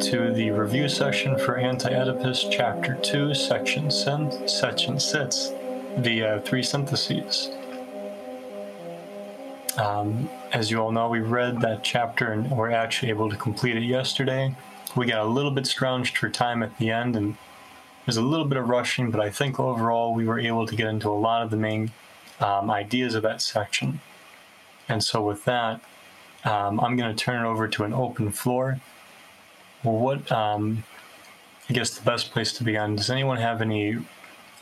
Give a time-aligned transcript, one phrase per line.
[0.00, 5.52] To the review session for Anti-Oedipus Chapter 2, Section, Section 6,
[5.98, 7.50] the uh, three syntheses.
[9.78, 13.76] Um, as you all know, we read that chapter and were actually able to complete
[13.76, 14.54] it yesterday.
[14.96, 17.36] We got a little bit scrounged for time at the end, and
[18.04, 20.88] there's a little bit of rushing, but I think overall we were able to get
[20.88, 21.92] into a lot of the main
[22.40, 24.00] um, ideas of that section.
[24.88, 25.80] And so, with that,
[26.44, 28.80] um, I'm going to turn it over to an open floor.
[29.84, 30.82] What, um,
[31.68, 33.98] I guess the best place to begin, does anyone have any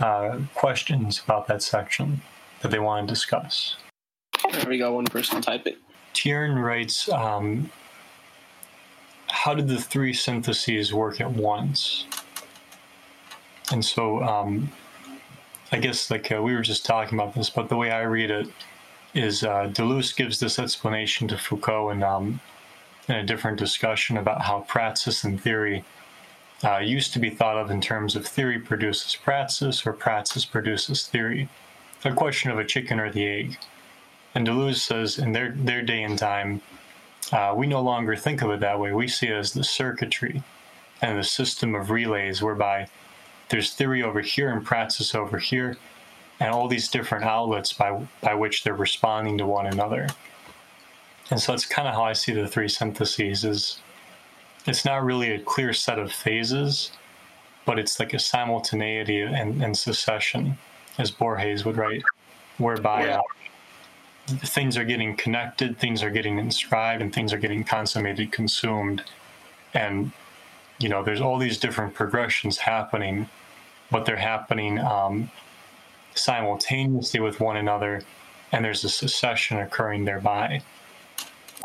[0.01, 2.21] uh, questions about that section
[2.61, 3.77] that they want to discuss?
[4.53, 5.79] There we go, one person type it.
[6.12, 7.71] Tieran writes, um,
[9.29, 12.07] how did the three syntheses work at once?
[13.70, 14.70] And so, um,
[15.70, 18.31] I guess like uh, we were just talking about this, but the way I read
[18.31, 18.48] it
[19.14, 22.41] is uh, Deleuze gives this explanation to Foucault in, um,
[23.08, 25.84] in a different discussion about how praxis and theory
[26.64, 31.06] uh, used to be thought of in terms of theory produces praxis or praxis produces
[31.06, 31.48] theory,
[32.05, 33.58] a question of a chicken or the egg.
[34.34, 36.62] And Deleuze says in their, their day and time,
[37.33, 38.92] uh, we no longer think of it that way.
[38.92, 40.42] We see it as the circuitry
[41.00, 42.89] and the system of relays whereby
[43.48, 45.77] there's theory over here and praxis over here,
[46.41, 50.08] and all these different outlets by by which they're responding to one another.
[51.31, 53.81] And so it's kind of how I see the three syntheses is
[54.67, 56.92] it's not really a clear set of phases,
[57.64, 60.59] but it's like a simultaneity and, and succession,
[60.98, 62.03] as Borges would write,
[62.59, 63.19] whereby yeah.
[63.19, 69.05] uh, things are getting connected, things are getting inscribed, and things are getting consummated, consumed.
[69.75, 70.12] And,
[70.79, 73.29] you know, there's all these different progressions happening,
[73.91, 75.30] but they're happening um,
[76.14, 78.02] simultaneously with one another,
[78.52, 80.63] and there's a succession occurring thereby.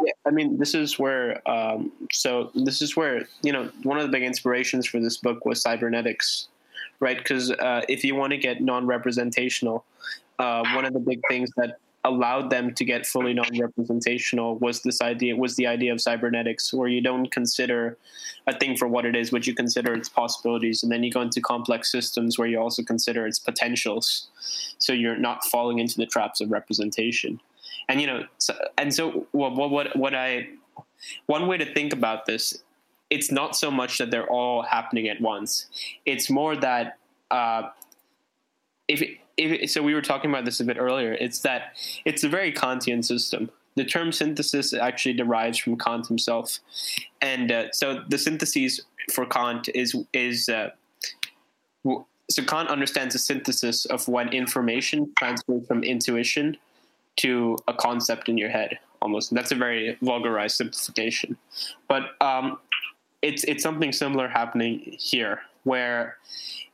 [0.04, 4.04] Yeah, I mean, this is where, um, so this is where, you know, one of
[4.04, 6.48] the big inspirations for this book was cybernetics,
[7.00, 7.18] right?
[7.18, 9.86] Because uh, if you want to get non representational,
[10.40, 15.02] uh, one of the big things that allowed them to get fully non-representational was this
[15.02, 17.98] idea was the idea of cybernetics where you don't consider
[18.48, 21.22] a thing for what it is but you consider its possibilities and then you go
[21.22, 24.28] into complex systems where you also consider its potentials
[24.78, 27.40] so you're not falling into the traps of representation
[27.90, 30.48] and you know so, and so what, what what i
[31.28, 32.64] one way to think about this
[33.10, 35.68] it's not so much that they're all happening at once
[36.06, 36.98] it's more that
[37.32, 37.70] uh,
[38.88, 39.04] if
[39.38, 41.14] if, so we were talking about this a bit earlier.
[41.14, 43.50] It's that it's a very Kantian system.
[43.76, 46.60] The term synthesis actually derives from Kant himself,
[47.22, 48.82] and uh, so the syntheses
[49.14, 50.72] for Kant is is uh,
[52.30, 56.58] so Kant understands the synthesis of when information transfers from intuition
[57.18, 58.80] to a concept in your head.
[59.02, 61.38] Almost, that's a very vulgarized simplification,
[61.88, 62.58] but um,
[63.22, 66.18] it's it's something similar happening here, where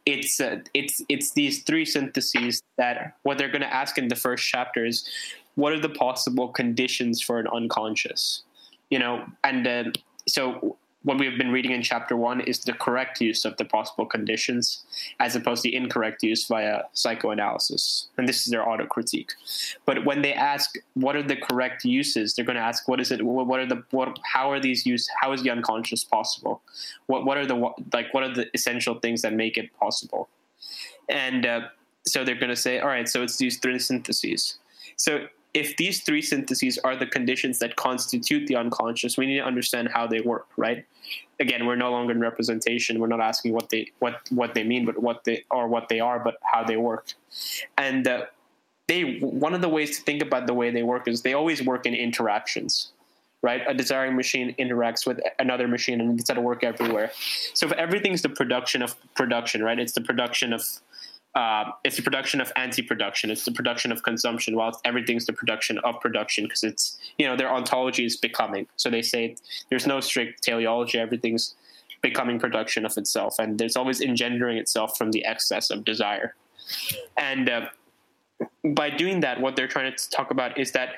[0.06, 4.16] it's uh, it's it's these three syntheses that what they're going to ask in the
[4.16, 5.08] first chapter is
[5.56, 8.44] what are the possible conditions for an unconscious
[8.90, 9.84] you know and uh,
[10.28, 13.66] so what we have been reading in chapter one is the correct use of the
[13.66, 14.84] possible conditions
[15.20, 18.08] as opposed to the incorrect use via psychoanalysis.
[18.18, 19.32] And this is their auto critique.
[19.86, 23.12] But when they ask what are the correct uses, they're going to ask what is
[23.12, 26.62] it, what are the, what, how are these used, how is the unconscious possible?
[27.08, 30.30] What, what are the, like, what are the essential things that make it possible?
[31.10, 31.62] And uh,
[32.06, 34.58] so they're going to say, all right, so it's these three syntheses.
[34.96, 39.46] So if these three syntheses are the conditions that constitute the unconscious, we need to
[39.46, 40.86] understand how they work, right?
[41.40, 43.00] Again, we're no longer in representation.
[43.00, 46.00] We're not asking what they what what they mean, but what they or what they
[46.00, 47.14] are, but how they work.
[47.78, 48.26] And uh,
[48.88, 51.62] they one of the ways to think about the way they work is they always
[51.62, 52.92] work in interactions
[53.44, 53.62] right?
[53.68, 57.12] A desiring machine interacts with another machine and gets to work everywhere.
[57.54, 59.78] So if everything's the production of production, right?
[59.78, 60.66] It's the production of
[61.36, 63.32] uh, it's the production of anti-production.
[63.32, 64.56] It's the production of consumption.
[64.56, 68.68] While everything's the production of production, because it's you know their ontology is becoming.
[68.76, 69.36] So they say
[69.70, 71.00] there's no strict teleology.
[71.00, 71.56] Everything's
[72.02, 76.36] becoming production of itself, and there's always engendering itself from the excess of desire.
[77.18, 77.66] And uh,
[78.64, 80.98] by doing that, what they're trying to talk about is that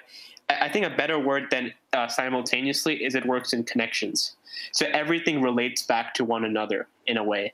[0.49, 4.35] I think a better word than uh, simultaneously is it works in connections.
[4.73, 7.53] So everything relates back to one another in a way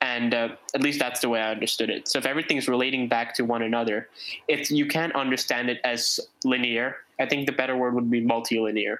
[0.00, 2.08] and uh, at least that's the way I understood it.
[2.08, 4.08] So if everything's relating back to one another,
[4.46, 8.98] if you can't understand it as linear, I think the better word would be multilinear.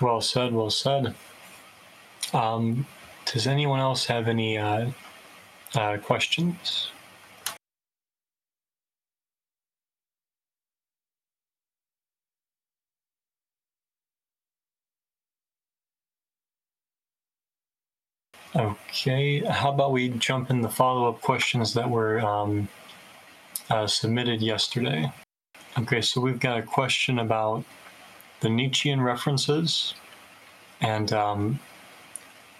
[0.00, 0.52] Well said.
[0.52, 1.14] Well said.
[2.32, 2.86] Um,
[3.26, 4.90] does anyone else have any uh,
[5.74, 6.91] uh, questions?
[18.54, 22.68] Okay, how about we jump in the follow up questions that were um,
[23.70, 25.10] uh, submitted yesterday?
[25.78, 27.64] Okay, so we've got a question about
[28.40, 29.94] the Nietzschean references
[30.82, 31.60] and um,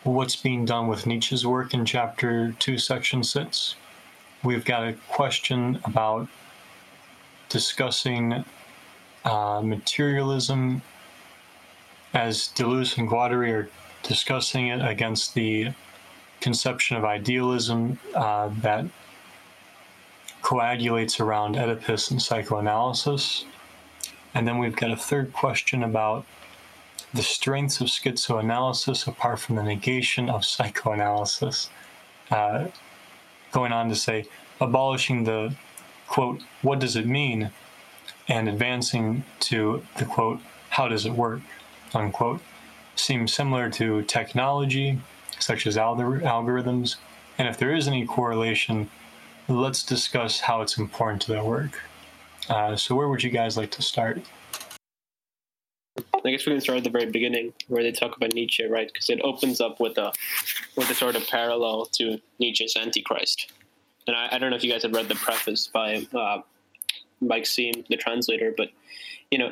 [0.04, 3.74] what's being done with Nietzsche's work in chapter 2, section 6.
[4.42, 6.26] We've got a question about
[7.50, 8.46] discussing
[9.26, 10.80] uh, materialism
[12.14, 13.68] as Deleuze and Guattari are
[14.02, 15.72] discussing it against the
[16.40, 18.84] conception of idealism uh, that
[20.42, 23.44] coagulates around Oedipus and psychoanalysis.
[24.34, 26.24] And then we've got a third question about
[27.14, 31.70] the strengths of schizoanalysis apart from the negation of psychoanalysis.
[32.30, 32.68] Uh,
[33.52, 34.26] going on to say,
[34.60, 35.54] abolishing the
[36.08, 37.50] quote, what does it mean?
[38.28, 40.40] And advancing to the quote,
[40.70, 41.40] how does it work?
[41.94, 42.40] Unquote.
[42.96, 45.00] Seems similar to technology,
[45.38, 46.96] such as algorithms.
[47.38, 48.90] And if there is any correlation,
[49.48, 51.80] let's discuss how it's important to their work.
[52.48, 54.20] Uh, so, where would you guys like to start?
[56.24, 58.86] I guess we can start at the very beginning, where they talk about Nietzsche, right?
[58.86, 60.12] Because it opens up with a
[60.76, 63.52] with a sort of parallel to Nietzsche's Antichrist.
[64.06, 66.42] And I, I don't know if you guys have read the preface by uh,
[67.22, 68.68] Mark Seem, the translator, but
[69.32, 69.50] you know,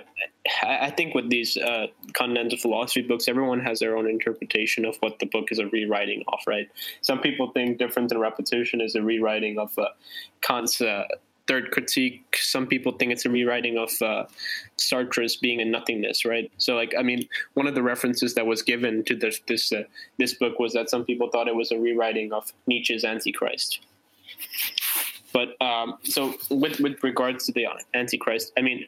[0.62, 4.96] I, I think with these uh, continental philosophy books, everyone has their own interpretation of
[4.98, 6.68] what the book is a rewriting of, right?
[7.00, 9.86] Some people think difference and repetition is a rewriting of uh,
[10.42, 11.04] Kant's uh,
[11.46, 12.36] third critique.
[12.36, 14.24] Some people think it's a rewriting of uh,
[14.76, 16.52] Sartre's being a nothingness, right?
[16.58, 19.84] So, like, I mean, one of the references that was given to this this uh,
[20.18, 23.80] this book was that some people thought it was a rewriting of Nietzsche's Antichrist.
[25.32, 28.86] But um, so, with with regards to the Antichrist, I mean,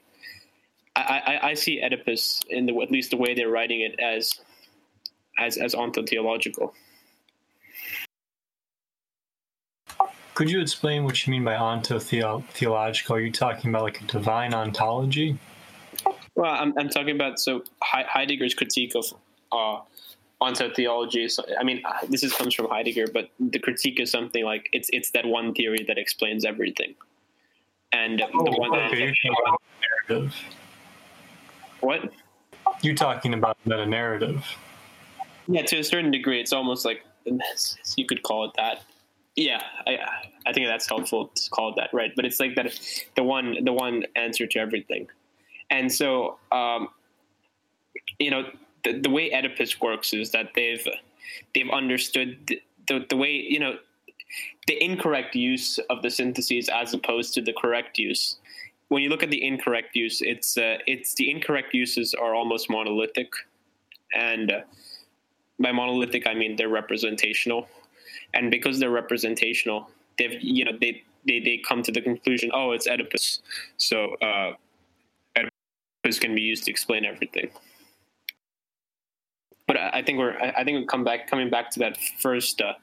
[0.97, 1.01] I,
[1.43, 4.41] I, I see Oedipus in the at least the way they're writing it as
[5.39, 6.73] as as ontotheological.
[10.35, 13.11] Could you explain what you mean by ontotheological?
[13.11, 15.39] Are you talking about like a divine ontology?
[16.35, 19.05] Well, I'm, I'm talking about so Heidegger's critique of
[19.53, 19.83] uh,
[20.43, 21.31] ontotheology.
[21.31, 24.69] So, I mean, uh, this is, comes from Heidegger, but the critique is something like
[24.73, 26.95] it's it's that one theory that explains everything,
[27.93, 29.13] and oh, the one okay.
[29.13, 29.57] that,
[30.09, 30.35] narrative.
[31.81, 32.13] What?
[32.83, 34.45] You're talking about meta narrative.
[35.49, 37.05] Yeah, to a certain degree, it's almost like
[37.97, 38.83] you could call it that.
[39.37, 39.99] Yeah, I
[40.47, 42.13] I think that's helpful to call it that, right?
[42.15, 42.79] But it's like that
[43.17, 45.09] the one the one answer to everything,
[45.71, 46.89] and so um,
[48.19, 48.45] you know
[48.85, 50.87] the, the way Oedipus works is that they've
[51.55, 53.77] they've understood the, the, the way you know
[54.67, 58.37] the incorrect use of the syntheses as opposed to the correct use.
[58.89, 62.69] When you look at the incorrect use, it's uh, it's the incorrect uses are almost
[62.69, 63.33] monolithic,
[64.15, 64.61] and uh,
[65.59, 67.69] by monolithic I mean they're representational,
[68.35, 69.89] and because they're representational,
[70.19, 73.41] they've you know they they, they come to the conclusion, oh, it's Oedipus,
[73.77, 74.55] so uh,
[75.37, 77.49] Oedipus can be used to explain everything.
[79.73, 82.75] But I, think we're I think we come back coming back to that first uh,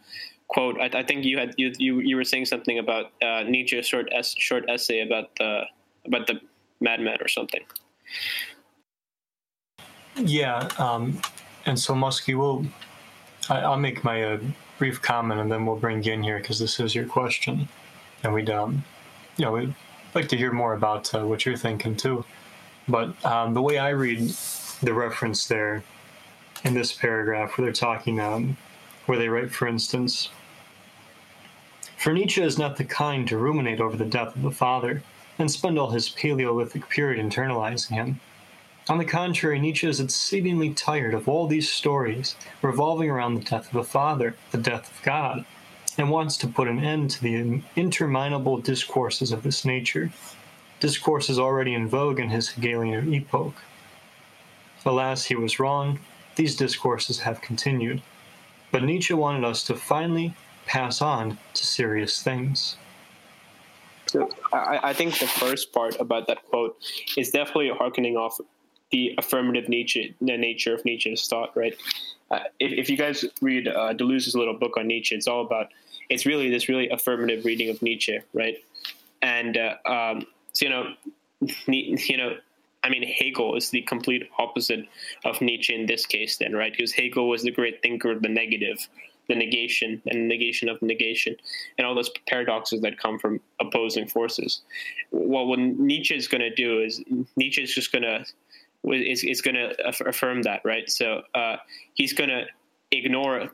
[0.47, 0.79] quote.
[0.81, 4.09] I, I, think you had you, you you were saying something about uh, Nietzsche's short
[4.11, 5.65] es- short essay about the
[6.05, 6.41] about the
[6.79, 7.61] madman or something.
[10.15, 11.21] Yeah, um,
[11.67, 12.65] and so Muskie, will
[13.49, 14.39] I, will make my uh,
[14.79, 17.69] brief comment and then we'll bring you in here because this is your question,
[18.23, 18.83] and we'd um,
[19.37, 19.75] you know we'd
[20.15, 22.25] like to hear more about uh, what you're thinking too.
[22.87, 24.33] But um, the way I read
[24.81, 25.83] the reference there
[26.63, 28.57] in this paragraph, where they're talking, um,
[29.05, 30.29] where they write, for instance,
[31.97, 35.03] for Nietzsche is not the kind to ruminate over the death of the father
[35.37, 38.21] and spend all his Paleolithic period internalizing him.
[38.87, 43.69] On the contrary, Nietzsche is exceedingly tired of all these stories revolving around the death
[43.69, 45.45] of a father, the death of God,
[45.97, 50.09] and wants to put an end to the interminable discourses of this nature,
[50.79, 53.55] discourses already in vogue in his Hegelian epoch.
[54.85, 55.99] Alas, he was wrong.
[56.39, 58.01] These discourses have continued.
[58.71, 60.33] But Nietzsche wanted us to finally
[60.65, 62.77] pass on to serious things.
[64.05, 66.77] So I, I think the first part about that quote
[67.17, 68.39] is definitely harkening off
[68.89, 71.75] the affirmative Nietzsche, the nature of Nietzsche's thought, right?
[72.31, 75.67] Uh, if, if, you guys read uh, Deleuze's little book on Nietzsche, it's all about
[76.07, 78.63] it's really this really affirmative reading of Nietzsche, right?
[79.21, 80.93] And uh, um, so you know,
[81.67, 82.37] you know,
[82.83, 84.87] I mean, Hegel is the complete opposite
[85.25, 86.71] of Nietzsche in this case, then, right?
[86.71, 88.87] Because Hegel was the great thinker of the negative,
[89.27, 91.35] the negation and negation of negation
[91.77, 94.61] and all those paradoxes that come from opposing forces.
[95.11, 97.03] Well, what Nietzsche is going to do is
[97.35, 98.25] Nietzsche is just going to
[98.85, 100.89] is, is going to affirm that, right?
[100.89, 101.57] So uh,
[101.95, 102.45] he's going to
[102.91, 103.51] ignore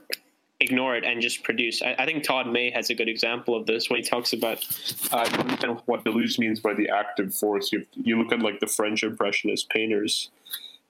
[0.60, 1.82] ignore it and just produce.
[1.82, 4.66] I, I, think Todd May has a good example of this when he talks about
[5.12, 7.72] uh, what Deleuze means by the active force.
[7.72, 10.30] You, you look at like the French Impressionist painters,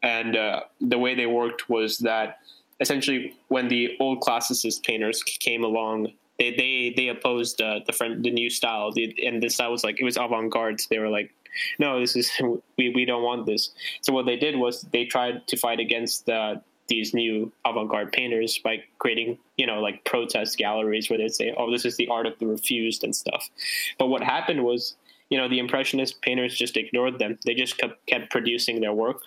[0.04, 2.40] and uh, the way they worked was that
[2.80, 8.24] essentially when the old classicist painters came along, they they they opposed uh, the friend
[8.24, 10.80] the new style, the, and the style was like it was avant garde.
[10.80, 11.32] So they were like,
[11.80, 12.32] no, this is
[12.78, 13.72] we we don't want this.
[14.02, 18.60] So what they did was they tried to fight against the these new avant-garde painters
[18.60, 22.26] by creating you know like protest galleries where they'd say oh this is the art
[22.26, 23.50] of the refused and stuff.
[23.98, 24.96] But what happened was
[25.30, 27.38] you know the impressionist painters just ignored them.
[27.46, 29.22] They just kept, kept producing their work.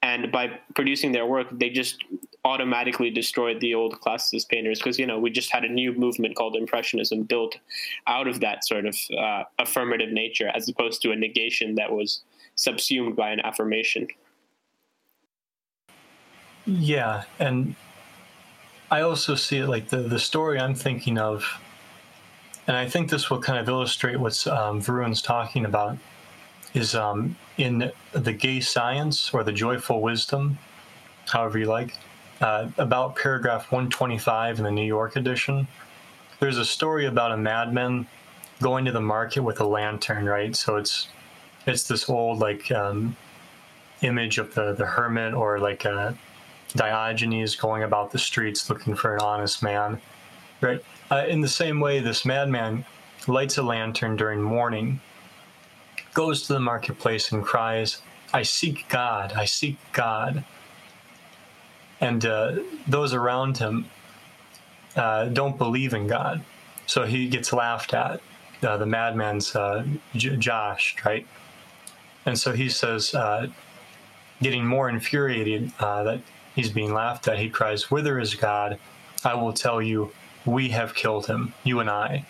[0.00, 2.04] And by producing their work they just
[2.44, 6.36] automatically destroyed the old classicist painters because you know we just had a new movement
[6.36, 7.58] called impressionism built
[8.06, 12.22] out of that sort of uh, affirmative nature as opposed to a negation that was
[12.54, 14.06] subsumed by an affirmation
[16.68, 17.74] yeah, and
[18.90, 21.44] I also see it like the the story I'm thinking of,
[22.66, 25.96] and I think this will kind of illustrate what um, Varun's talking about,
[26.74, 30.58] is um, in the gay science or the joyful wisdom,
[31.26, 31.94] however you like,
[32.42, 35.66] uh, about paragraph 125 in the New York edition.
[36.38, 38.06] There's a story about a madman
[38.60, 40.54] going to the market with a lantern, right?
[40.54, 41.08] So it's
[41.66, 43.16] it's this old like um,
[44.02, 46.16] image of the the hermit or like a
[46.74, 50.00] Diogenes going about the streets looking for an honest man.
[50.60, 50.84] Right?
[51.10, 52.84] Uh, in the same way, this madman
[53.26, 55.00] lights a lantern during morning,
[56.14, 60.44] goes to the marketplace and cries, I seek God, I seek God.
[62.00, 62.56] And uh,
[62.86, 63.86] those around him
[64.96, 66.44] uh, don't believe in God.
[66.86, 68.20] So he gets laughed at.
[68.62, 69.84] Uh, the madman's uh,
[70.14, 71.26] J- Josh, right?
[72.26, 73.48] And so he says, uh,
[74.42, 76.20] getting more infuriated that
[76.58, 77.38] He's being laughed at.
[77.38, 78.80] He cries, Whither is God?
[79.24, 80.10] I will tell you,
[80.44, 82.26] we have killed him, you and I.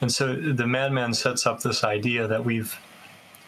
[0.00, 2.78] And so the madman sets up this idea that we've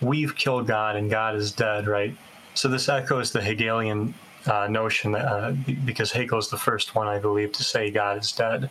[0.00, 2.16] we've killed God and God is dead, right?
[2.54, 4.12] So this echoes the Hegelian
[4.46, 5.52] uh, notion that uh,
[5.84, 8.68] because Hegel's the first one, I believe, to say God is dead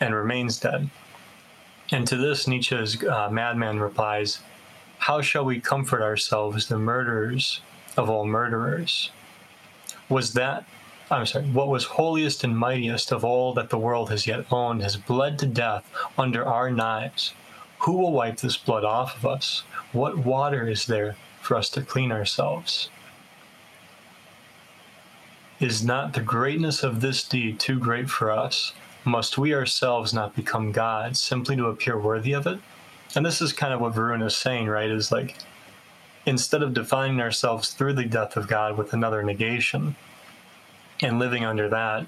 [0.00, 0.88] and remains dead.
[1.90, 4.40] And to this, Nietzsche's uh, madman replies,
[4.96, 7.60] How shall we comfort ourselves, the murderers
[7.98, 9.10] of all murderers?
[10.08, 10.66] Was that
[11.12, 14.82] I'm sorry, what was holiest and mightiest of all that the world has yet owned
[14.82, 17.34] has bled to death under our knives.
[17.80, 19.62] Who will wipe this blood off of us?
[19.92, 22.88] What water is there for us to clean ourselves?
[25.60, 28.72] Is not the greatness of this deed too great for us?
[29.04, 32.58] Must we ourselves not become gods simply to appear worthy of it?
[33.14, 34.90] And this is kind of what Varun is saying, right?
[34.90, 35.36] Is like
[36.26, 39.96] instead of defining ourselves through the death of God with another negation
[41.00, 42.06] and living under that,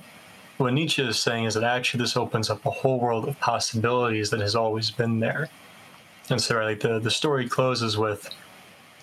[0.57, 4.31] what Nietzsche is saying is that actually this opens up a whole world of possibilities
[4.31, 5.49] that has always been there.
[6.31, 8.31] And so, like the the story closes with,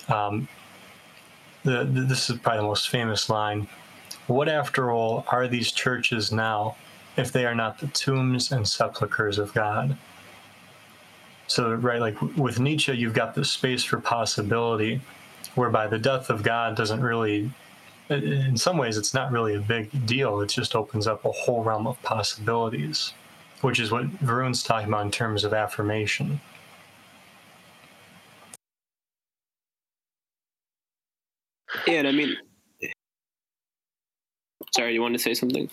[0.08, 0.48] um,
[1.64, 3.68] the, the this is probably the most famous line.
[4.28, 6.76] What, after all, are these churches now,
[7.18, 9.98] if they are not the tombs and sepulchres of God?
[11.52, 15.02] So, right, like with Nietzsche, you've got this space for possibility,
[15.56, 17.52] whereby the death of God doesn't really,
[18.08, 20.40] in some ways, it's not really a big deal.
[20.40, 23.12] It just opens up a whole realm of possibilities,
[23.60, 26.40] which is what Varun's talking about in terms of affirmation.
[31.86, 32.38] Yeah, and I mean,
[34.74, 35.70] sorry, you wanted to say something?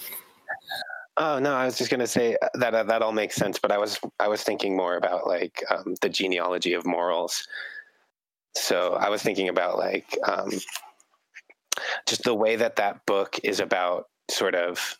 [1.20, 3.58] Oh no, I was just going to say uh, that uh, that all makes sense,
[3.58, 7.48] but I was I was thinking more about like um, the genealogy of morals.
[8.54, 10.50] So I was thinking about like um,
[12.06, 14.96] just the way that that book is about sort of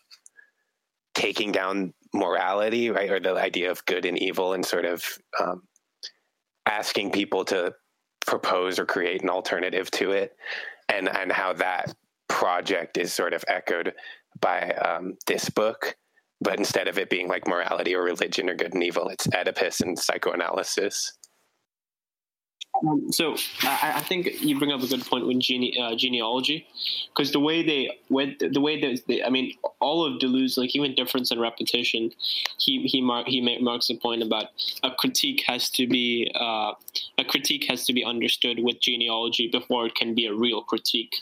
[1.15, 5.05] taking down morality, right, or the idea of good and evil, and sort of
[5.39, 5.63] um,
[6.65, 7.73] asking people to
[8.27, 10.35] propose or create an alternative to it,
[10.89, 11.95] and and how that
[12.27, 13.93] project is sort of echoed
[14.41, 15.95] by um, this book
[16.41, 19.81] but instead of it being like morality or religion or good and evil, it's Oedipus
[19.81, 21.13] and psychoanalysis.
[22.81, 26.67] Um, so I, I, think you bring up a good point with gene, uh, genealogy,
[27.09, 30.75] because the way they went, the way that they, I mean, all of Deleuze, like
[30.75, 32.11] even difference and repetition,
[32.57, 34.47] he he mar- he marks a point about
[34.83, 36.73] a critique has to be uh,
[37.17, 41.15] a critique has to be understood with genealogy before it can be a real critique,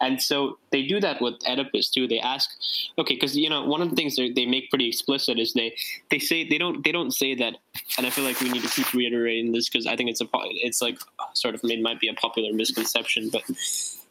[0.00, 2.08] and so they do that with Oedipus too.
[2.08, 2.50] They ask,
[2.98, 5.74] okay, because you know one of the things they make pretty explicit is they
[6.10, 7.58] they say they don't they don't say that,
[7.98, 10.28] and I feel like we need to keep reiterating this because I think it's a
[10.34, 10.93] it's like
[11.34, 13.42] sort of it might be a popular misconception, but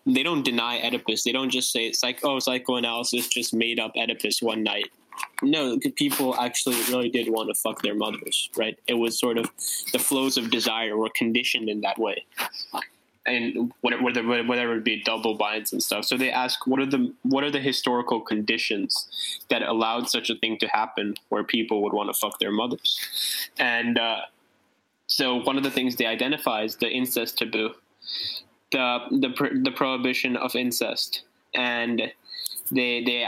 [0.06, 1.24] they don't deny Oedipus.
[1.24, 4.92] They don't just say it's like, oh, psychoanalysis just made up Oedipus one night.
[5.42, 8.78] no, people actually really did want to fuck their mothers, right?
[8.88, 9.50] It was sort of
[9.92, 12.26] the flows of desire were conditioned in that way,
[13.26, 16.06] and whatever whatever it be double binds and stuff.
[16.06, 19.08] So they ask, what are the what are the historical conditions
[19.50, 23.00] that allowed such a thing to happen, where people would want to fuck their mothers,
[23.58, 24.22] and uh,
[25.14, 27.76] so one of the things they identify is the incest taboo,
[28.72, 31.22] the the the prohibition of incest,
[31.54, 32.02] and
[32.72, 33.24] they they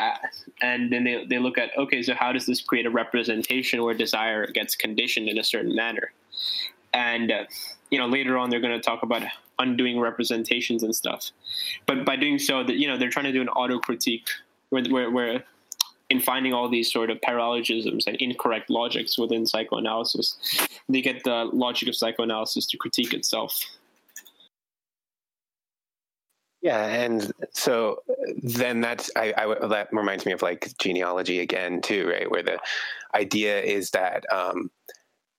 [0.63, 3.94] and then they, they look at okay so how does this create a representation where
[3.94, 6.12] desire gets conditioned in a certain manner?
[6.92, 7.44] And uh,
[7.92, 9.22] you know later on they're going to talk about
[9.60, 11.30] undoing representations and stuff.
[11.86, 14.27] But by doing so that you know they're trying to do an auto critique
[14.70, 15.44] where, where, where
[16.09, 20.38] in finding all these sort of paralogisms and incorrect logics within psychoanalysis
[20.88, 23.59] they get the logic of psychoanalysis to critique itself
[26.65, 28.01] yeah, and so
[28.41, 32.31] then that's I, I, that reminds me of like genealogy again too, right?
[32.31, 32.57] Where the
[33.13, 34.71] idea is that um,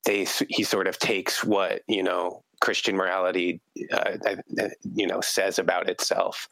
[0.05, 3.61] they he sort of takes what you know Christian morality
[3.93, 4.37] uh,
[4.95, 6.49] you know says about itself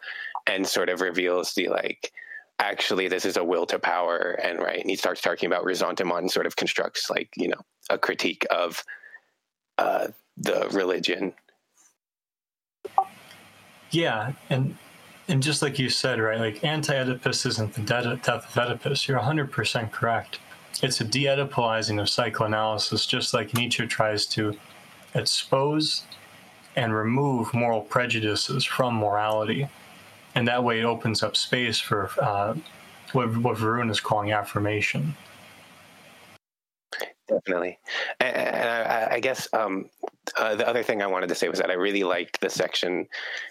[0.49, 2.13] and sort of reveals the like
[2.59, 6.21] actually this is a will to power and right and he starts talking about ressentiment
[6.21, 8.83] and sort of constructs like you know a critique of
[9.79, 10.07] uh,
[10.37, 11.35] the religion
[13.95, 14.77] yeah, and
[15.29, 16.39] and just like you said, right?
[16.39, 19.09] Like anti-Oedipus isn't the death of Oedipus.
[19.09, 20.41] You're 100% correct.
[20.83, 24.55] It's a de-Oedipalizing of psychoanalysis, just like Nietzsche tries to
[25.15, 26.03] expose
[26.77, 29.69] and remove moral prejudices from morality,
[30.35, 32.55] and that way it opens up space for uh,
[33.13, 35.15] what, what Varun is calling affirmation.
[37.27, 37.79] Definitely,
[38.21, 39.89] and, I, I, guess um,
[40.37, 43.07] uh, the other thing I wanted to say was that I really liked the section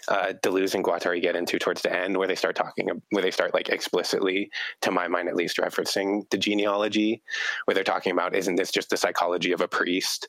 [0.06, 3.32] uh, Deleuze and Guattari get into towards the end, where they start talking, where they
[3.32, 4.48] start like explicitly,
[4.82, 7.20] to my mind at least, referencing the genealogy,
[7.64, 10.28] where they're talking about, isn't this just the psychology of a priest?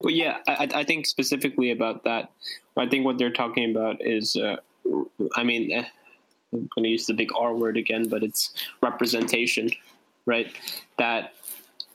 [0.00, 2.30] Well, yeah, I, I think specifically about that.
[2.76, 4.56] I think what they're talking about is, uh,
[5.34, 5.84] I mean, eh,
[6.52, 9.70] I'm going to use the big R word again, but it's representation,
[10.26, 10.52] right?
[10.98, 11.32] That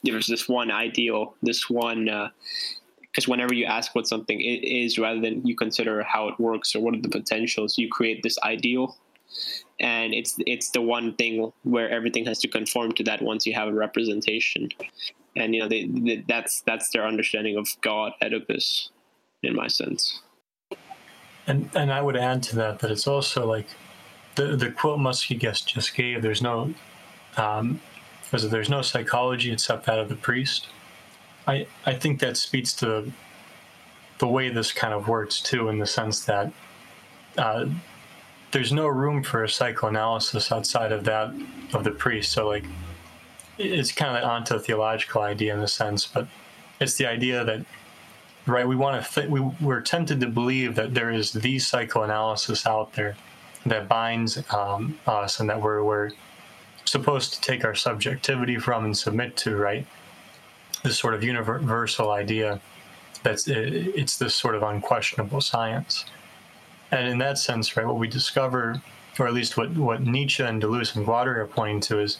[0.03, 2.05] there's this one ideal, this one,
[3.01, 6.75] because uh, whenever you ask what something is, rather than you consider how it works
[6.75, 8.97] or what are the potentials, you create this ideal,
[9.79, 13.53] and it's it's the one thing where everything has to conform to that once you
[13.53, 14.69] have a representation,
[15.36, 18.89] and you know they, they, that's that's their understanding of God, Oedipus,
[19.44, 20.22] in my sense.
[21.48, 23.67] And and I would add to that that it's also like
[24.36, 26.22] the the quote Muskie guest just gave.
[26.22, 26.74] There's no
[27.38, 27.82] um,
[28.24, 30.67] because there's no psychology except that of the priest.
[31.48, 33.12] I I think that speaks to
[34.20, 36.54] the way this kind of works too, in the sense that
[37.38, 37.65] uh,
[38.52, 41.34] there's no room for a psychoanalysis outside of that
[41.74, 42.32] of the priest.
[42.32, 42.65] So like
[43.62, 46.28] it's kind of an onto-theological idea in a sense, but
[46.80, 47.65] it's the idea that
[48.47, 52.65] right we want to th- we we're tempted to believe that there is the psychoanalysis
[52.65, 53.15] out there
[53.65, 56.12] that binds um, us and that we're we're
[56.86, 59.86] supposed to take our subjectivity from and submit to, right?
[60.84, 62.60] This sort of universal idea
[63.24, 66.06] that's it's this sort of unquestionable science.
[66.91, 68.82] And in that sense, right, what we discover,
[69.19, 72.17] or at least what, what Nietzsche and Deleuze and Guattari are pointing to is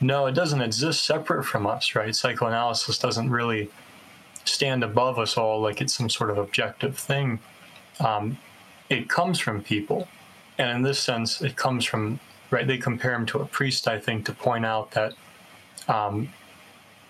[0.00, 2.14] no, it doesn't exist separate from us, right?
[2.14, 3.70] Psychoanalysis doesn't really
[4.44, 7.38] stand above us all like it's some sort of objective thing.
[8.00, 8.38] Um,
[8.90, 10.06] it comes from people.
[10.58, 12.66] And in this sense, it comes from right?
[12.66, 15.12] They compare him to a priest, I think, to point out that
[15.88, 16.28] um,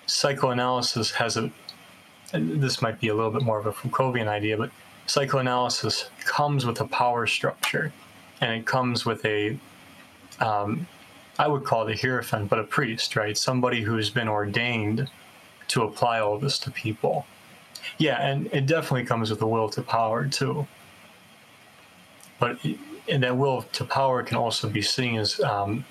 [0.07, 1.51] psychoanalysis has a.
[2.33, 4.71] this might be a little bit more of a Foucauldian idea, but
[5.07, 7.93] psychoanalysis comes with a power structure,
[8.41, 9.59] and it comes with a.
[10.41, 10.87] Um,
[11.39, 13.37] I would call it a hierophant, but a priest, right?
[13.37, 15.09] Somebody who's been ordained
[15.69, 17.27] to apply all this to people.
[17.99, 20.67] Yeah, and it definitely comes with a will to power too.
[22.39, 22.59] But
[23.09, 25.85] and that will to power can also be seen as um,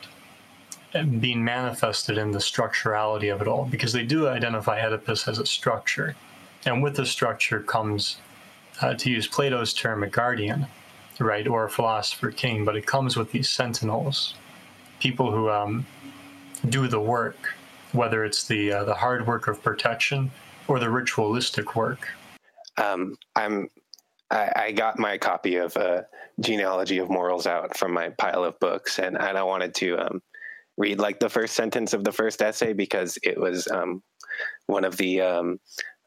[1.20, 5.46] being manifested in the structurality of it all, because they do identify Oedipus as a
[5.46, 6.16] structure,
[6.66, 8.18] and with the structure comes,
[8.82, 10.68] uh, to use Plato's term, a guardian,
[11.20, 12.66] right, or a philosopher king.
[12.66, 14.36] But it comes with these sentinels,
[15.06, 15.86] people who um,
[16.70, 17.54] do the work,
[17.92, 20.32] whether it's the uh, the hard work of protection
[20.68, 22.08] or the ritualistic work.
[22.78, 23.70] Um, I'm
[24.32, 26.02] I, I, got my copy of uh,
[26.40, 30.24] Genealogy of Morals out from my pile of books, and, and I wanted to um,
[30.76, 34.02] read like the first sentence of the first essay because it was um,
[34.66, 35.60] one of the um,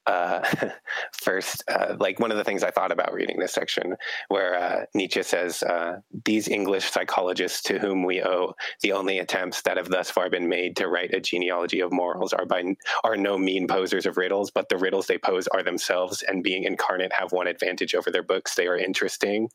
[0.08, 0.42] uh,
[1.12, 3.94] first, uh, like one of the things I thought about reading this section,
[4.28, 9.62] where uh, Nietzsche says, uh, "These English psychologists to whom we owe the only attempts
[9.62, 13.16] that have thus far been made to write a genealogy of morals are by are
[13.16, 17.12] no mean posers of riddles, but the riddles they pose are themselves, and being incarnate,
[17.12, 19.50] have one advantage over their books: they are interesting."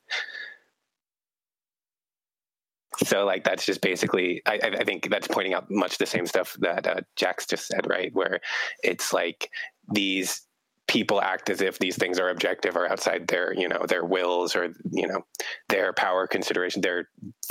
[2.98, 6.56] so like that's just basically I, I think that's pointing out much the same stuff
[6.60, 8.40] that uh, jax just said right where
[8.84, 9.50] it's like
[9.94, 10.42] these
[10.88, 14.56] people act as if these things are objective or outside their you know their wills
[14.56, 15.22] or you know
[15.70, 17.10] their power consideration they're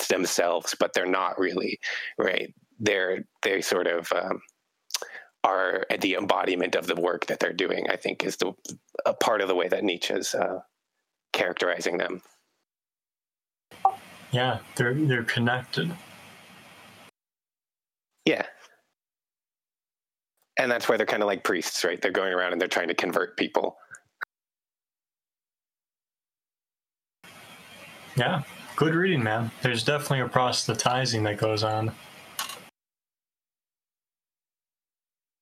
[0.09, 1.79] themselves but they're not really
[2.19, 2.55] right?
[2.79, 4.41] They're they sort of um,
[5.45, 8.53] are the embodiment of the work that they're doing i think is the
[9.07, 10.61] a part of the way that nietzsche's uh,
[11.33, 12.23] characterizing them.
[14.31, 15.93] Yeah they're they're connected.
[18.25, 18.47] Yeah
[20.59, 22.01] and that's why they're kind of like priests, right?
[22.01, 23.77] They're going around and they're trying to convert people.
[28.17, 28.43] Yeah,
[28.77, 29.51] good reading, man.
[29.63, 31.93] There's definitely a proselytizing that goes on.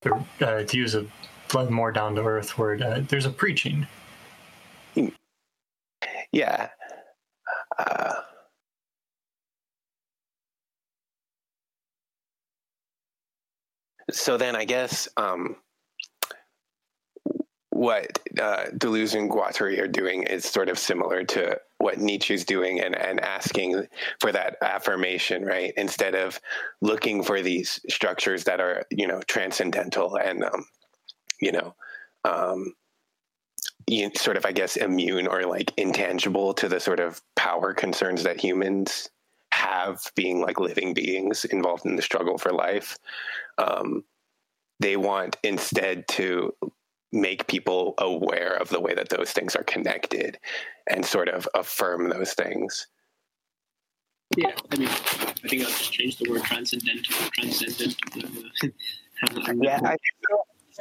[0.05, 1.05] Uh, to use a
[1.69, 3.85] more down to earth word, uh, there's a preaching.
[6.31, 6.69] Yeah.
[7.77, 8.13] Uh,
[14.11, 15.55] so then I guess um,
[17.81, 22.79] what uh, Deleuze and Guattari are doing is sort of similar to what Nietzsche's doing
[22.79, 23.87] and, and asking
[24.19, 25.73] for that affirmation, right?
[25.77, 26.39] Instead of
[26.81, 30.65] looking for these structures that are, you know, transcendental and, um,
[31.39, 31.73] you know,
[32.23, 32.73] um,
[34.13, 38.39] sort of, I guess, immune or like intangible to the sort of power concerns that
[38.39, 39.09] humans
[39.61, 42.97] have being like living beings involved in the struggle for life.
[43.57, 44.03] Um,
[44.79, 46.53] they want instead to
[47.11, 50.39] make people aware of the way that those things are connected
[50.89, 52.87] and sort of affirm those things.
[54.37, 57.95] Yeah, I mean, I think I'll just change the word transcendental, transcendent.
[59.61, 59.97] yeah, I,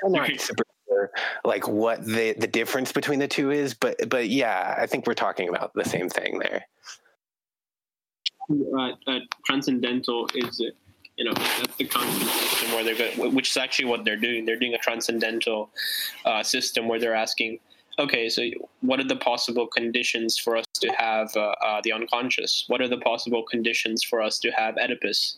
[0.05, 1.11] am not super sure,
[1.45, 5.15] like what the the difference between the two is, but but yeah, I think we're
[5.15, 6.65] talking about the same thing there.
[8.51, 10.61] Uh, uh, transcendental is
[11.17, 14.45] you know that's the system where they're going, which is actually what they're doing.
[14.45, 15.71] They're doing a transcendental
[16.25, 17.61] uh, system where they're asking,
[17.99, 18.43] okay, so
[18.81, 22.65] what are the possible conditions for us to have uh, uh, the unconscious?
[22.69, 25.37] What are the possible conditions for us to have Oedipus?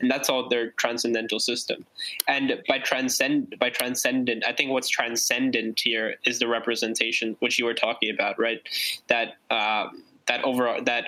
[0.00, 1.86] And that's all their transcendental system.
[2.28, 7.64] And by transcend by transcendent, I think what's transcendent here is the representation which you
[7.64, 8.60] were talking about, right?
[9.08, 9.36] That.
[9.50, 11.04] Um, that overall that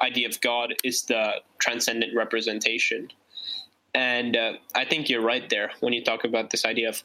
[0.00, 1.24] idea of God is the
[1.58, 3.08] transcendent representation,
[3.94, 7.02] and uh, I think you're right there when you talk about this idea of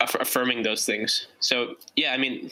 [0.00, 1.28] aff- affirming those things.
[1.40, 2.50] So yeah, I mean,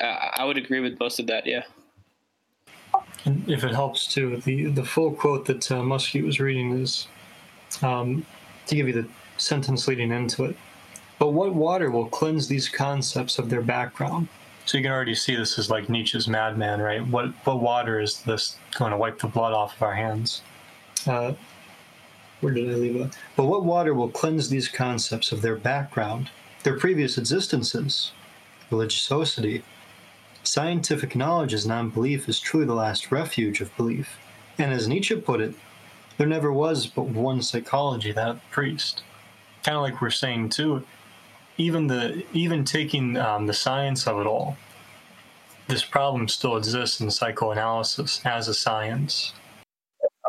[0.00, 1.46] uh, I would agree with most of that.
[1.46, 1.62] Yeah.
[3.24, 7.08] And if it helps too, the the full quote that uh, Muskie was reading is
[7.82, 8.26] um,
[8.66, 9.08] to give you the
[9.38, 10.56] sentence leading into it.
[11.18, 14.28] But what water will cleanse these concepts of their background?
[14.68, 17.04] So you can already see this is like Nietzsche's madman, right?
[17.06, 20.42] What what water is this going to wipe the blood off of our hands?
[21.06, 21.32] Uh,
[22.42, 23.16] where did I leave it?
[23.34, 26.28] But what water will cleanse these concepts of their background,
[26.64, 28.12] their previous existences,
[28.70, 29.62] religiosity?
[30.42, 34.18] Scientific knowledge as non belief is truly the last refuge of belief.
[34.58, 35.54] And as Nietzsche put it,
[36.18, 39.02] there never was but one psychology, that priest.
[39.64, 40.84] Kind of like we're saying too,
[41.58, 44.56] even the even taking um, the science of it all,
[45.66, 49.34] this problem still exists in psychoanalysis as a science.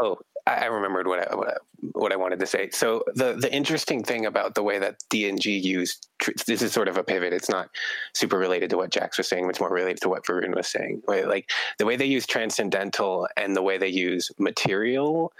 [0.02, 1.54] Oh, I remembered what I, what I,
[1.92, 2.70] what I wanted to say.
[2.72, 6.08] So the the interesting thing about the way that DNG used
[6.48, 7.34] this is sort of a pivot.
[7.34, 7.70] It's not
[8.16, 9.48] super related to what Jax was saying.
[9.50, 11.04] It's more related to what Varun was saying.
[11.08, 15.32] Like the way they use transcendental and the way they use material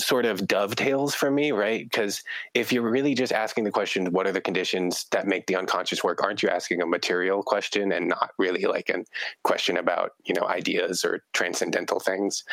[0.00, 1.84] sort of dovetails for me, right?
[1.84, 2.22] Because
[2.54, 6.04] if you're really just asking the question, what are the conditions that make the unconscious
[6.04, 6.22] work?
[6.22, 9.04] Aren't you asking a material question and not really like a
[9.44, 12.44] question about you know ideas or transcendental things?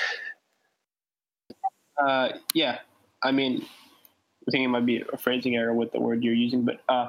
[1.98, 2.80] Uh, yeah,
[3.24, 3.66] I mean,
[4.48, 7.08] I think it might be a phrasing error with the word you're using, but uh,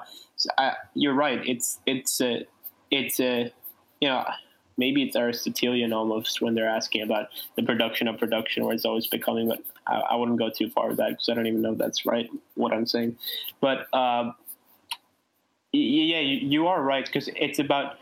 [0.58, 1.40] I, you're right.
[1.46, 2.46] It's it's a
[2.90, 3.52] it's a
[4.00, 4.24] you know
[4.76, 9.06] maybe it's Aristotelian almost when they're asking about the production of production, where it's always
[9.06, 9.48] becoming.
[9.48, 11.78] But I, I wouldn't go too far with that because I don't even know if
[11.78, 13.16] that's right what I'm saying.
[13.60, 14.32] But uh,
[15.72, 17.94] yeah, you, you are right because it's about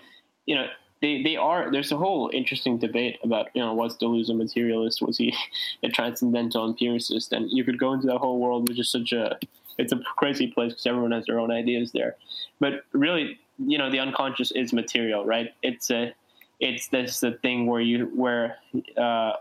[0.47, 0.67] you know
[1.03, 5.03] they, they are there's a whole interesting debate about you know was Deleuze a materialist
[5.03, 5.35] was he
[5.83, 9.39] a transcendental empiricist and you could go into that whole world which is such a
[9.77, 12.17] it's a crazy place because everyone has their own ideas there
[12.61, 15.51] but really you know the unconscious is material, right?
[15.63, 16.15] It's a
[16.61, 18.57] it's this the thing where you where
[18.97, 19.35] uh,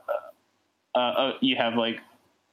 [0.95, 1.99] uh, uh, you have like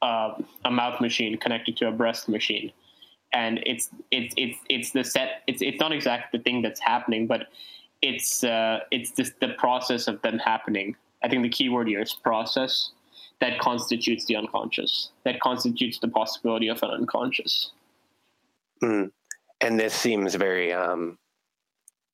[0.02, 0.34] uh,
[0.64, 2.72] a mouth machine connected to a breast machine,
[3.32, 5.42] and it's it's it's it's the set.
[5.46, 7.48] It's it's not exactly the thing that's happening, but
[8.02, 10.96] it's uh, it's just the process of them happening.
[11.22, 12.90] I think the key word here is process.
[13.40, 15.10] That constitutes the unconscious.
[15.24, 17.72] That constitutes the possibility of an unconscious.
[18.82, 19.10] Mm.
[19.62, 21.18] And this seems very um,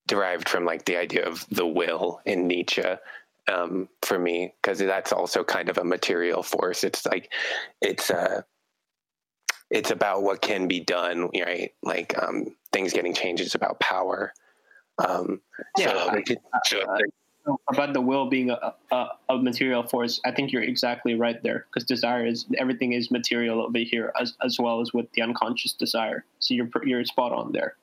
[0.07, 2.83] derived from like the idea of the will in Nietzsche
[3.53, 6.85] um, for me, because that's also kind of a material force.
[6.85, 7.33] It's like
[7.81, 8.43] it's uh,
[9.71, 11.73] it's about what can be done, right?
[11.83, 13.43] Like um, things getting changed.
[13.43, 14.33] It's about power.
[14.99, 15.41] Um,
[15.77, 16.21] yeah,
[16.65, 16.99] so, uh,
[17.71, 20.21] about the will being a, a, a, material force.
[20.25, 24.35] I think you're exactly right there because desire is everything is material over here as
[24.43, 26.25] as well as with the unconscious desire.
[26.39, 27.77] So you're you're spot on there.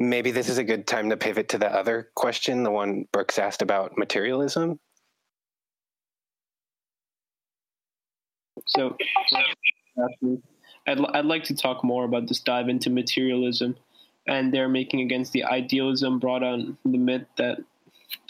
[0.00, 3.38] Maybe this is a good time to pivot to the other question, the one Brooks
[3.38, 4.80] asked about materialism.
[8.66, 8.96] So,
[10.86, 13.76] I'd, I'd like to talk more about this dive into materialism
[14.26, 17.58] and they're making against the idealism brought on the myth that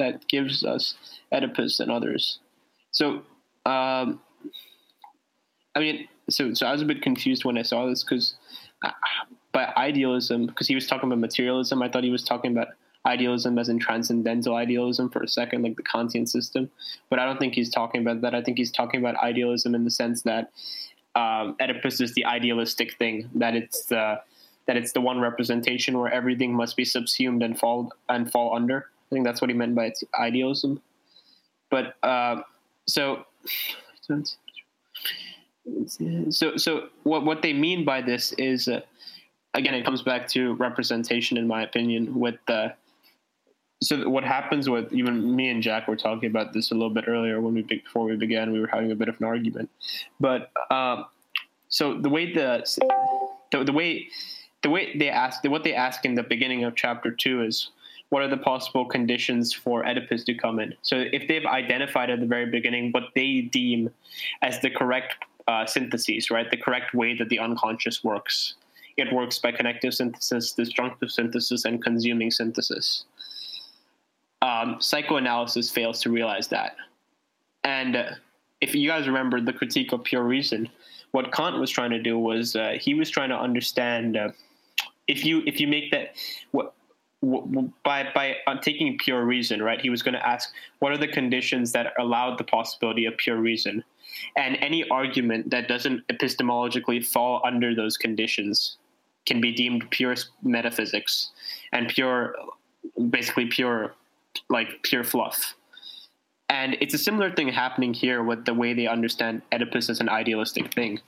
[0.00, 0.94] that gives us
[1.32, 2.40] Oedipus and others.
[2.90, 3.22] So,
[3.64, 4.20] um,
[5.76, 8.34] I mean, so so I was a bit confused when I saw this because
[9.52, 12.68] by idealism, because he was talking about materialism, I thought he was talking about
[13.06, 16.70] idealism as in transcendental idealism for a second, like the Kantian system.
[17.08, 18.34] But I don't think he's talking about that.
[18.34, 20.50] I think he's talking about idealism in the sense that
[21.14, 24.20] um, Oedipus is the idealistic thing, that it's the
[24.66, 28.86] that it's the one representation where everything must be subsumed and fall and fall under.
[29.10, 30.80] I think that's what he meant by its idealism.
[31.70, 32.42] But uh,
[32.86, 33.24] so.
[36.30, 38.80] So, so what what they mean by this is uh,
[39.54, 42.18] again, it comes back to representation, in my opinion.
[42.18, 42.74] With the
[43.82, 47.04] so what happens with even me and Jack were talking about this a little bit
[47.08, 49.70] earlier when we before we began, we were having a bit of an argument.
[50.18, 51.06] But um,
[51.68, 52.64] so the way the,
[53.52, 54.08] the the way
[54.62, 57.70] the way they ask what they ask in the beginning of chapter two is
[58.10, 60.74] what are the possible conditions for Oedipus to come in?
[60.82, 63.90] So if they've identified at the very beginning what they deem
[64.42, 65.14] as the correct
[65.46, 68.56] uh, syntheses, right, the correct way that the unconscious works,
[68.96, 73.04] it works by connective synthesis, disjunctive synthesis, and consuming synthesis.
[74.42, 76.76] Um, psychoanalysis fails to realize that.
[77.64, 78.10] And uh,
[78.60, 80.68] if you guys remember the critique of pure reason,
[81.12, 84.30] what Kant was trying to do was uh, he was trying to understand uh,
[85.08, 86.14] if you if you make that
[86.52, 86.74] what
[87.84, 89.80] by by uh, taking pure reason, right?
[89.80, 93.36] He was going to ask what are the conditions that allowed the possibility of pure
[93.36, 93.84] reason,
[94.36, 98.78] and any argument that doesn't epistemologically fall under those conditions
[99.30, 101.30] can be deemed pure metaphysics
[101.72, 102.34] and pure,
[103.10, 103.94] basically pure,
[104.48, 105.54] like pure fluff.
[106.48, 110.08] And it's a similar thing happening here with the way they understand Oedipus as an
[110.08, 110.98] idealistic thing.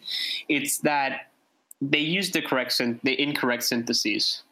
[0.48, 1.32] It's that
[1.80, 4.44] they use the correct, the incorrect syntheses,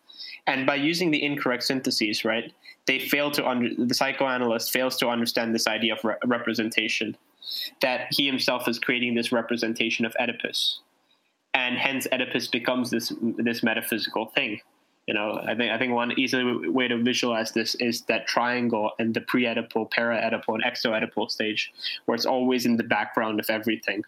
[0.48, 2.52] and by using the incorrect syntheses, right,
[2.86, 7.16] they fail to under the psychoanalyst fails to understand this idea of re- representation,
[7.82, 10.80] that he himself is creating this representation of Oedipus
[11.54, 14.60] and hence Oedipus becomes this this metaphysical thing.
[15.06, 18.92] You know, I think I think one easy way to visualize this is that triangle
[18.98, 21.72] and the pre-Oedipal, para-Oedipal, and exo-Oedipal stage,
[22.04, 24.04] where it's always in the background of everything.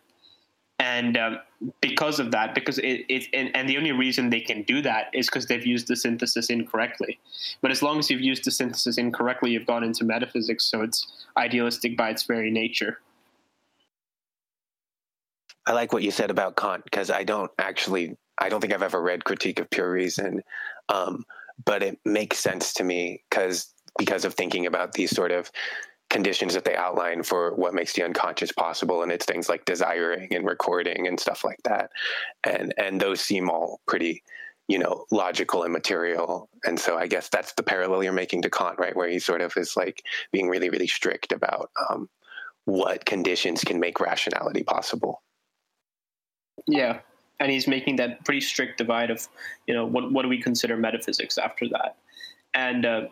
[0.79, 1.39] And um,
[1.81, 5.11] because of that, because it, it and, and the only reason they can do that
[5.13, 7.21] is because they've used the synthesis incorrectly.
[7.61, 11.07] But as long as you've used the synthesis incorrectly, you've gone into metaphysics, so it's
[11.37, 13.01] idealistic by its very nature.
[15.67, 18.83] I like what you said about Kant because I don't actually, I don't think I've
[18.83, 20.43] ever read Critique of Pure Reason,
[20.89, 21.25] um,
[21.65, 25.51] but it makes sense to me because because of thinking about these sort of
[26.11, 30.35] conditions that they outline for what makes the unconscious possible, and it's things like desiring
[30.35, 31.91] and recording and stuff like that,
[32.45, 34.23] and and those seem all pretty
[34.69, 36.49] you know logical and material.
[36.65, 38.97] And so i guess that's the parallel you're making to kant right?
[38.97, 42.09] Where he sort of is like being really really strict about um,
[42.65, 45.23] what conditions can make rationality possible
[46.67, 47.01] yeah,
[47.41, 49.27] and he's making that pretty strict divide of,
[49.67, 51.97] you know, what what do we consider metaphysics after that,
[52.55, 53.03] and uh,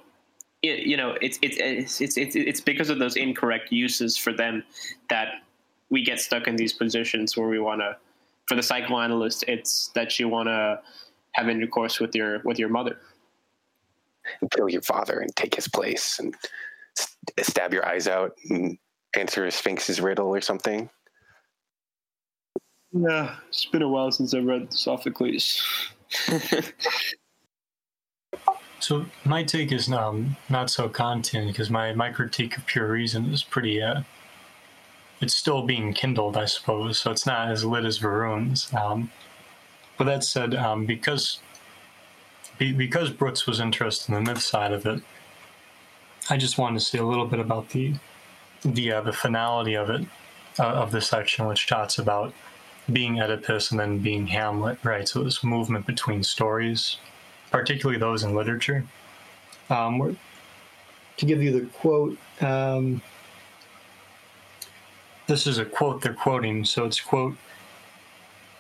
[0.63, 4.63] it, you know, it's, it's it's it's it's because of those incorrect uses for them
[5.09, 5.43] that
[5.89, 7.97] we get stuck in these positions where we want to.
[8.47, 10.81] For the psychoanalyst, it's that you want to
[11.33, 12.99] have intercourse with your with your mother,
[14.41, 16.35] and kill your father and take his place and
[17.41, 18.77] stab your eyes out and
[19.17, 20.91] answer a sphinx's riddle or something.
[22.93, 25.63] Yeah, it's been a while since I read Sophocles.
[28.81, 33.27] So my take is um, not so content because my, my critique of pure reason
[33.27, 33.83] is pretty.
[33.83, 34.03] Uh,
[35.21, 36.99] it's still being kindled, I suppose.
[36.99, 38.73] So it's not as lit as Varun's.
[38.73, 39.11] Um,
[39.99, 41.41] but that said, um, because
[42.57, 45.03] be, because Brooks was interested in the myth side of it,
[46.31, 47.95] I just wanted to say a little bit about the
[48.65, 50.07] the uh, the finality of it
[50.59, 52.33] uh, of the section, which talks about
[52.93, 55.09] being Oedipus and then being Hamlet, right?
[55.09, 56.97] So this movement between stories
[57.51, 58.85] particularly those in literature.
[59.69, 60.17] Um,
[61.17, 63.03] to give you the quote, um,
[65.27, 67.37] this is a quote they're quoting, so it's quote.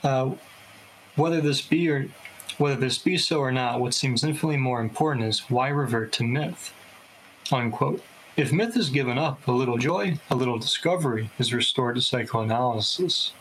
[0.02, 0.32] Uh,
[1.16, 2.06] whether this be or
[2.58, 6.24] whether this be so or not, what seems infinitely more important is why revert to
[6.24, 6.72] myth.
[7.50, 8.02] Unquote.
[8.36, 13.32] If myth is given up, a little joy, a little discovery is restored to psychoanalysis.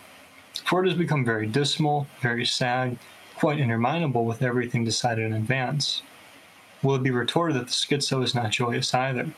[0.65, 2.97] For it has become very dismal, very sad,
[3.35, 6.03] quite interminable with everything decided in advance.
[6.83, 9.31] Will it be retorted that the schizo is not joyous either?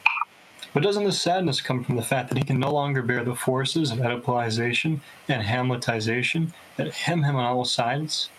[0.73, 3.35] But doesn't this sadness come from the fact that he can no longer bear the
[3.35, 8.29] forces of Oedipalization and Hamletization that hem him on all sides?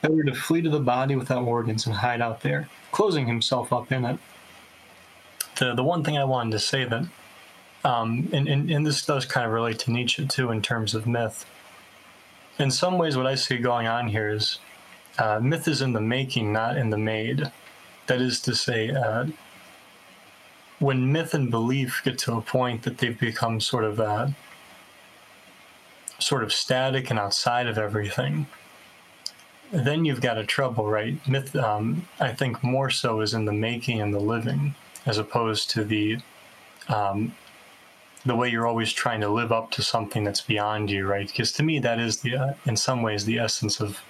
[0.00, 3.90] Better to flee to the body without organs and hide out there, closing himself up
[3.90, 4.18] in it.
[5.58, 7.06] The, the one thing I wanted to say that,
[7.84, 11.06] um, and, and, and this does kind of relate to Nietzsche too in terms of
[11.06, 11.46] myth.
[12.58, 14.58] In some ways, what I see going on here is
[15.18, 17.50] uh, myth is in the making, not in the made.
[18.06, 19.26] That is to say, uh,
[20.78, 24.28] when myth and belief get to a point that they've become sort of uh,
[26.18, 28.46] sort of static and outside of everything,
[29.72, 31.26] then you've got a trouble, right?
[31.26, 34.74] Myth, um, I think, more so is in the making and the living,
[35.06, 36.18] as opposed to the
[36.88, 37.34] um,
[38.26, 41.26] the way you're always trying to live up to something that's beyond you, right?
[41.26, 44.00] Because to me, that is the, uh, in some ways, the essence of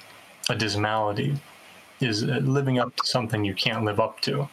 [0.49, 1.37] a dismality
[2.01, 4.49] is uh, living up to something you can't live up to.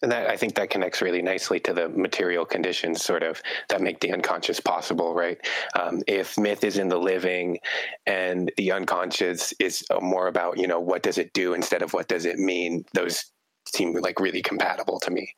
[0.00, 3.80] And that I think that connects really nicely to the material conditions, sort of that
[3.80, 5.38] make the unconscious possible, right?
[5.74, 7.58] Um, if myth is in the living,
[8.06, 12.06] and the unconscious is more about you know what does it do instead of what
[12.06, 13.24] does it mean, those
[13.66, 15.34] seem like really compatible to me.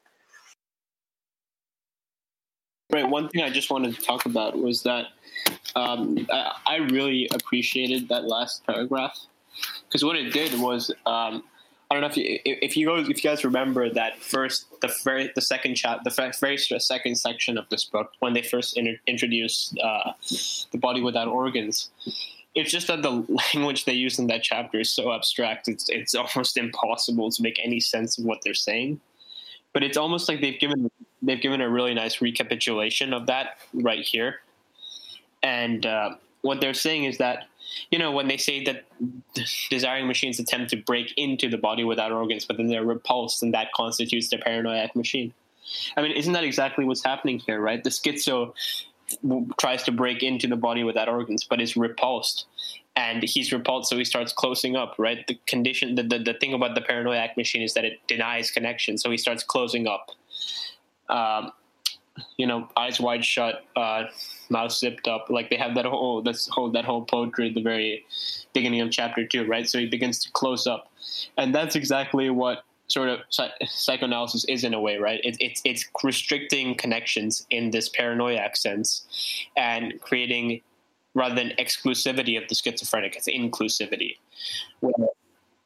[2.93, 3.09] Right.
[3.09, 5.07] One thing I just wanted to talk about was that
[5.77, 9.17] um, I, I, really appreciated that last paragraph
[9.89, 11.45] because what it did was um,
[11.91, 14.93] I don't know if you if you guys if you guys remember that first the
[15.05, 19.01] very the second chat the very second section of this book when they first inter-
[19.07, 20.13] introduced uh,
[20.73, 21.91] the body without organs.
[22.57, 23.25] It's just that the
[23.55, 25.69] language they use in that chapter is so abstract.
[25.69, 29.01] It's it's almost impossible to make any sense of what they're saying
[29.73, 30.91] but it's almost like they've given
[31.23, 34.41] they've given a really nice recapitulation of that right here.
[35.43, 37.45] And uh, what they're saying is that
[37.91, 38.85] you know when they say that
[39.71, 43.55] desiring machines attempt to break into the body without organs, but then they're repulsed, and
[43.55, 45.33] that constitutes the paranoiac machine.
[45.97, 47.83] I mean, isn't that exactly what's happening here, right?
[47.83, 48.55] The schizo
[49.59, 52.47] tries to break into the body without organs, but is repulsed
[52.97, 54.95] and he's repulsed, so he starts closing up.
[54.99, 58.51] Right, the condition, the, the, the thing about the paranoiac machine is that it denies
[58.51, 60.11] connection, so he starts closing up.
[61.11, 61.53] Um,
[62.37, 64.05] you know, eyes wide shut, uh,
[64.51, 65.31] mouth zipped up.
[65.31, 68.05] Like they have that whole this whole that whole poetry at the very
[68.53, 69.69] beginning of chapter two, right?
[69.69, 70.91] So he begins to close up,
[71.37, 75.21] and that's exactly what sort of psychoanalysis is in a way, right?
[75.23, 80.61] It, it's it's restricting connections in this paranoiac sense, and creating
[81.15, 84.17] rather than exclusivity of the schizophrenic, it's inclusivity.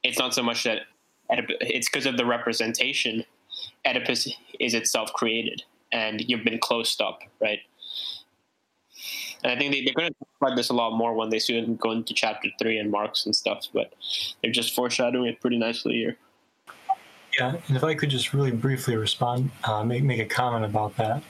[0.02, 0.82] It's not so much that
[1.30, 3.24] it's because of the representation.
[3.86, 4.28] Oedipus
[4.60, 7.60] is itself created, and you've been closed up, right?
[9.42, 11.38] And I think they, are going to talk about this a lot more when they
[11.38, 13.92] soon go into chapter three and Marx and stuff, but
[14.42, 16.16] they're just foreshadowing it pretty nicely here.
[17.38, 20.96] Yeah, and if I could just really briefly respond, uh, make make a comment about
[20.96, 21.22] that.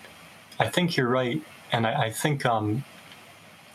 [0.61, 2.85] I think you're right, and I, I think um,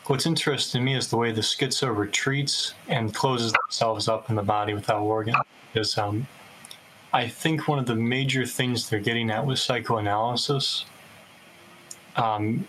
[0.10, 4.36] What's interesting to me is the way the schizo retreats and closes themselves up in
[4.36, 5.36] the body without organ.
[5.72, 6.26] Because um,
[7.12, 10.86] I think one of the major things they're getting at with psychoanalysis
[12.16, 12.68] um,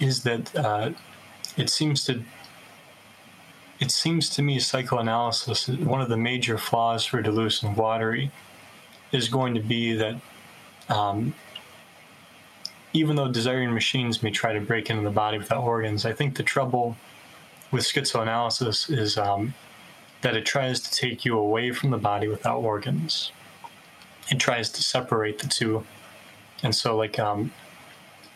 [0.00, 0.90] is that uh,
[1.56, 2.22] it seems to
[3.80, 8.30] it seems to me psychoanalysis one of the major flaws for Deleuze and Guattari
[9.12, 10.16] is going to be that
[10.88, 11.34] um,
[12.92, 16.36] even though desiring machines may try to break into the body without organs, I think
[16.36, 16.96] the trouble
[17.70, 19.54] with schizoanalysis is um,
[20.22, 23.30] that it tries to take you away from the body without organs.
[24.30, 25.84] It tries to separate the two.
[26.62, 27.52] And so, like, um,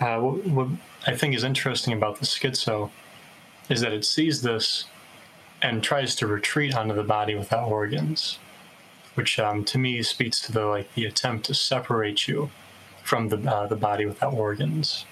[0.01, 0.68] uh, what, what
[1.07, 2.90] I think is interesting about the schizo
[3.68, 4.84] is that it sees this
[5.62, 8.38] and tries to retreat onto the body without organs,
[9.14, 12.51] which um, to me speaks to the like the attempt to separate you
[13.05, 15.07] from the uh, the body without organs.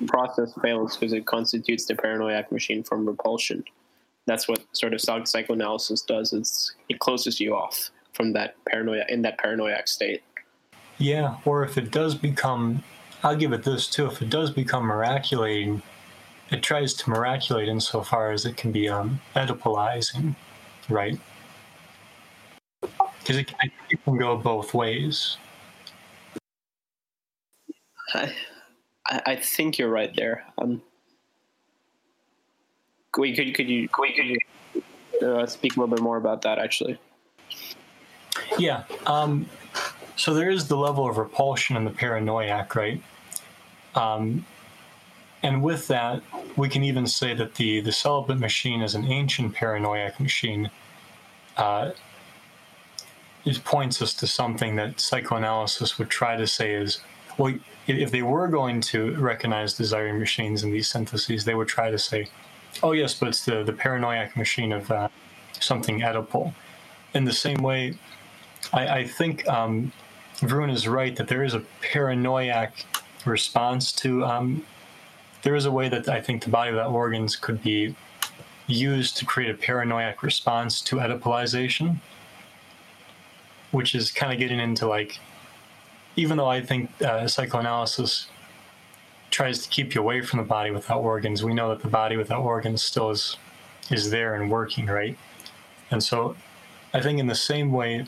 [0.00, 3.62] The process fails because it constitutes the paranoiac machine from repulsion.
[4.26, 6.32] That's what sort of psychoanalysis does.
[6.32, 7.90] It's it closes you off
[8.20, 10.22] from that paranoia in that paranoiac state.
[10.98, 12.82] Yeah, or if it does become,
[13.22, 14.06] I'll give it this too.
[14.06, 15.80] If it does become miraculating,
[16.50, 20.36] it tries to miraculate insofar as it can be um, Oedipalizing,
[20.90, 21.18] right?
[22.82, 23.50] Because it,
[23.88, 25.38] it, can go both ways.
[28.12, 28.34] I,
[29.06, 30.44] I think you're right there.
[30.58, 30.82] Um,
[33.12, 34.38] could, you, could, could you, could you
[35.26, 36.98] uh, speak a little bit more about that, actually?
[38.58, 38.84] Yeah.
[39.06, 39.46] Um,
[40.16, 43.02] so there is the level of repulsion in the paranoiac, right?
[43.94, 44.44] Um,
[45.42, 46.22] and with that,
[46.56, 50.70] we can even say that the, the celibate machine is an ancient paranoiac machine.
[51.56, 51.92] Uh,
[53.44, 57.00] it points us to something that psychoanalysis would try to say is
[57.38, 57.54] well,
[57.86, 61.98] if they were going to recognize desiring machines in these syntheses, they would try to
[61.98, 62.28] say,
[62.82, 65.08] oh, yes, but it's the, the paranoiac machine of uh,
[65.58, 66.52] something Oedipal.
[67.14, 67.94] In the same way,
[68.72, 69.92] I, I think um,
[70.42, 72.84] is right that there is a paranoiac
[73.24, 74.64] response to um,
[75.42, 77.94] there is a way that I think the body without organs could be
[78.66, 81.96] used to create a paranoiac response to Oedipalization,
[83.70, 85.18] which is kind of getting into like,
[86.16, 88.26] even though I think uh, psychoanalysis
[89.30, 92.16] tries to keep you away from the body without organs, we know that the body
[92.16, 93.36] without organs still is
[93.90, 95.18] is there and working, right?
[95.90, 96.36] And so,
[96.94, 98.06] I think in the same way,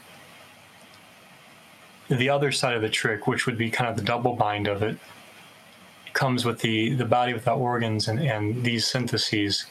[2.17, 4.83] the other side of the trick, which would be kind of the double bind of
[4.83, 4.97] it,
[6.13, 9.67] comes with the, the body without organs and, and these syntheses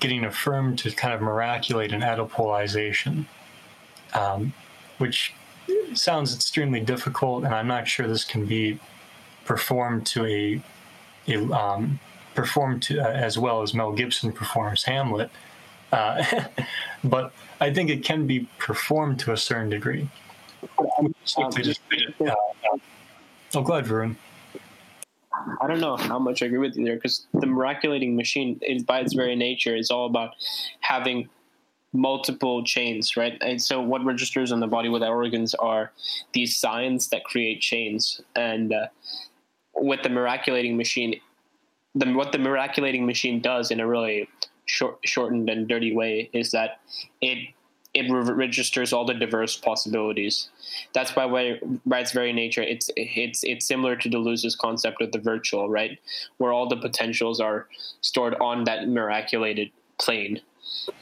[0.00, 3.26] getting affirmed to kind of miraculate an Oedipalization,
[4.14, 4.52] um,
[4.98, 5.34] which
[5.94, 8.80] sounds extremely difficult, and I'm not sure this can be
[9.44, 10.62] performed to a,
[11.28, 12.00] a um,
[12.34, 15.30] performed to, uh, as well as Mel Gibson performs Hamlet.
[15.92, 16.24] Uh,
[17.04, 20.08] but I think it can be performed to a certain degree.
[20.98, 21.80] Um, just,
[22.20, 22.34] uh,
[23.54, 24.16] oh, go ahead, Varun.
[25.60, 28.82] I don't know how much I agree with you there because the miraculating machine, is
[28.82, 30.34] by its very nature, is all about
[30.80, 31.28] having
[31.92, 33.36] multiple chains, right?
[33.40, 35.92] And so, what registers on the body with our organs are
[36.32, 38.20] these signs that create chains.
[38.36, 38.86] And uh,
[39.74, 41.20] with the miraculating machine,
[41.94, 44.28] the, what the miraculating machine does in a really
[44.66, 46.80] short, shortened and dirty way is that
[47.20, 47.48] it
[47.92, 50.48] it re- registers all the diverse possibilities.
[50.92, 55.12] That's by way, by its very nature, it's it's it's similar to Deleuze's concept of
[55.12, 55.98] the virtual, right,
[56.38, 57.66] where all the potentials are
[58.00, 60.40] stored on that miraculated plane.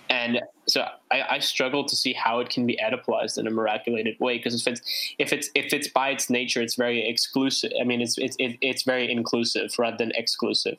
[0.08, 4.18] And so I, I struggle to see how it can be Oedipalized in a miraculated
[4.18, 7.72] way because if it's if it's if it's by its nature, it's very exclusive.
[7.78, 10.78] I mean, it's it's it's very inclusive rather than exclusive.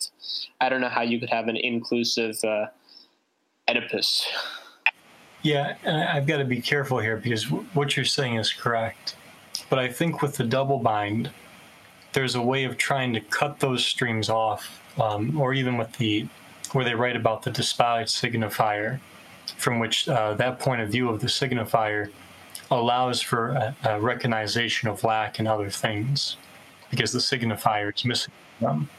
[0.60, 2.68] I don't know how you could have an inclusive uh,
[3.70, 4.28] Oedipus.
[5.42, 9.16] Yeah, and I've got to be careful here because what you're saying is correct.
[9.70, 11.30] But I think with the double bind,
[12.14, 16.28] there's a way of trying to cut those streams off, um, or even with the
[16.74, 19.00] where they write about the despotic signifier,
[19.58, 22.12] from which uh, that point of view of the signifier
[22.70, 26.38] allows for a, a recognition of lack and other things,
[26.92, 28.90] because the signifier is missing them.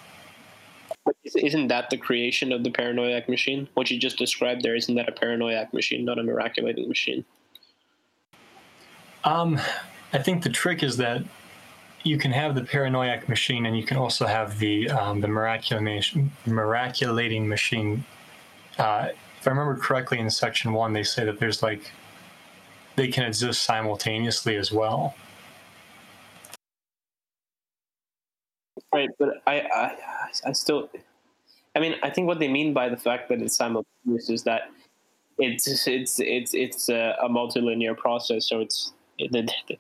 [1.25, 3.69] Isn't that the creation of the paranoiac machine?
[3.75, 7.25] What you just described there, isn't that a paranoiac machine, not a miraculating machine?
[9.25, 9.61] Um,
[10.13, 11.23] I think the trick is that
[12.03, 16.31] you can have the paranoiac machine, and you can also have the um, the miraculating
[16.47, 18.05] miraculating machine.
[18.79, 19.09] Uh,
[19.39, 21.93] if I remember correctly, in section one, they say that there's like
[22.97, 25.15] they can exist simultaneously as well.
[28.93, 29.97] Right, but I, I,
[30.45, 30.91] I still,
[31.75, 34.71] I mean, I think what they mean by the fact that it's simultaneous is that
[35.39, 38.47] it's it's it's it's a, a multilinear process.
[38.47, 39.79] So it's the, the,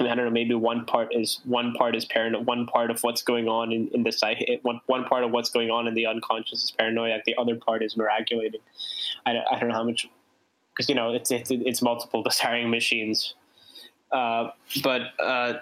[0.00, 0.30] I don't know.
[0.30, 2.46] Maybe one part is one part is paranoid.
[2.46, 4.58] One part of what's going on in, in the psyche.
[4.62, 7.24] One one part of what's going on in the unconscious is paranoiac.
[7.24, 8.60] The other part is miraculating.
[9.26, 10.08] I I don't know how much
[10.72, 13.34] because you know it's it's it's multiple desiring machines.
[14.10, 14.50] Uh,
[14.82, 15.54] but uh,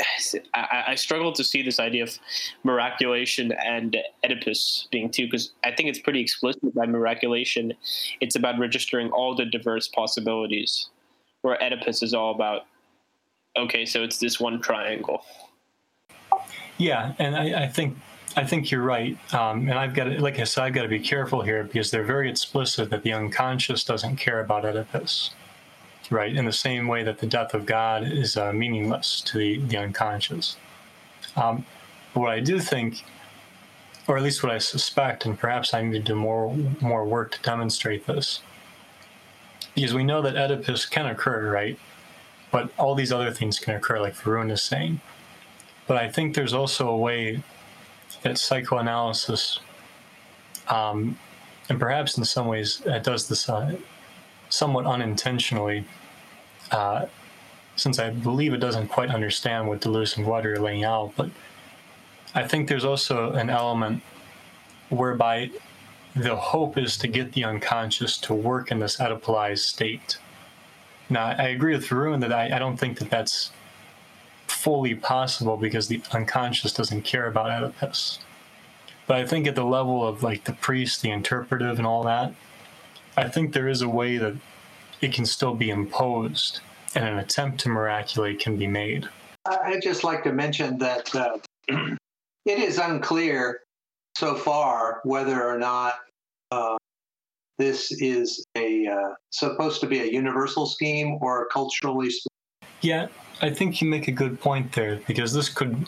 [0.54, 2.18] I, I, struggle to see this idea of
[2.64, 7.72] miraculation and Oedipus being two because I think it's pretty explicit by miraculation.
[8.20, 10.88] It's about registering all the diverse possibilities,
[11.42, 12.62] where Oedipus is all about
[13.56, 15.22] okay, so it's this one triangle.
[16.78, 17.96] Yeah, and I, I think
[18.36, 20.88] I think you're right, um, and I've got to, like I said, I've got to
[20.88, 25.30] be careful here because they're very explicit that the unconscious doesn't care about Oedipus,
[26.10, 26.34] right?
[26.34, 29.76] In the same way that the death of God is uh, meaningless to the the
[29.76, 30.56] unconscious.
[31.36, 31.64] Um,
[32.14, 33.04] what I do think,
[34.08, 37.32] or at least what I suspect, and perhaps I need to do more more work
[37.32, 38.40] to demonstrate this,
[39.74, 41.78] because we know that Oedipus can occur, right?
[42.50, 45.00] But all these other things can occur, like Varun is saying.
[45.86, 47.42] But I think there's also a way
[48.22, 49.60] that psychoanalysis,
[50.68, 51.18] um,
[51.68, 53.76] and perhaps in some ways it does this uh,
[54.56, 55.84] somewhat unintentionally,
[56.70, 57.06] uh,
[57.76, 61.12] since I believe it doesn't quite understand what Deleuze and Guattari are laying out.
[61.16, 61.30] But
[62.34, 64.02] I think there's also an element
[64.88, 65.50] whereby
[66.14, 70.18] the hope is to get the unconscious to work in this Oedipalized state.
[71.10, 73.52] Now, I agree with Varun that I, I don't think that that's
[74.46, 78.18] fully possible because the unconscious doesn't care about Oedipus.
[79.06, 82.32] But I think at the level of like the priest, the interpretive, and all that,
[83.16, 84.36] I think there is a way that
[85.00, 86.60] it can still be imposed
[86.94, 89.08] and an attempt to miraculate can be made.
[89.46, 91.38] I'd just like to mention that uh,
[91.68, 93.60] it is unclear
[94.16, 95.94] so far whether or not
[96.50, 96.76] uh,
[97.58, 102.10] this is a uh, supposed to be a universal scheme or a culturally.
[102.80, 103.08] Yeah,
[103.40, 105.86] I think you make a good point there because this could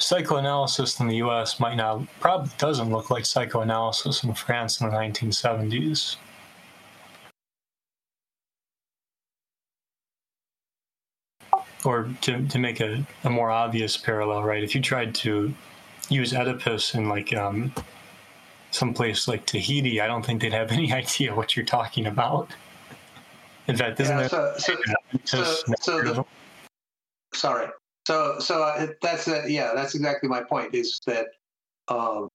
[0.00, 1.60] psychoanalysis in the U.S.
[1.60, 6.16] might not probably doesn't look like psychoanalysis in France in the 1970s.
[11.84, 14.62] Or to, to make a, a more obvious parallel, right?
[14.62, 15.54] If you tried to
[16.10, 17.72] use Oedipus in like um,
[18.70, 22.50] someplace like Tahiti, I don't think they'd have any idea what you're talking about.
[23.66, 24.74] In fact, isn't Yeah, so, so,
[25.24, 25.44] so,
[25.80, 26.24] so the,
[27.32, 27.68] sorry.
[28.06, 30.74] So, so that's uh, yeah, that's exactly my point.
[30.74, 31.26] Is that
[31.88, 32.28] um,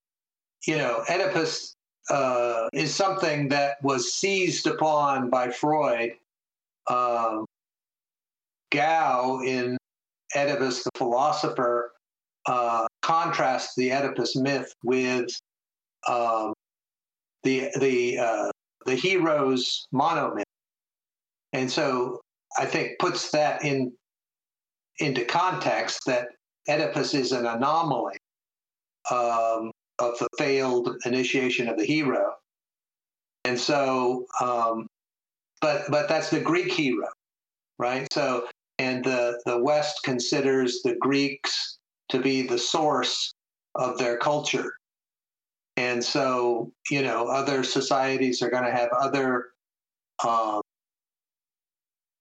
[0.66, 1.76] you know Oedipus
[2.09, 6.13] uh, is something that was seized upon by Freud.
[6.88, 7.45] Um,
[8.72, 9.78] Goux in
[10.36, 11.91] Oedipus the philosopher
[12.45, 15.30] uh, contrasts the Oedipus myth with
[16.07, 16.53] um,
[17.43, 18.51] the the uh,
[18.86, 20.43] the hero's monomyth,
[21.53, 22.22] and so
[22.57, 23.93] I think puts that in
[25.00, 26.30] into context that
[26.70, 28.18] Oedipus is an anomaly
[29.12, 32.34] um, of the failed initiation of the hero,
[33.43, 34.88] and so um,
[35.62, 37.08] but but that's the Greek hero,
[37.78, 38.12] right?
[38.12, 38.48] So
[38.80, 41.78] and the the West considers the Greeks
[42.10, 43.34] to be the source
[43.76, 44.74] of their culture
[45.78, 49.48] and so you know other societies are going to have other
[50.26, 50.62] um,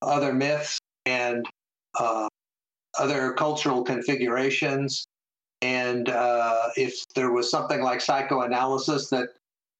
[0.02, 1.46] other myths and
[1.98, 2.28] uh,
[2.98, 5.06] other cultural configurations.
[5.62, 9.30] And uh, if there was something like psychoanalysis that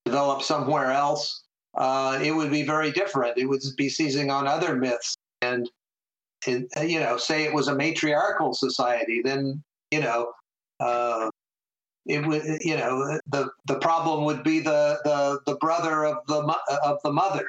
[0.05, 1.45] developed somewhere else
[1.77, 3.37] uh, it would be very different.
[3.37, 5.69] It would be seizing on other myths and,
[6.47, 10.33] and you know say it was a matriarchal society then you know
[10.79, 11.31] uh,
[12.07, 16.57] it would you know the the problem would be the the the brother of the
[16.85, 17.49] of the mother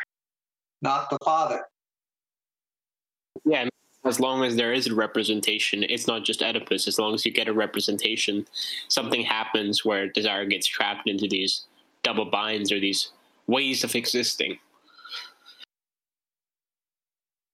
[0.82, 1.61] not the father.
[3.43, 3.68] Yeah,
[4.06, 6.88] as long as there is a representation, it's not just Oedipus.
[6.88, 8.45] As long as you get a representation,
[8.88, 11.66] something happens where desire gets trapped into these
[12.03, 13.10] double binds or these
[13.47, 14.60] ways of existing.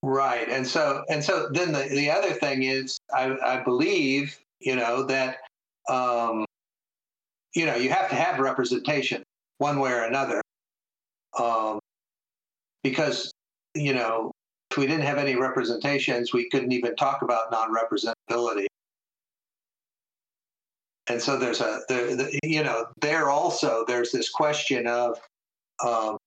[0.03, 4.75] right and so and so then the, the other thing is i i believe you
[4.75, 5.37] know that
[5.89, 6.43] um
[7.55, 9.21] you know you have to have representation
[9.59, 10.41] one way or another
[11.37, 11.79] um
[12.83, 13.31] because
[13.75, 14.31] you know
[14.71, 18.67] if we didn't have any representations we couldn't even talk about non-representability.
[21.07, 25.19] And so there's a the, you know there also there's this question of
[25.85, 26.17] um,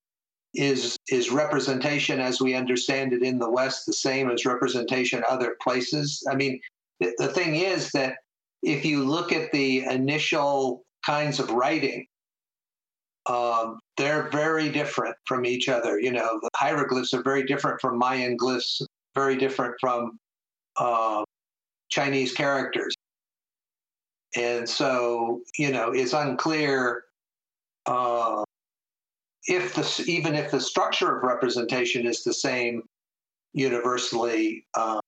[0.54, 5.56] is is representation as we understand it in the west the same as representation other
[5.62, 6.22] places?
[6.30, 6.60] I mean
[7.00, 8.16] the, the thing is that
[8.62, 12.06] if you look at the initial kinds of writing
[13.26, 17.98] um, they're very different from each other you know the hieroglyphs are very different from
[17.98, 18.82] mayan glyphs
[19.14, 20.18] very different from
[20.76, 21.22] uh,
[21.90, 22.94] chinese characters
[24.36, 27.04] and so you know it's unclear
[27.86, 28.42] uh,
[29.46, 32.82] if the even if the structure of representation is the same
[33.52, 35.00] universally, uh,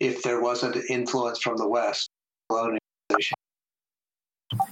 [0.00, 2.10] if there wasn't influence from the West,
[2.50, 2.81] colonization.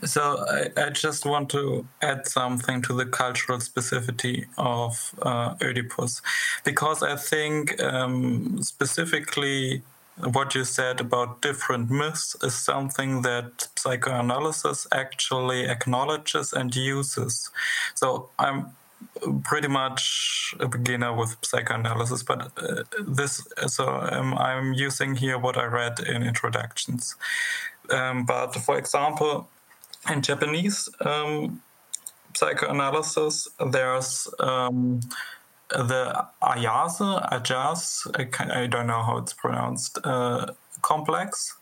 [0.04, 6.22] So I, I just want to add something to the cultural specificity of uh, Oedipus,
[6.64, 9.82] because I think um, specifically
[10.16, 17.50] what you said about different myths is something that psychoanalysis actually acknowledges and uses.
[17.94, 18.66] So I'm
[19.44, 25.56] pretty much a beginner with psychoanalysis, but uh, this so um, I'm using here what
[25.56, 27.16] I read in introductions.
[27.88, 29.48] Um, but for example,
[30.08, 31.62] in Japanese um,
[32.34, 35.00] psychoanalysis, there's um,
[35.68, 41.56] the Ayase, Ayase, I don't know how it's pronounced, uh, complex,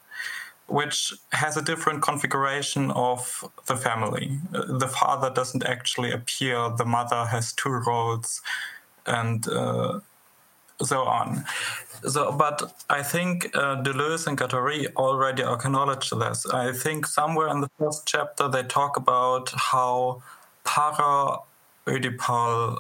[0.67, 4.39] which has a different configuration of the family.
[4.51, 8.43] The father doesn't actually appear, the mother has two roles,
[9.07, 10.01] and uh,
[10.83, 11.45] so on.
[12.07, 16.47] So, but I think uh, Deleuze and Guattari already acknowledge this.
[16.47, 20.23] I think somewhere in the first chapter they talk about how
[20.65, 21.39] para
[21.87, 22.79] Oedipal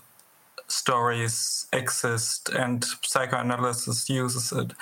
[0.68, 4.72] stories exist and psychoanalysis uses it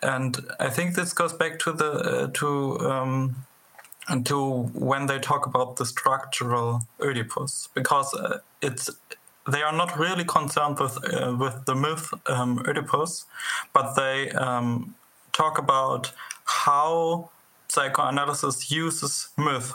[0.00, 3.34] and i think this goes back to the uh, to um,
[4.24, 8.90] to when they talk about the structural oedipus because uh, it's
[9.50, 13.26] they are not really concerned with uh, with the myth um, oedipus
[13.72, 14.94] but they um,
[15.32, 16.12] talk about
[16.44, 17.30] how
[17.68, 19.74] psychoanalysis uses myth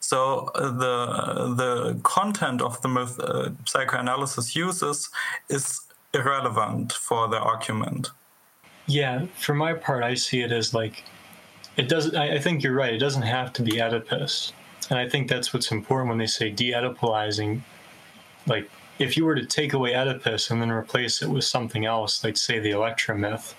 [0.00, 5.10] so uh, the the content of the myth uh, psychoanalysis uses
[5.48, 5.80] is
[6.14, 8.10] irrelevant for the argument.
[8.86, 11.04] Yeah, for my part, I see it as like
[11.76, 12.16] it doesn't.
[12.16, 12.92] I, I think you're right.
[12.92, 14.52] It doesn't have to be Oedipus,
[14.88, 17.62] and I think that's what's important when they say de-Oedipalizing.
[18.48, 22.24] Like if you were to take away Oedipus and then replace it with something else,
[22.24, 23.54] like say the Electra myth,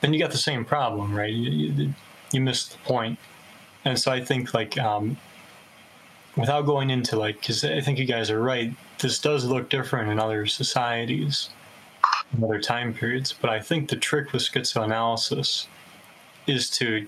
[0.00, 1.32] then you got the same problem, right?
[1.32, 1.94] You, you,
[2.32, 3.18] you missed the point.
[3.84, 5.16] And so I think like um,
[6.36, 10.10] without going into like, because I think you guys are right, this does look different
[10.10, 11.50] in other societies,
[12.36, 13.32] in other time periods.
[13.32, 15.66] But I think the trick with schizoanalysis
[16.46, 17.06] is to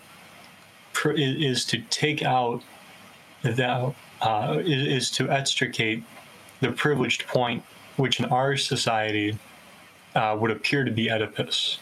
[1.17, 2.63] is to take out
[3.43, 6.03] that uh, is to extricate
[6.61, 7.63] the privileged point,
[7.97, 9.39] which in our society
[10.15, 11.79] uh, would appear to be Oedipus.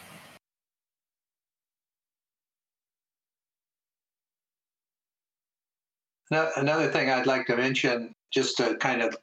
[6.31, 9.15] Now, Another thing I'd like to mention, just to kind of,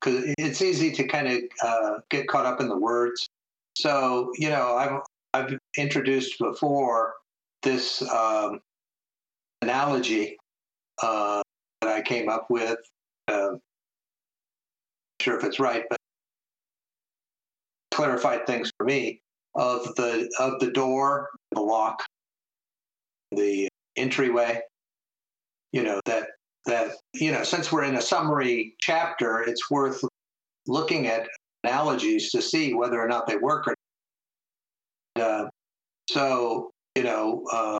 [0.00, 3.28] because it's easy to kind of uh, get caught up in the words.
[3.76, 5.00] So, you know, I've,
[5.32, 7.14] I've introduced before
[7.62, 8.60] this um,
[9.62, 10.36] analogy
[11.02, 11.42] uh,
[11.82, 12.78] that I came up with.
[13.28, 13.56] Uh,
[15.26, 15.98] sure if it's right, but
[17.92, 19.20] clarified things for me.
[19.56, 22.04] Of the of the door, the lock,
[23.32, 24.60] the entryway,
[25.72, 26.28] you know that
[26.66, 30.02] that you know since we're in a summary chapter it's worth
[30.66, 31.26] looking at
[31.64, 33.74] analogies to see whether or not they work or
[35.16, 35.48] uh,
[36.10, 37.78] so you know uh,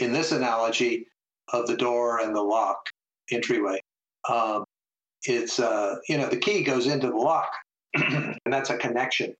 [0.00, 1.06] in this analogy
[1.52, 2.86] of the door and the lock
[3.32, 3.80] entryway
[4.28, 4.64] um,
[5.24, 7.52] it's uh, you know the key goes into the lock
[7.94, 9.34] and that's a connection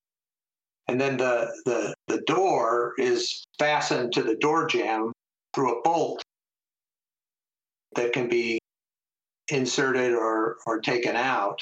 [0.88, 5.12] and then the, the the door is fastened to the door jamb
[5.54, 6.22] through a bolt
[7.94, 8.58] that can be
[9.48, 11.60] inserted or, or taken out.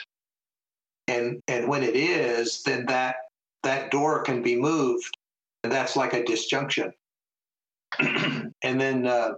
[1.09, 3.17] And, and when it is, then that,
[3.63, 5.17] that door can be moved.
[5.63, 6.93] And that's like a disjunction.
[7.99, 9.33] and then uh,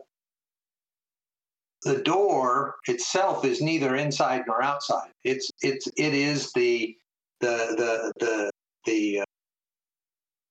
[1.84, 5.10] the door itself is neither inside nor outside.
[5.22, 6.96] It's, it's, it is the,
[7.40, 8.50] the, the, the,
[8.86, 9.24] the uh,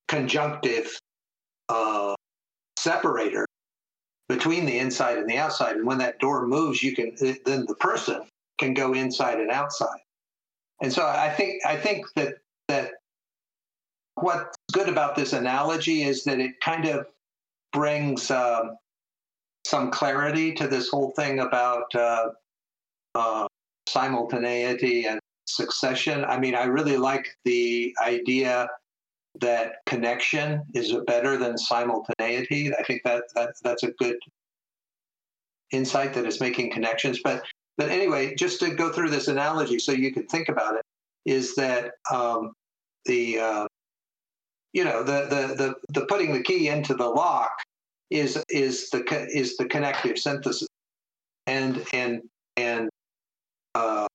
[0.07, 0.99] conjunctive
[1.69, 2.15] uh,
[2.77, 3.45] separator
[4.29, 5.75] between the inside and the outside.
[5.75, 7.15] And when that door moves, you can
[7.45, 8.21] then the person
[8.59, 9.99] can go inside and outside.
[10.81, 12.35] And so I think I think that
[12.67, 12.91] that
[14.15, 17.07] what's good about this analogy is that it kind of
[17.71, 18.77] brings um,
[19.73, 22.27] some clarity to this whole thing about uh,
[23.15, 23.47] uh,
[23.87, 26.23] simultaneity and succession.
[26.25, 28.67] I mean, I really like the idea
[29.41, 32.71] that connection is better than simultaneity.
[32.71, 34.17] I think that, that that's a good
[35.71, 37.19] insight that it's making connections.
[37.23, 37.41] But
[37.75, 40.83] but anyway, just to go through this analogy so you can think about it,
[41.25, 42.53] is that um,
[43.05, 43.67] the uh,
[44.71, 47.53] you know the, the the the putting the key into the lock
[48.09, 50.67] is is the is the connective synthesis,
[51.47, 52.21] and and
[52.57, 52.89] and
[53.75, 54.07] uh,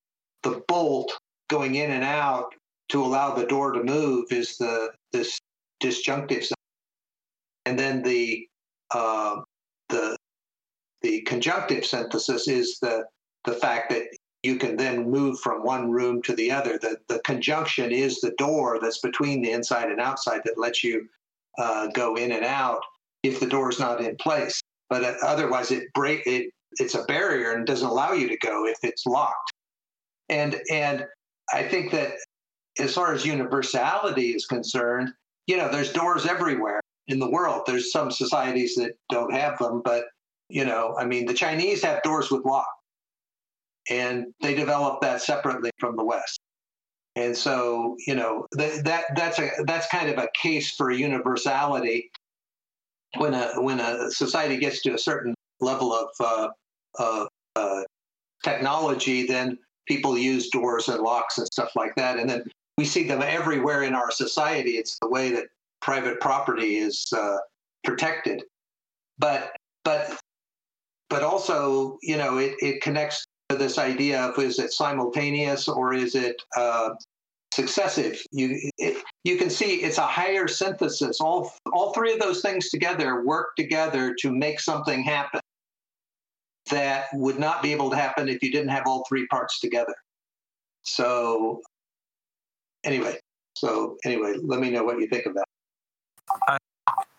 [0.43, 1.13] the bolt
[1.49, 2.55] going in and out
[2.91, 5.39] to allow the door to move is the this
[5.81, 6.45] disjunctive
[7.69, 8.49] and then the
[8.95, 9.43] uh,
[9.91, 10.17] the
[11.03, 13.05] the conjunctive synthesis is the
[13.45, 14.05] the fact that
[14.43, 16.79] you can then move from one room to the other.
[16.79, 21.09] The the conjunction is the door that's between the inside and outside that lets you
[21.59, 22.81] uh, go in and out
[23.29, 24.61] if the door is not in place.
[24.91, 26.51] But uh, otherwise, it break it.
[26.79, 29.53] It's a barrier and doesn't allow you to go if it's locked.
[30.29, 31.07] And and
[31.53, 32.13] I think that
[32.79, 35.11] as far as universality is concerned,
[35.47, 37.63] you know, there's doors everywhere in the world.
[37.67, 40.05] There's some societies that don't have them, but
[40.49, 42.69] you know, I mean, the Chinese have doors with locks,
[43.91, 46.41] and they developed that separately from the West.
[47.17, 52.11] And so, you know, that, that that's a that's kind of a case for universality.
[53.17, 56.49] When a when a society gets to a certain level of uh,
[56.99, 57.83] uh, uh,
[58.45, 62.19] technology, then people use doors and locks and stuff like that.
[62.19, 62.45] And then
[62.77, 64.73] we see them everywhere in our society.
[64.73, 65.47] It's the way that
[65.81, 67.39] private property is uh,
[67.85, 68.45] protected.
[69.19, 70.21] But but
[71.09, 75.95] but also, you know, it, it connects to this idea of is it simultaneous or
[75.95, 76.91] is it uh,
[77.59, 78.17] successive?
[78.31, 78.47] You
[78.79, 81.21] it, you can see it's a higher synthesis.
[81.21, 85.41] All all three of those things together work together to make something happen
[86.71, 89.97] that would not be able to happen if you didn't have all three parts together.
[90.83, 91.61] So
[92.85, 93.19] anyway,
[93.57, 95.49] so anyway, let me know what you think of that.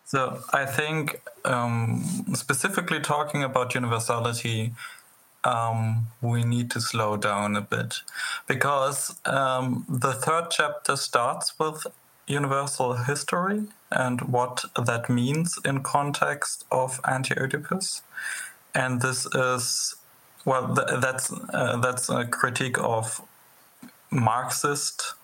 [0.04, 0.20] So
[0.52, 4.72] I think um, specifically talking about universality,
[5.44, 8.00] um, we need to slow down a bit.
[8.46, 11.86] Because um, the third chapter starts with
[12.26, 18.02] universal history and what that means in context of anti-Oedipus,
[18.74, 19.96] and this is
[20.44, 23.20] well, th- that's uh, that's a critique of
[24.10, 25.14] Marxist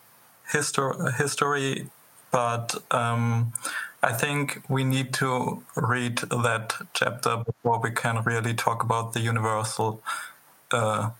[0.53, 1.89] histor- history,
[2.31, 3.53] but um,
[4.07, 9.18] I think we need to read that chapter before we can really talk about the
[9.18, 10.00] universal
[10.70, 11.11] uh,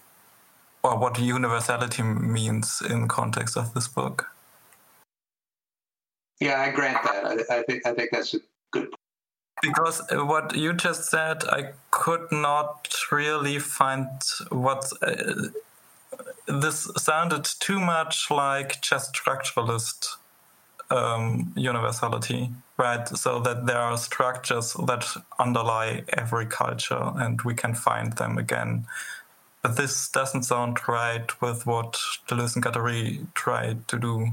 [0.85, 4.31] or what universality means in context of this book.
[6.39, 7.25] Yeah, I grant that.
[7.27, 8.39] I, I think I think that's a
[8.71, 8.95] good.
[9.63, 14.07] Because what you just said, I could not really find
[14.51, 15.49] what uh,
[16.47, 20.19] this sounded too much like just structuralist
[20.91, 23.07] um, universality, right?
[23.09, 25.07] So that there are structures that
[25.39, 28.87] underlie every culture and we can find them again.
[29.63, 34.29] But this doesn't sound right with what Deleuze and Guattari tried to do.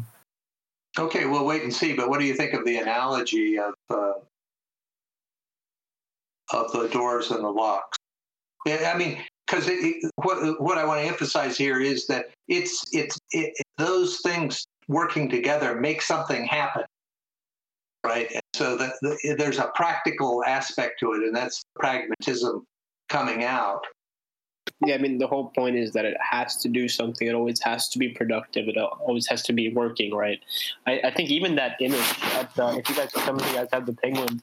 [0.99, 1.93] Okay, we'll wait and see.
[1.93, 4.13] But what do you think of the analogy of uh,
[6.51, 7.97] of the doors and the locks?
[8.67, 9.69] I mean, because
[10.15, 15.29] what what I want to emphasize here is that it's it's it, those things working
[15.29, 16.84] together make something happen,
[18.05, 18.29] right?
[18.31, 22.65] And so that the, there's a practical aspect to it, and that's pragmatism
[23.09, 23.86] coming out.
[24.86, 27.27] Yeah, I mean the whole point is that it has to do something.
[27.27, 28.67] It always has to be productive.
[28.67, 30.39] It always has to be working, right?
[30.88, 31.99] I, I think even that image.
[32.36, 34.41] At, uh, if you guys, some of you guys have the penguin.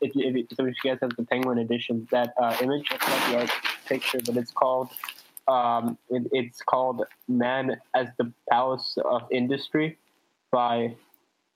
[0.00, 3.06] If, if, if some of you guys have the penguin edition, that uh, image, that's
[3.06, 3.50] not the art
[3.86, 4.90] picture, but it's called
[5.48, 9.98] um, it, it's called Man as the Palace of Industry
[10.50, 10.94] by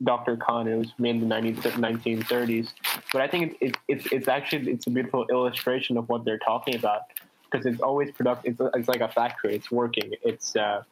[0.03, 0.37] Dr.
[0.37, 0.69] Kahn.
[0.69, 2.73] It was made in the 1930s.
[3.13, 6.75] But I think it's, it's, it's actually it's a beautiful illustration of what they're talking
[6.75, 7.03] about
[7.51, 8.61] because it's always productive.
[8.61, 9.55] It's, it's like a factory.
[9.55, 10.13] It's working.
[10.23, 10.83] It's uh,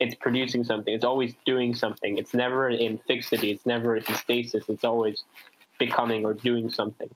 [0.00, 0.94] it's producing something.
[0.94, 2.18] It's always doing something.
[2.18, 3.50] It's never in fixity.
[3.50, 4.64] It's never in stasis.
[4.68, 5.24] It's always
[5.78, 7.10] becoming or doing something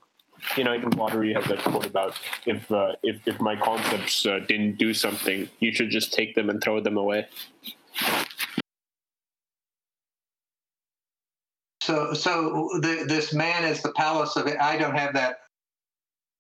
[0.57, 4.26] you know, in water, you have that quote about if uh, if if my concepts
[4.26, 7.26] uh, didn't do something, you should just take them and throw them away.
[11.82, 14.57] So, so the, this man is the palace of it.
[14.61, 15.40] I don't have that.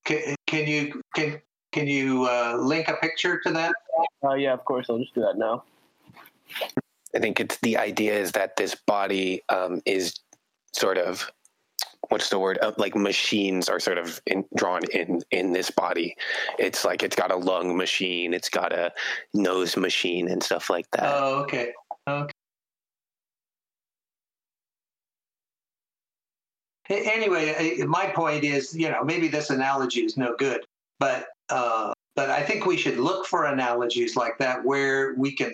[0.04, 1.40] Can, can you can
[1.72, 3.72] can you uh, link a picture to that?
[4.24, 4.86] Uh, yeah, of course.
[4.88, 5.64] I'll just do that now.
[7.14, 10.14] I think it's the idea is that this body um, is
[10.72, 11.30] sort of
[12.12, 12.58] what's the word?
[12.60, 16.14] Uh, like machines are sort of in, drawn in in this body.
[16.58, 18.92] It's like it's got a lung machine it's got a
[19.32, 21.04] nose machine and stuff like that.
[21.04, 21.72] Oh okay.
[22.06, 22.32] Okay.
[26.90, 30.60] Anyway my point is you know maybe this analogy is no good
[31.00, 35.52] but uh, but i think we should look for analogies like that where we can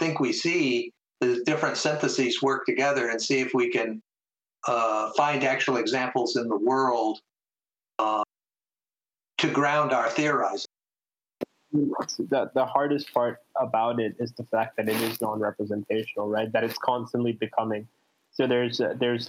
[0.00, 0.90] think we see
[1.20, 4.00] the different syntheses work together and see if we can
[4.66, 7.20] uh, find actual examples in the world
[7.98, 8.22] uh,
[9.38, 10.66] to ground our theorizing.
[11.72, 16.50] The, the hardest part about it is the fact that it is non-representational, right?
[16.50, 17.86] That it's constantly becoming.
[18.30, 19.28] So there's uh, there's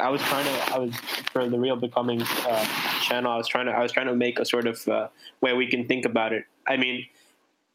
[0.00, 0.96] I was trying to I was
[1.32, 2.66] for the real becoming uh,
[3.02, 5.08] channel I was trying to I was trying to make a sort of uh,
[5.42, 6.44] way we can think about it.
[6.66, 7.06] I mean,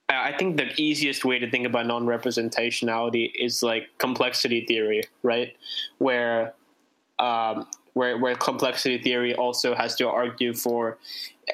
[0.10, 5.56] I think the easiest way to think about non-representationality is like complexity theory, right?
[6.00, 6.54] Where
[7.20, 10.98] um, where where complexity theory also has to argue for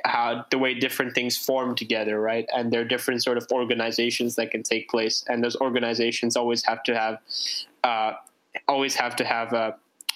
[0.04, 2.48] how the way different things form together, right?
[2.56, 6.64] And there are different sort of organizations that can take place, and those organizations always
[6.66, 7.18] have to have
[7.84, 8.14] uh,
[8.68, 9.72] always have to have uh,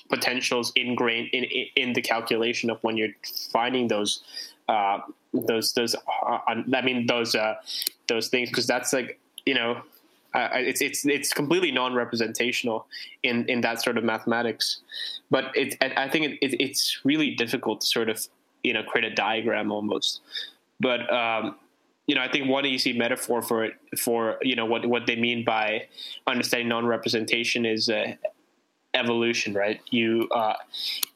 [0.09, 3.15] potentials ingrained in, in, in the calculation of when you're
[3.51, 4.23] finding those
[4.67, 4.99] uh,
[5.33, 7.55] those those uh, I mean those uh,
[8.07, 9.81] those things because that's like you know
[10.33, 12.85] uh, it's it's it's completely non-representational
[13.23, 14.81] in in that sort of mathematics.
[15.31, 18.27] But it I think it, it, it's really difficult to sort of
[18.63, 20.21] you know create a diagram almost.
[20.79, 21.55] But um,
[22.07, 25.15] you know I think one easy metaphor for it for you know what what they
[25.15, 25.87] mean by
[26.27, 28.13] understanding non-representation is uh,
[28.93, 29.81] evolution right?
[29.89, 30.55] You uh,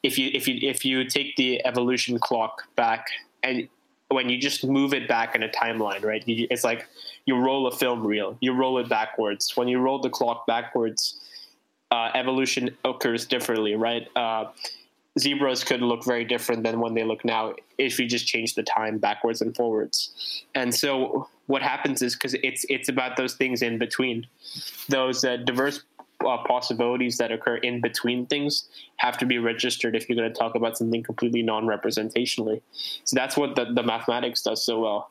[0.02, 3.06] if you if you if you take the evolution clock back
[3.44, 3.68] and
[4.14, 6.86] when you just move it back in a timeline right you, it's like
[7.26, 9.56] you roll a film reel, you roll it backwards.
[9.56, 11.20] When you roll the clock backwards,
[11.90, 14.08] uh, evolution occurs differently, right?
[14.16, 14.46] Uh,
[15.18, 18.62] zebras could look very different than when they look now if you just change the
[18.62, 20.44] time backwards and forwards.
[20.54, 24.26] And so what happens is because it's it's about those things in between,
[24.88, 25.82] those uh, diverse
[26.26, 30.38] uh, possibilities that occur in between things have to be registered if you're going to
[30.38, 32.60] talk about something completely non-representationally.
[33.04, 35.10] So that's what the, the mathematics does so well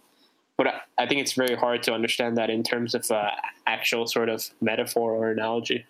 [0.58, 3.32] but I think it's very hard to understand that in terms of uh,
[3.66, 5.86] actual sort of metaphor or analogy.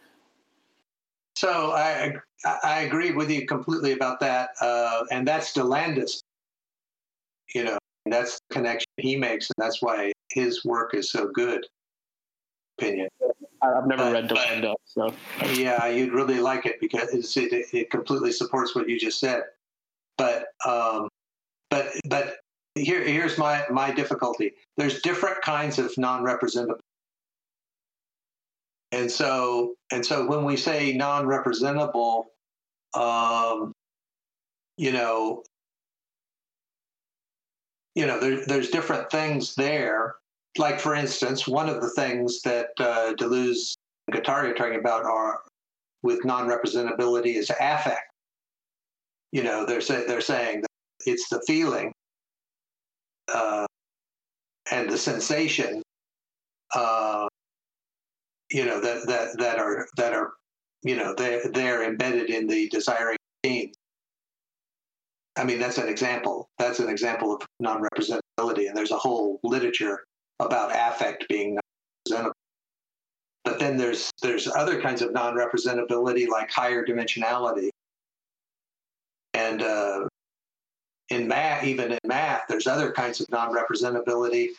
[1.36, 2.14] So I
[2.64, 6.22] I agree with you completely about that, uh, and that's DeLanda's.
[7.54, 11.66] You know, that's the connection he makes, and that's why his work is so good.
[12.78, 13.10] Opinion.
[13.64, 15.14] I've never read DeLanda's, so
[15.54, 19.44] yeah, you'd really like it because it it completely supports what you just said.
[20.18, 21.08] But um,
[21.70, 22.36] but but
[22.76, 24.54] here, here's my, my difficulty.
[24.78, 26.80] There's different kinds of non-representable.
[28.92, 32.28] And so, and so when we say non-representable,
[32.94, 33.74] um,
[34.78, 35.44] you know,
[37.96, 40.16] you know, there, there's different things there.
[40.58, 43.74] Like for instance, one of the things that uh, Deleuze
[44.08, 45.42] and Guattari are talking about are
[46.04, 48.12] with non-representability is affect.
[49.32, 50.70] You know, they're say, they're saying that
[51.06, 51.92] it's the feeling
[53.34, 53.66] uh,
[54.72, 55.82] and the sensation,
[56.76, 57.28] uh,
[58.52, 60.34] you know, that, that, that are, that are,
[60.84, 63.76] you know, they're, they're embedded in the desiring genes.
[65.36, 66.48] I mean, that's an example.
[66.60, 70.04] That's an example of non-representability, and there's a whole literature
[70.46, 71.58] about affect being
[72.10, 72.34] non-representable.
[73.44, 77.70] But then there's there's other kinds of non-representability, like higher dimensionality,
[79.34, 80.08] and uh,
[81.10, 84.50] in math, even in math, there's other kinds of non-representability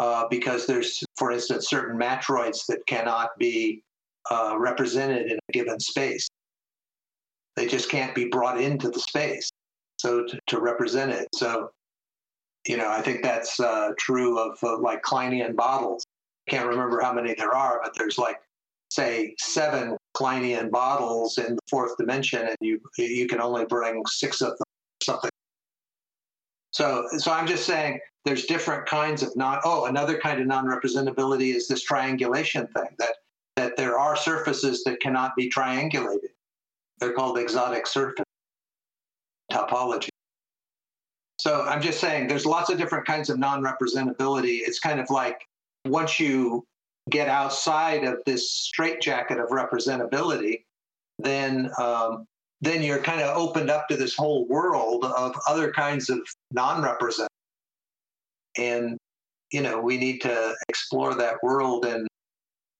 [0.00, 3.82] uh, because there's, for instance, certain matroids that cannot be
[4.30, 6.28] uh, represented in a given space.
[7.56, 9.50] They just can't be brought into the space,
[9.98, 11.28] so to, to represent it.
[11.34, 11.70] So,
[12.66, 16.04] you know, I think that's uh, true of uh, like Kleinian bottles.
[16.48, 18.40] I can't remember how many there are, but there's like,
[18.90, 24.40] say, seven Kleinian bottles in the fourth dimension, and you you can only bring six
[24.40, 24.66] of them,
[25.02, 25.30] something
[26.72, 29.60] so, so I'm just saying there's different kinds of non.
[29.64, 33.14] Oh, another kind of non-representability is this triangulation thing that
[33.56, 36.30] that there are surfaces that cannot be triangulated.
[36.98, 38.24] They're called exotic surface
[39.52, 40.08] topology.
[41.42, 44.60] So I'm just saying there's lots of different kinds of non-representability.
[44.60, 45.40] It's kind of like
[45.84, 46.64] once you
[47.10, 50.62] get outside of this straitjacket of representability,
[51.18, 52.26] then um,
[52.60, 56.20] then you're kind of opened up to this whole world of other kinds of
[56.52, 57.26] non-representative.
[58.56, 58.96] And,
[59.52, 62.06] you know, we need to explore that world and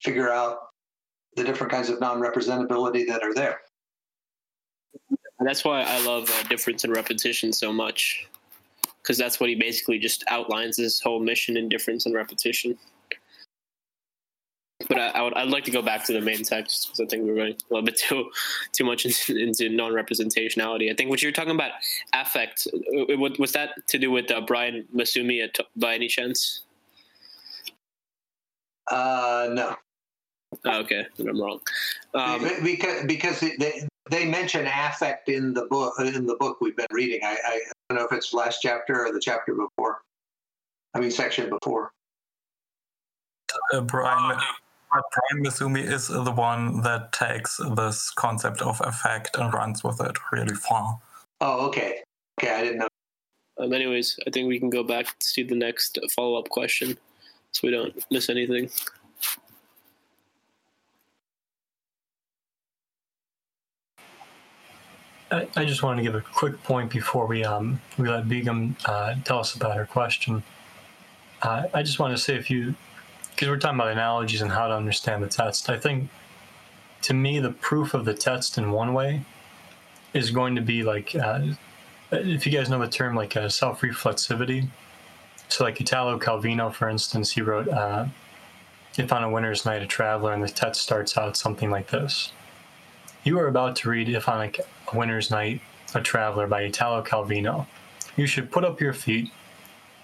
[0.01, 0.59] figure out
[1.35, 3.59] the different kinds of non-representability that are there.
[5.41, 8.25] That's why I love uh, difference and repetition so much,
[9.03, 12.77] because that's what he basically just outlines his whole mission in difference and repetition
[14.87, 17.05] but I, I, would I'd like to go back to the main text because I
[17.05, 18.29] think we're going a little bit too
[18.71, 20.91] too much into, into non-representationality.
[20.91, 21.71] I think what you're talking about
[22.13, 26.61] affect uh, was that to do with uh, Brian Massumi at, by any chance?
[28.91, 29.75] Uh, no.
[30.65, 31.59] Oh, okay, then I'm wrong.
[32.13, 36.85] Um, because because they they mention affect in the book in the book we've been
[36.91, 37.21] reading.
[37.23, 37.59] I, I
[37.93, 40.01] don't know if it's last chapter or the chapter before.
[40.93, 41.91] I mean, section before.
[43.71, 44.39] Uh, Brian,
[44.89, 50.15] Brian Massumi is the one that takes this concept of affect and runs with it
[50.31, 50.99] really far.
[51.41, 52.01] Oh, okay.
[52.39, 52.87] Okay, I didn't know.
[53.59, 56.97] Um, anyways, I think we can go back to see the next follow up question
[57.51, 58.71] so we don't miss anything.
[65.33, 68.77] I, I just wanted to give a quick point before we um we let Begum
[68.85, 70.43] uh, tell us about her question.
[71.41, 72.75] Uh, I just want to say a few,
[73.31, 75.69] because we're talking about analogies and how to understand the text.
[75.69, 76.09] I think
[77.01, 79.25] to me the proof of the test in one way
[80.13, 81.41] is going to be like uh,
[82.11, 84.67] if you guys know the term like uh, self-reflexivity.
[85.49, 88.05] So like Italo Calvino, for instance, he wrote uh,
[88.99, 92.31] "If on a winter's night a traveler," and the text starts out something like this.
[93.23, 95.61] You are about to read If on a, Winter's Night,
[95.95, 97.65] A Traveler by Italo Calvino.
[98.17, 99.31] You should put up your feet,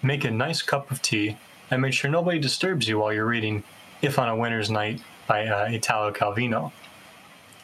[0.01, 1.37] make a nice cup of tea,
[1.69, 3.63] and make sure nobody disturbs you while you're reading
[4.01, 6.71] If on a Winter's Night by uh, Italo Calvino.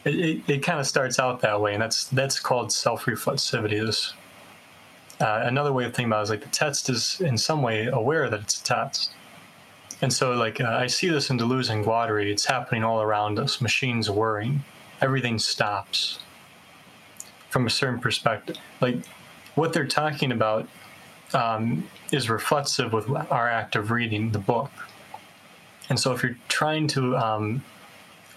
[0.04, 3.84] It, it, it kind of starts out that way, and that's that's called self-reflexivity.
[3.84, 4.12] This
[5.20, 7.86] uh, another way of thinking about it is like the text is in some way
[7.86, 9.12] aware that it's a text.
[10.02, 12.30] And so, like, uh, I see this in Deleuze and Guattari.
[12.30, 13.62] It's happening all around us.
[13.62, 14.62] Machines whirring
[15.00, 16.20] everything stops
[17.50, 18.56] from a certain perspective.
[18.80, 18.96] Like
[19.54, 20.68] what they're talking about
[21.32, 24.70] um, is reflexive with our act of reading the book.
[25.88, 27.64] And so if you're trying to um,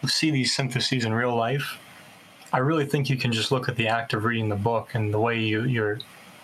[0.06, 1.80] see these syntheses in real life,
[2.52, 5.14] I really think you can just look at the act of reading the book and
[5.14, 6.00] the way you, your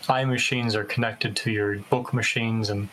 [0.08, 2.70] eye machines are connected to your book machines.
[2.70, 2.90] And,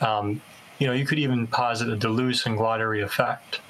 [0.00, 0.40] um,
[0.78, 3.60] you know, you could even posit a Deleuze and Guattari effect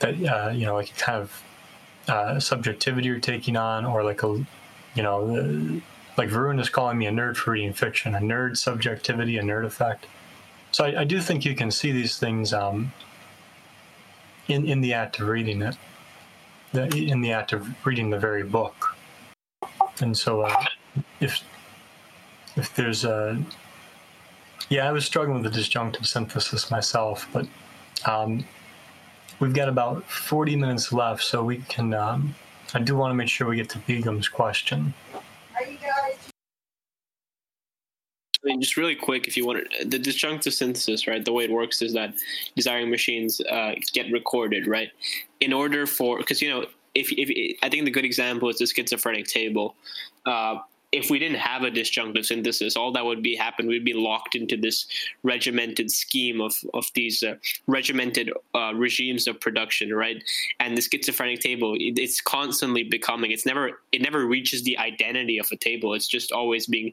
[0.00, 1.42] that, uh, you know, like kind of
[2.10, 4.28] uh, subjectivity you're taking on, or like a,
[4.94, 5.80] you know, uh,
[6.16, 9.64] like Varun is calling me a nerd for reading fiction, a nerd subjectivity, a nerd
[9.64, 10.06] effect.
[10.72, 12.92] So I, I do think you can see these things um,
[14.48, 15.76] in in the act of reading it,
[16.72, 18.96] the, in the act of reading the very book.
[20.00, 20.64] And so, uh,
[21.20, 21.42] if
[22.56, 23.42] if there's a
[24.68, 27.46] yeah, I was struggling with the disjunctive synthesis myself, but
[28.06, 28.44] um,
[29.40, 31.94] We've got about 40 minutes left, so we can.
[31.94, 32.34] Um,
[32.74, 34.92] I do want to make sure we get to Begum's question.
[38.42, 41.24] I mean, just really quick, if you want the disjunctive synthesis, right?
[41.24, 42.14] The way it works is that
[42.54, 44.90] desiring machines uh, get recorded, right?
[45.40, 48.66] In order for, because you know, if, if I think the good example is the
[48.66, 49.74] schizophrenic table.
[50.26, 50.58] Uh,
[50.92, 54.34] if we didn't have a disjunctive synthesis, all that would be happen, we'd be locked
[54.34, 54.86] into this
[55.22, 57.34] regimented scheme of of these uh,
[57.66, 60.22] regimented uh, regimes of production, right?
[60.58, 63.30] And the schizophrenic table, it, it's constantly becoming.
[63.30, 65.94] It's never it never reaches the identity of a table.
[65.94, 66.92] It's just always being.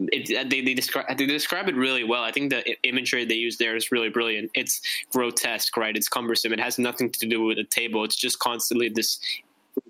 [0.00, 2.22] It, they, they describe they describe it really well.
[2.22, 4.50] I think the imagery they use there is really brilliant.
[4.54, 4.80] It's
[5.12, 5.94] grotesque, right?
[5.94, 6.52] It's cumbersome.
[6.52, 8.04] It has nothing to do with a table.
[8.04, 9.18] It's just constantly this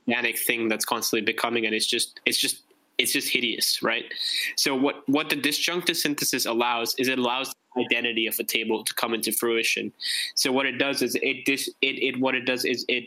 [0.08, 2.62] organic thing that's constantly becoming, and it's just it's just
[2.98, 4.04] it's just hideous, right?
[4.56, 8.84] So what what the disjunctive synthesis allows is it allows the identity of a table
[8.84, 9.92] to come into fruition.
[10.34, 13.04] So what it does is it dis, it, it what it does is it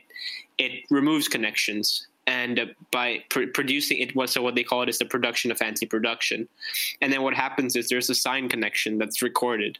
[0.58, 5.00] it removes connections and by pr- producing it was so what they call it is
[5.00, 6.48] the production of anti-production
[7.02, 9.80] and then what happens is there's a sign connection that's recorded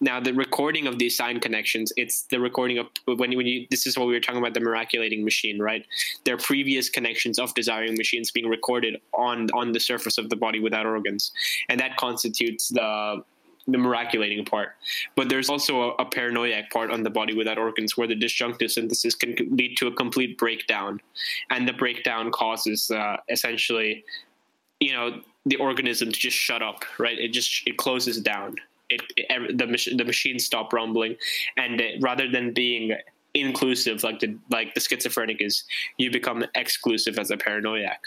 [0.00, 2.86] now the recording of these sign connections it's the recording of
[3.18, 5.86] when you, when you this is what we were talking about the miraculating machine right
[6.24, 10.60] their previous connections of desiring machines being recorded on on the surface of the body
[10.60, 11.32] without organs
[11.68, 13.22] and that constitutes the
[13.68, 14.70] the miraculating part.
[15.14, 18.72] But there's also a, a, paranoiac part on the body without organs where the disjunctive
[18.72, 21.00] synthesis can lead to a complete breakdown.
[21.50, 24.04] And the breakdown causes uh, essentially,
[24.80, 27.18] you know, the organism to just shut up, right?
[27.18, 28.56] It just it closes down
[28.90, 31.16] it, it, the mach- the machines stop rumbling,
[31.56, 32.92] and it, rather than being
[33.34, 35.64] inclusive like the like the schizophrenic is,
[35.96, 38.00] you become exclusive as a paranoiac.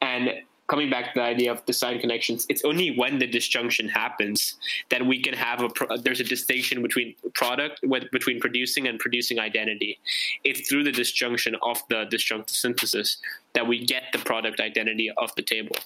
[0.00, 0.30] And
[0.66, 4.56] coming back to the idea of the sign connections, it's only when the disjunction happens
[4.90, 8.98] that we can have a pro- there's a distinction between product with, between producing and
[8.98, 9.98] producing identity.
[10.42, 13.18] It's through the disjunction of the disjunctive synthesis
[13.52, 15.76] that we get the product identity of the table.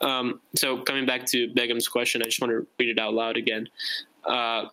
[0.00, 3.36] Um, so coming back to Begum's question, I just want to read it out loud
[3.36, 3.68] again.
[4.24, 4.66] Uh,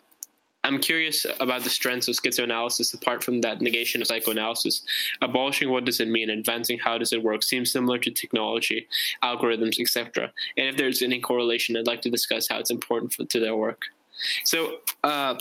[0.66, 4.82] I'm curious about the strengths of schizoanalysis apart from that negation of psychoanalysis.
[5.22, 6.28] Abolishing what does it mean?
[6.28, 7.44] Advancing how does it work?
[7.44, 8.88] Seems similar to technology,
[9.22, 10.32] algorithms, etc.
[10.56, 13.54] And if there's any correlation, I'd like to discuss how it's important for, to their
[13.54, 13.82] work.
[14.44, 15.36] So, uh,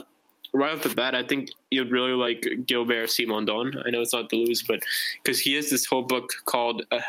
[0.56, 3.82] right off the bat, I think you'd really like Gilbert Simondon.
[3.86, 4.82] I know it's not Deleuze, but
[5.22, 7.01] because he has this whole book called uh, I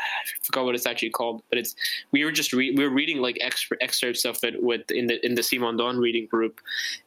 [0.43, 1.75] forgot what it's actually called, but it's
[2.11, 5.35] we were just re- we were reading like excerpts of it with in the in
[5.35, 6.59] the Simondon reading group,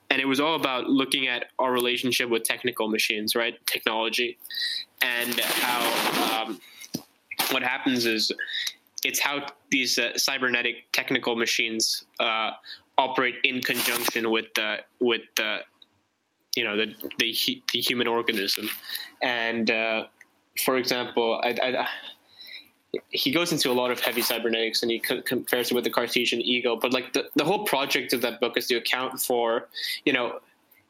[0.08, 3.54] and it was all about looking at our relationship with technical machines, right?
[3.66, 4.38] Technology,
[5.02, 6.60] and how um,
[7.50, 8.32] what happens is
[9.04, 12.52] it's how these uh, cybernetic technical machines uh,
[12.96, 15.60] operate in conjunction with the with the
[16.56, 18.68] you know the the, the human organism,
[19.22, 20.04] and uh,
[20.64, 21.88] for example, I, I,
[23.10, 25.90] he goes into a lot of heavy cybernetics and he co- compares it with the
[25.90, 26.76] Cartesian ego.
[26.76, 29.68] But like the, the whole project of that book is to account for,
[30.04, 30.40] you know,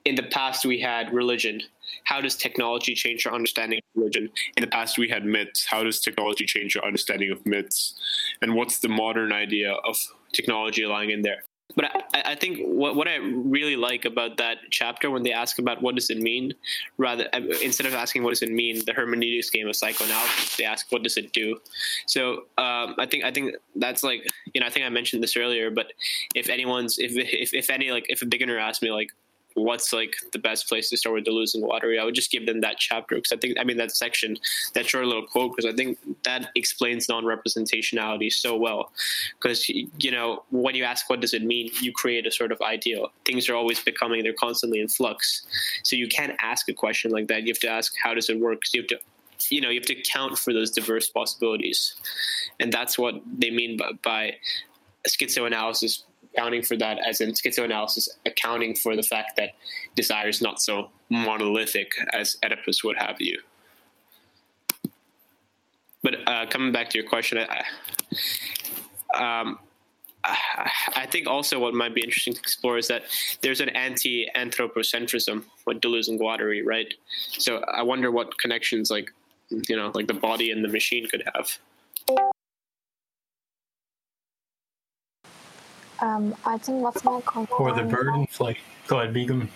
[0.04, 1.61] in the past we had religion.
[2.04, 4.30] How does technology change our understanding of religion?
[4.56, 5.66] In the past we had myths.
[5.66, 7.94] How does technology change our understanding of myths?
[8.40, 9.98] And what's the modern idea of
[10.32, 11.44] technology lying in there?
[11.76, 15.58] But I, I, think what, what I really like about that chapter when they ask
[15.58, 16.54] about what does it mean,
[16.98, 20.64] rather uh, instead of asking what does it mean, the hermeneutics game of psychoanalysis, they
[20.64, 21.58] ask what does it do.
[22.06, 25.36] So um, I think I think that's like you know I think I mentioned this
[25.36, 25.92] earlier, but
[26.34, 29.10] if anyone's if if, if any like if a beginner asks me like
[29.55, 32.46] what's like the best place to start with Deleuze and Guattari, I would just give
[32.46, 34.36] them that chapter because I think I mean that section,
[34.74, 38.92] that short little quote, because I think that explains non-representationality so well.
[39.40, 42.61] Because you know when you ask what does it mean, you create a sort of
[42.62, 43.12] ideal.
[43.24, 45.46] Things are always becoming; they're constantly in flux.
[45.82, 47.42] So you can't ask a question like that.
[47.42, 48.62] You have to ask how does it work.
[48.72, 48.98] You have to
[49.48, 51.94] you know you have to account for those diverse possibilities
[52.61, 54.36] and that's what they mean by, by
[55.09, 56.03] schizoanalysis
[56.34, 59.50] accounting for that as in schizoanalysis accounting for the fact that
[59.96, 63.38] desire is not so monolithic as oedipus would have you
[66.02, 67.64] but uh, coming back to your question I,
[69.42, 69.58] um,
[70.24, 73.04] I think also what might be interesting to explore is that
[73.40, 76.92] there's an anti-anthropocentrism with Deleuze and Guattari, right?
[77.38, 79.10] So I wonder what connections, like
[79.50, 81.58] you know, like the body and the machine could have.
[86.01, 87.57] Um, I think what's my concern?
[87.59, 88.57] Or the bird in flight.
[88.86, 89.48] Go ahead, Begum.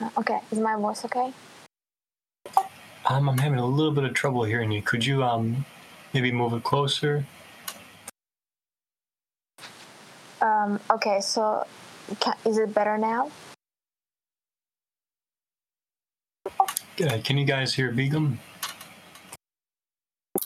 [0.00, 1.32] Uh, okay, is my voice okay?
[3.06, 4.82] Um, I'm having a little bit of trouble hearing you.
[4.82, 5.66] Could you um
[6.12, 7.24] maybe move it closer?
[10.40, 11.66] Um, okay, so
[12.20, 13.30] can, is it better now?
[16.46, 18.38] Uh, can you guys hear Begum?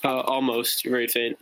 [0.04, 0.84] Uh, almost.
[0.84, 1.38] Very faint.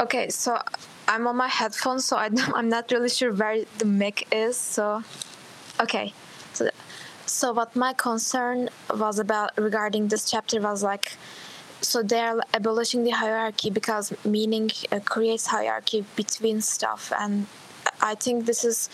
[0.00, 0.58] Okay, so
[1.06, 4.56] I'm on my headphones, so I I'm not really sure where the mic is.
[4.56, 5.02] So,
[5.78, 6.14] okay,
[6.54, 6.70] so
[7.26, 11.12] so what my concern was about regarding this chapter was like,
[11.82, 17.46] so they're abolishing the hierarchy because meaning uh, creates hierarchy between stuff, and
[18.00, 18.88] I think this is.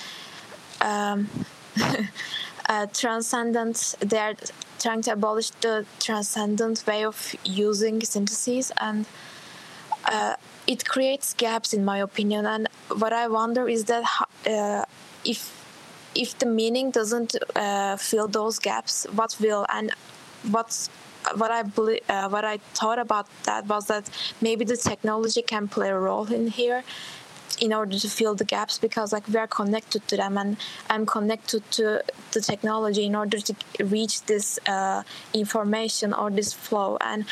[0.81, 1.31] Um,
[2.69, 4.35] uh, transcendent they're
[4.81, 9.07] trying to abolish the transcendent way of using syntheses and
[10.07, 10.35] uh,
[10.67, 14.05] it creates gaps in my opinion and what i wonder is that
[14.47, 14.85] uh,
[15.25, 15.53] if
[16.15, 19.93] if the meaning doesn't uh, fill those gaps what will and
[20.51, 20.89] what's
[21.35, 24.09] what I uh, what I thought about that was that
[24.41, 26.85] maybe the technology can play a role in here,
[27.61, 30.57] in order to fill the gaps because like we are connected to them and
[30.91, 32.03] I'm connected to
[32.33, 35.03] the technology in order to reach this uh,
[35.33, 36.99] information or this flow.
[37.01, 37.25] And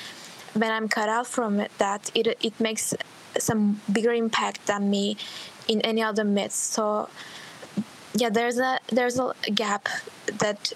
[0.54, 2.94] when I'm cut out from that it it makes
[3.38, 5.16] some bigger impact than me
[5.68, 6.56] in any other myths.
[6.56, 7.08] So
[8.14, 9.88] yeah, there's a there's a gap
[10.38, 10.72] that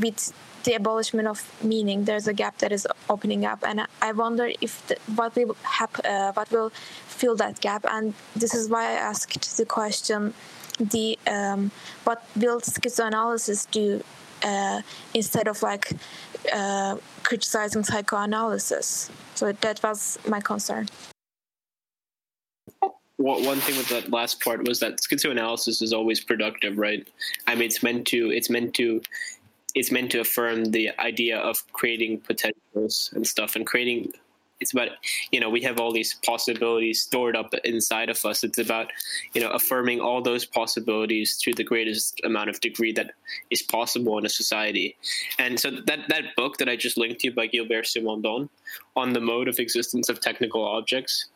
[0.00, 0.32] with
[0.64, 4.86] the abolishment of meaning, there's a gap that is opening up, and I wonder if
[4.86, 6.70] the, what will happen, uh, what will
[7.06, 10.34] fill that gap, and this is why I asked the question:
[10.78, 11.70] the um,
[12.04, 14.02] what will schizoanalysis do
[14.42, 14.82] uh,
[15.12, 15.92] instead of like
[16.52, 19.10] uh, criticizing psychoanalysis?
[19.34, 20.88] So that was my concern
[23.16, 27.08] one thing with that last part was that schizoanalysis is always productive, right?
[27.46, 29.00] I mean, it's meant to it's meant to
[29.74, 34.12] it's meant to affirm the idea of creating potentials and stuff and creating
[34.60, 34.88] it's about
[35.32, 38.90] you know we have all these possibilities stored up inside of us it's about
[39.34, 43.10] you know affirming all those possibilities to the greatest amount of degree that
[43.50, 44.96] is possible in a society
[45.38, 48.48] and so that that book that i just linked to by gilbert simondon
[48.94, 51.26] on the mode of existence of technical objects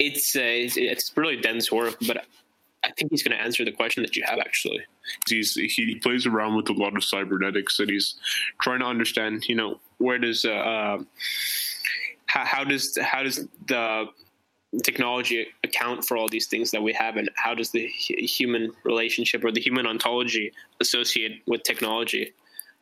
[0.00, 2.24] it's uh, it's, really dense work, but
[2.82, 4.80] I think he's going to answer the question that you have actually.
[5.28, 8.16] He's he plays around with a lot of cybernetics, and he's
[8.62, 9.48] trying to understand.
[9.48, 10.98] You know, where does uh, uh,
[12.26, 14.06] how, how does how does the
[14.84, 19.44] technology account for all these things that we have, and how does the human relationship
[19.44, 22.32] or the human ontology associate with technology?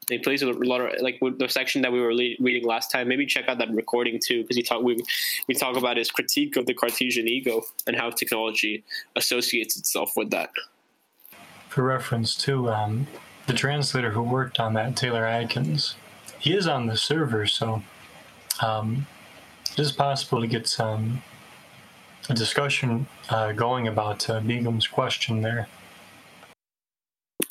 [0.08, 3.08] He plays a lot of like the section that we were le- reading last time.
[3.08, 5.02] Maybe check out that recording too, because he talk we
[5.46, 8.84] we talk about his critique of the Cartesian ego and how technology
[9.16, 10.50] associates itself with that.
[11.68, 13.06] For reference to um,
[13.46, 15.94] the translator who worked on that, Taylor Adkins,
[16.38, 17.82] he is on the server, so
[18.62, 19.06] um,
[19.72, 21.22] it is possible to get some
[22.30, 25.68] a discussion uh, going about uh, Begum's question there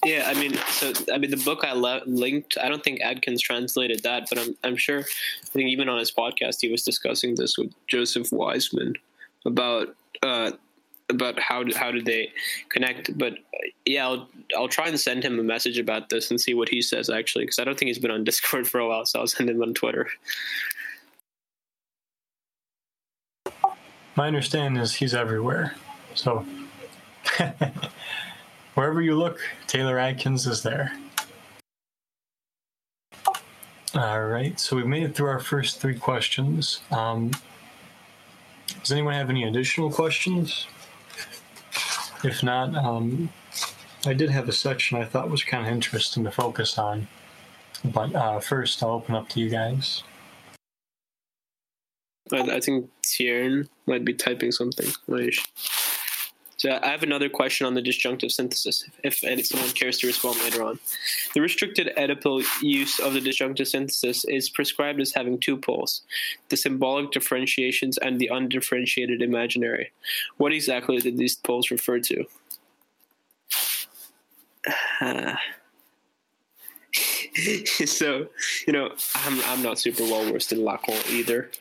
[0.06, 2.58] Yeah, I mean, so I mean, the book I linked.
[2.62, 5.00] I don't think Adkins translated that, but I'm I'm sure.
[5.00, 8.94] I think even on his podcast, he was discussing this with Joseph Wiseman
[9.46, 10.52] about uh,
[11.10, 12.32] about how do, how did they
[12.70, 13.18] connect.
[13.18, 13.36] But
[13.86, 16.82] yeah, I'll I'll try and send him a message about this and see what he
[16.82, 19.06] says actually, because I don't think he's been on Discord for a while.
[19.06, 20.10] So I'll send him on Twitter.
[24.16, 25.76] My understanding is he's everywhere.
[26.16, 26.46] So
[28.78, 30.94] wherever you look, Taylor Adkins is there.
[33.96, 36.82] All right, so we've made it through our first three questions.
[36.92, 37.32] Um,
[38.80, 40.68] does anyone have any additional questions?
[42.24, 43.32] If not, um,
[44.06, 47.08] I did have a section I thought was kind of interesting to focus on.
[47.84, 50.04] But uh, first, I'll open up to you guys.
[52.32, 54.92] I, I think Tiern might be typing something.
[56.58, 60.40] So I have another question on the disjunctive synthesis, if, if someone cares to respond
[60.40, 60.80] later on.
[61.36, 66.02] The restricted Oedipal use of the disjunctive synthesis is prescribed as having two poles,
[66.50, 69.92] the symbolic differentiations and the undifferentiated imaginary.
[70.38, 72.26] What exactly did these poles refer to?
[77.86, 78.28] so,
[78.66, 81.52] you know, I'm, I'm not super well versed in Lacan either.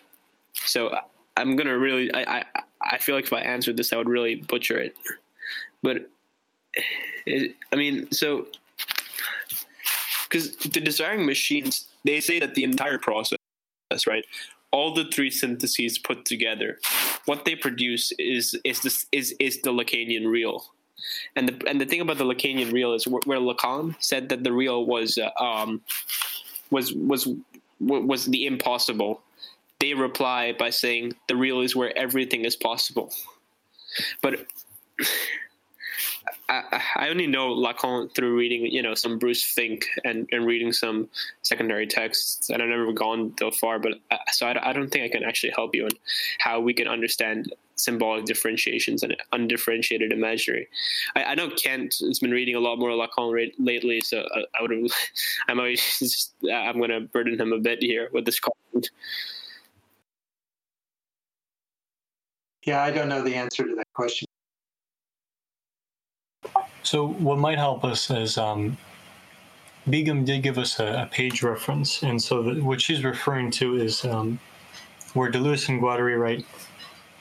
[0.55, 0.97] So
[1.37, 2.45] I'm gonna really I, I
[2.83, 4.97] I feel like if I answered this I would really butcher it.
[5.83, 6.09] But
[7.27, 8.47] it, I mean, so
[10.29, 13.39] because the desiring machines they say that the entire process,
[14.07, 14.25] right,
[14.71, 16.79] all the three syntheses put together,
[17.27, 20.65] what they produce is is this is is the Lacanian real.
[21.37, 24.45] And the and the thing about the Lacanian real is where, where Lacan said that
[24.45, 25.83] the real was uh, um
[26.71, 27.29] was was
[27.81, 29.23] was the impossible
[29.81, 33.13] they reply by saying the real is where everything is possible.
[34.23, 34.47] But
[36.49, 41.09] I, only know Lacan through reading, you know, some Bruce Fink and, and reading some
[41.43, 43.79] secondary texts, and I've never gone so far.
[43.79, 43.95] But
[44.33, 45.91] so I, I don't think I can actually help you on
[46.39, 50.69] how we can understand symbolic differentiations and undifferentiated imaginary.
[51.15, 54.63] I, I know Kent has been reading a lot more Lacan lately, so I, I
[54.63, 54.73] would
[55.49, 58.91] I'm always just, I'm going to burden him a bit here with this comment.
[62.67, 64.27] Yeah, I don't know the answer to that question.
[66.83, 68.77] So, what might help us is um,
[69.89, 73.77] Begum did give us a, a page reference, and so the, what she's referring to
[73.77, 74.41] is um,
[75.15, 76.45] where Deleuze and Guattari write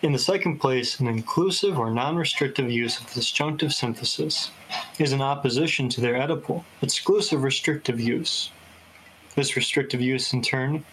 [0.01, 4.49] in the second place, an inclusive or non restrictive use of disjunctive synthesis
[4.97, 8.49] is in opposition to their Oedipal, exclusive restrictive use.
[9.35, 10.83] This restrictive use, in turn,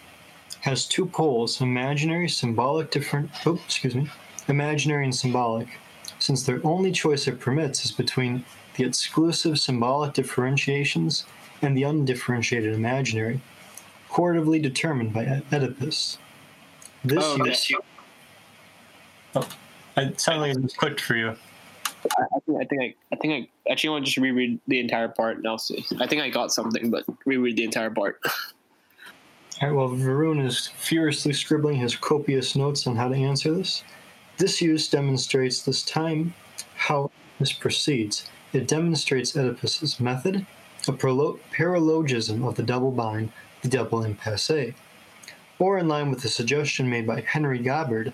[0.61, 3.31] has two poles imaginary, symbolic, different.
[3.47, 4.11] Oh, excuse me
[4.47, 5.67] imaginary and symbolic,
[6.19, 8.45] since their only choice it permits is between
[8.75, 11.25] the exclusive symbolic differentiations
[11.61, 13.39] and the undifferentiated imaginary,
[14.09, 16.17] correlatively determined by Oedipus.
[17.03, 17.71] This oh, use.
[19.35, 19.47] Oh,
[19.97, 21.35] it sounded like it was clicked for you.
[22.05, 25.07] I, think I think I, I think I actually want to just reread the entire
[25.07, 25.85] part and I'll see.
[25.99, 28.19] I think I got something, but reread the entire part.
[29.61, 33.83] All right, well, Varun is furiously scribbling his copious notes on how to answer this.
[34.43, 36.33] This use demonstrates this time
[36.75, 38.29] how this proceeds.
[38.51, 40.45] It demonstrates Oedipus's method,
[40.85, 44.73] a paralogism of the double bind, the double impasse.
[45.59, 48.11] Or in line with the suggestion made by Henry Gobard,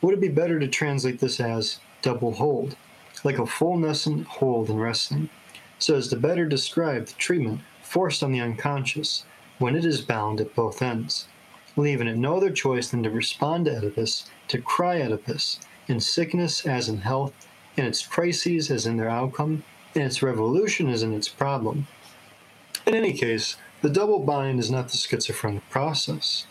[0.00, 2.74] would it be better to translate this as double hold,
[3.22, 5.28] like a full nelson hold in wrestling,
[5.78, 9.26] so as to better describe the treatment forced on the unconscious
[9.58, 11.28] when it is bound at both ends,
[11.78, 16.66] leaving it no other choice than to respond to Oedipus to cry Oedipus, in sickness
[16.66, 17.32] as in health,
[17.76, 19.62] in its crises as in their outcome,
[19.94, 21.86] in its revolution as in its problem.
[22.86, 26.46] In any case, the double bind is not the schizophrenic process.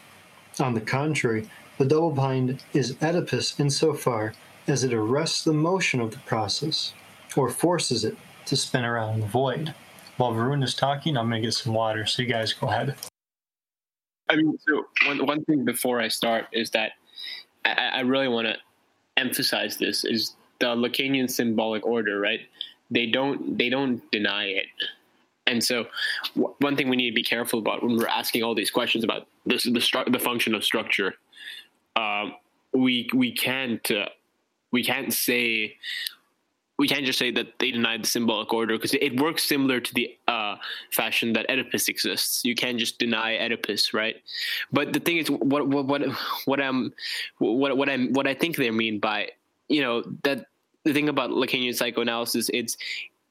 [0.60, 4.34] On the contrary, the double bind is Oedipus insofar
[4.68, 6.94] as it arrests the motion of the process,
[7.36, 9.74] or forces it to spin around in the void.
[10.16, 12.96] While Varun is talking, I'm going to get some water, so you guys go ahead.
[14.30, 16.92] I mean, so one, one thing before I start is that
[17.66, 18.56] I, I really want to
[19.16, 22.42] emphasize this is the Lacanian symbolic order, right?
[22.90, 24.66] They don't they don't deny it,
[25.46, 25.88] and so
[26.36, 29.04] w- one thing we need to be careful about when we're asking all these questions
[29.04, 31.16] about this the stru- the function of structure,
[31.98, 32.30] uh,
[32.74, 34.06] we we can't uh,
[34.72, 35.76] we can't say
[36.78, 39.94] we can't just say that they denied the symbolic order because it works similar to
[39.94, 40.58] the uh,
[40.92, 42.46] fashion that Oedipus exists.
[42.46, 44.16] You can't just deny Oedipus, right?
[44.72, 46.04] But the thing is, what what what
[46.46, 46.94] what I'm
[47.40, 49.30] what what I'm what I think they mean by
[49.68, 50.46] you know that
[50.84, 52.78] the thing about Lacanian psychoanalysis, it's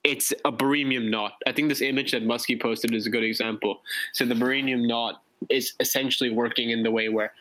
[0.02, 1.32] it's a Borromean knot.
[1.46, 3.80] I think this image that Muskie posted is a good example.
[4.12, 7.32] So the Borromean knot is essentially working in the way where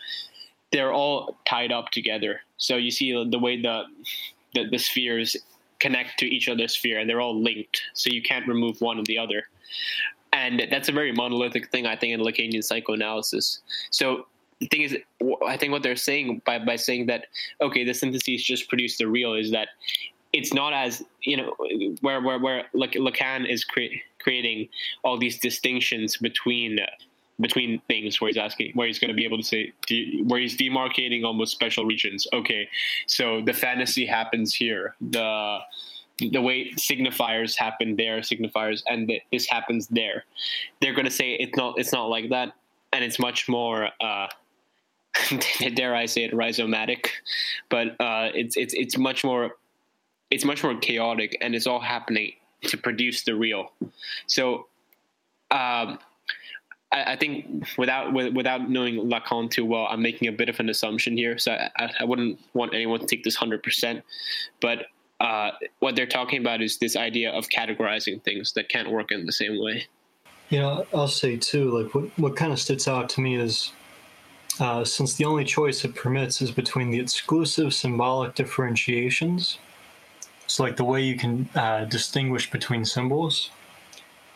[0.72, 2.42] they're all tied up together.
[2.58, 3.84] So you see the way the
[4.54, 5.36] the, the spheres
[5.80, 7.82] connect to each other's sphere, and they're all linked.
[7.94, 9.44] So you can't remove one or the other.
[10.34, 13.62] And that's a very monolithic thing, I think, in Lacanian psychoanalysis.
[13.90, 14.28] So
[14.60, 14.98] the thing is,
[15.48, 17.28] I think what they're saying by, by saying that,
[17.62, 19.70] okay, the syntheses just produce the real is that
[20.34, 21.56] it's not as you know
[22.02, 24.68] where where where Lacan is cre- creating
[25.04, 26.80] all these distinctions between
[27.40, 29.74] between things where he's asking where he's going to be able to say
[30.24, 32.28] where he's demarcating almost special regions.
[32.34, 32.68] Okay
[33.08, 34.96] so the fantasy happens here.
[35.02, 35.60] The
[36.20, 40.24] the way signifiers happen there signifiers and this happens there.
[40.82, 42.54] They're going to say it's not it's not like that
[42.94, 44.28] and it's much more uh
[45.76, 47.08] dare i say it rhizomatic.
[47.70, 49.58] But uh it's it's it's much more
[50.32, 52.34] it's much more chaotic and it's all happening
[52.64, 53.74] to produce the real.
[54.28, 54.68] So
[55.52, 56.00] um
[56.96, 60.70] I, I think without without knowing Lacan too well, I'm making a bit of an
[60.70, 61.38] assumption here.
[61.38, 64.04] So I, I wouldn't want anyone to take this hundred percent,
[64.62, 64.88] but
[65.20, 69.26] uh, what they're talking about is this idea of categorizing things that can't work in
[69.26, 69.88] the same way.
[70.52, 73.74] Know, I'll say too, like what what kind of sticks out to me is
[74.60, 79.60] uh, since the only choice it permits is between the exclusive symbolic differentiations,
[80.48, 83.50] so like the way you can uh, distinguish between symbols,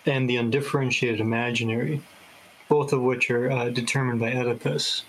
[0.05, 2.01] and the undifferentiated imaginary
[2.69, 5.03] both of which are uh, determined by Oedipus.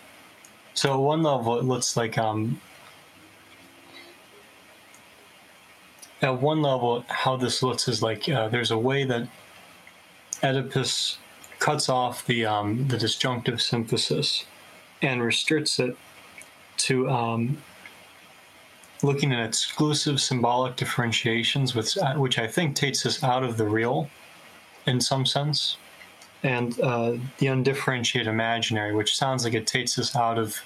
[0.75, 2.61] So at one level, it looks like um,
[6.23, 9.29] at one level, how this looks is like uh, there's a way that
[10.43, 11.19] Oedipus
[11.59, 14.47] cuts off the um, the disjunctive synthesis
[15.03, 15.97] and restricts it
[16.79, 17.59] to um,
[19.03, 23.65] looking at exclusive symbolic differentiations, which, uh, which I think takes us out of the
[23.65, 24.09] real
[24.87, 25.77] in some sense
[26.43, 30.57] and uh, the undifferentiated imaginary, which sounds like it takes us out of,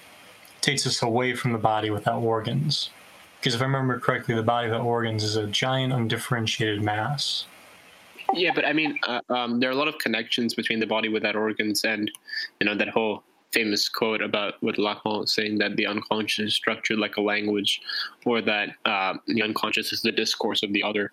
[0.61, 2.91] takes us away from the body without organs.
[3.41, 7.47] Because if I remember correctly, the body without organs is a giant undifferentiated mass.
[8.33, 11.09] Yeah, but I mean, uh, um, there are a lot of connections between the body
[11.09, 12.11] without organs and,
[12.61, 13.23] you know, that whole
[13.53, 17.81] famous quote about what Lacan saying that the unconscious is structured like a language,
[18.25, 21.13] or that uh, the unconscious is the discourse of the other.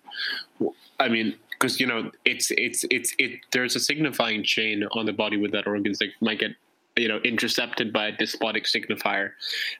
[0.98, 5.12] I mean, because you know it's it's it's it there's a signifying chain on the
[5.12, 6.50] body with that organs that might get
[6.96, 9.30] you know intercepted by a despotic signifier.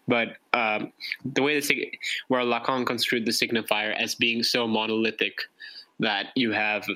[0.06, 0.92] But um,
[1.24, 1.92] the way the
[2.28, 5.34] where lacan construed the signifier as being so monolithic
[5.98, 6.86] that you have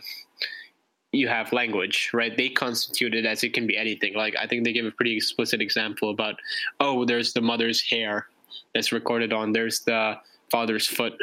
[1.10, 2.36] you have language right?
[2.36, 4.14] They constitute it as it can be anything.
[4.14, 6.36] Like i think they give a pretty explicit example about
[6.78, 8.28] oh there's the mother's hair
[8.72, 10.14] that's recorded on there's the
[10.50, 11.14] father's foot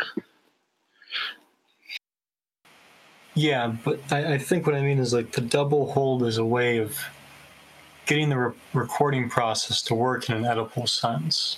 [3.36, 6.46] yeah, but I, I, think what I mean is like the double hold is a
[6.46, 6.98] way of
[8.06, 11.58] getting the re- recording process to work in an Oedipal sense.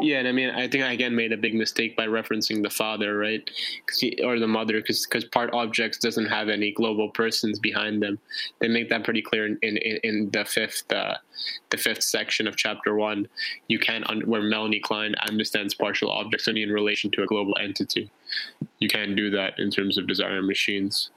[0.00, 2.70] Yeah, and I mean, I think I again made a big mistake by referencing the
[2.70, 3.48] father, right,
[3.98, 8.18] he, or the mother, because part objects doesn't have any global persons behind them.
[8.58, 11.16] They make that pretty clear in in, in the fifth uh,
[11.70, 13.28] the fifth section of chapter one.
[13.68, 17.56] You can't un- where Melanie Klein understands partial objects only in relation to a global
[17.60, 18.10] entity.
[18.78, 21.10] You can't do that in terms of desire machines.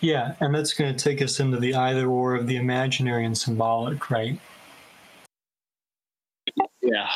[0.00, 3.36] Yeah, and that's going to take us into the either or of the imaginary and
[3.36, 4.38] symbolic, right?
[6.94, 7.10] Yeah.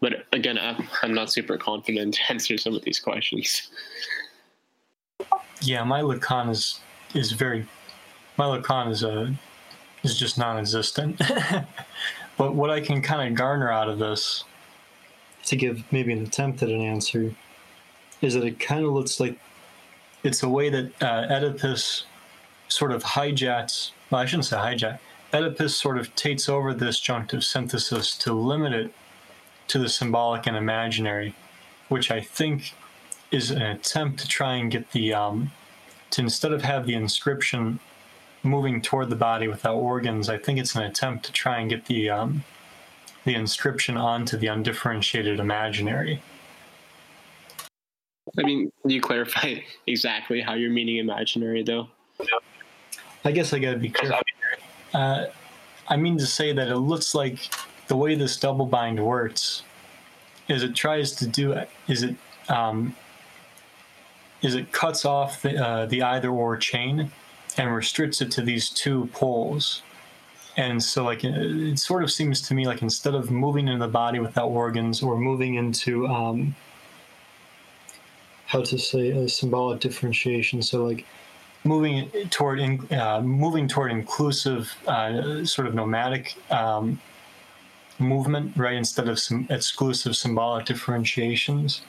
[0.00, 0.58] But again,
[1.02, 3.70] I'm, not super confident to answer some of these questions.
[5.62, 6.80] Yeah, my Lacan is
[7.14, 7.66] is very
[8.36, 9.34] my Lacan is a
[10.02, 11.18] is just non-existent.
[12.36, 14.44] but what I can kind of garner out of this
[15.46, 17.34] to give maybe an attempt at an answer
[18.20, 19.38] is that it kind of looks like
[20.24, 22.04] it's a way that uh, Oedipus
[22.68, 23.92] sort of hijacks.
[24.10, 24.98] Well, I shouldn't say hijack.
[25.36, 28.90] Oedipus sort of takes over disjunctive synthesis to limit it
[29.68, 31.34] to the symbolic and imaginary,
[31.88, 32.72] which I think
[33.30, 35.50] is an attempt to try and get the um,
[36.10, 37.80] to instead of have the inscription
[38.42, 41.84] moving toward the body without organs, I think it's an attempt to try and get
[41.84, 42.44] the um,
[43.24, 46.22] the inscription onto the undifferentiated imaginary.
[48.38, 49.56] I mean, do you clarify
[49.86, 51.88] exactly how you're meaning imaginary, though?
[53.24, 54.20] I guess I gotta be careful.
[54.96, 55.26] Uh,
[55.88, 57.38] I mean to say that it looks like
[57.88, 59.62] the way this double bind works
[60.48, 62.16] is it tries to do it is it
[62.48, 62.96] um,
[64.42, 67.10] is it cuts off the, uh, the either or chain
[67.58, 69.82] and restricts it to these two poles
[70.56, 73.92] and so like it sort of seems to me like instead of moving into the
[73.92, 76.54] body without organs or moving into um,
[78.46, 80.62] how to say a symbolic differentiation.
[80.62, 81.04] So like
[81.66, 87.00] moving toward in, uh, moving toward inclusive uh, sort of nomadic um,
[87.98, 88.74] movement, right?
[88.74, 91.82] Instead of some exclusive symbolic differentiations,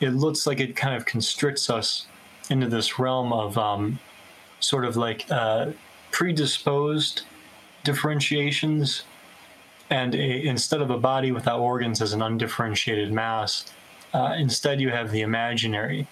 [0.00, 2.06] it looks like it kind of constricts us
[2.50, 3.98] into this realm of um,
[4.60, 5.70] sort of like uh,
[6.10, 7.22] predisposed
[7.84, 9.04] differentiations,
[9.90, 13.72] and a, instead of a body without organs as an undifferentiated mass,
[14.14, 16.06] uh, instead you have the imaginary.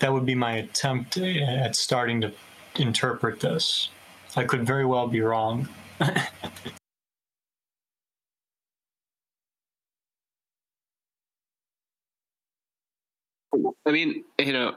[0.00, 2.32] That would be my attempt at starting to
[2.76, 3.88] interpret this.
[4.36, 5.68] I could very well be wrong.
[6.00, 6.28] I
[13.86, 14.76] mean, you know,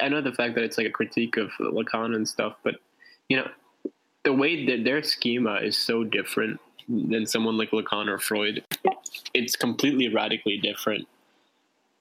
[0.00, 2.76] I know the fact that it's like a critique of Lacan and stuff, but
[3.28, 3.48] you know,
[4.24, 8.62] the way that their schema is so different than someone like Lacan or Freud.
[9.32, 11.08] It's completely radically different.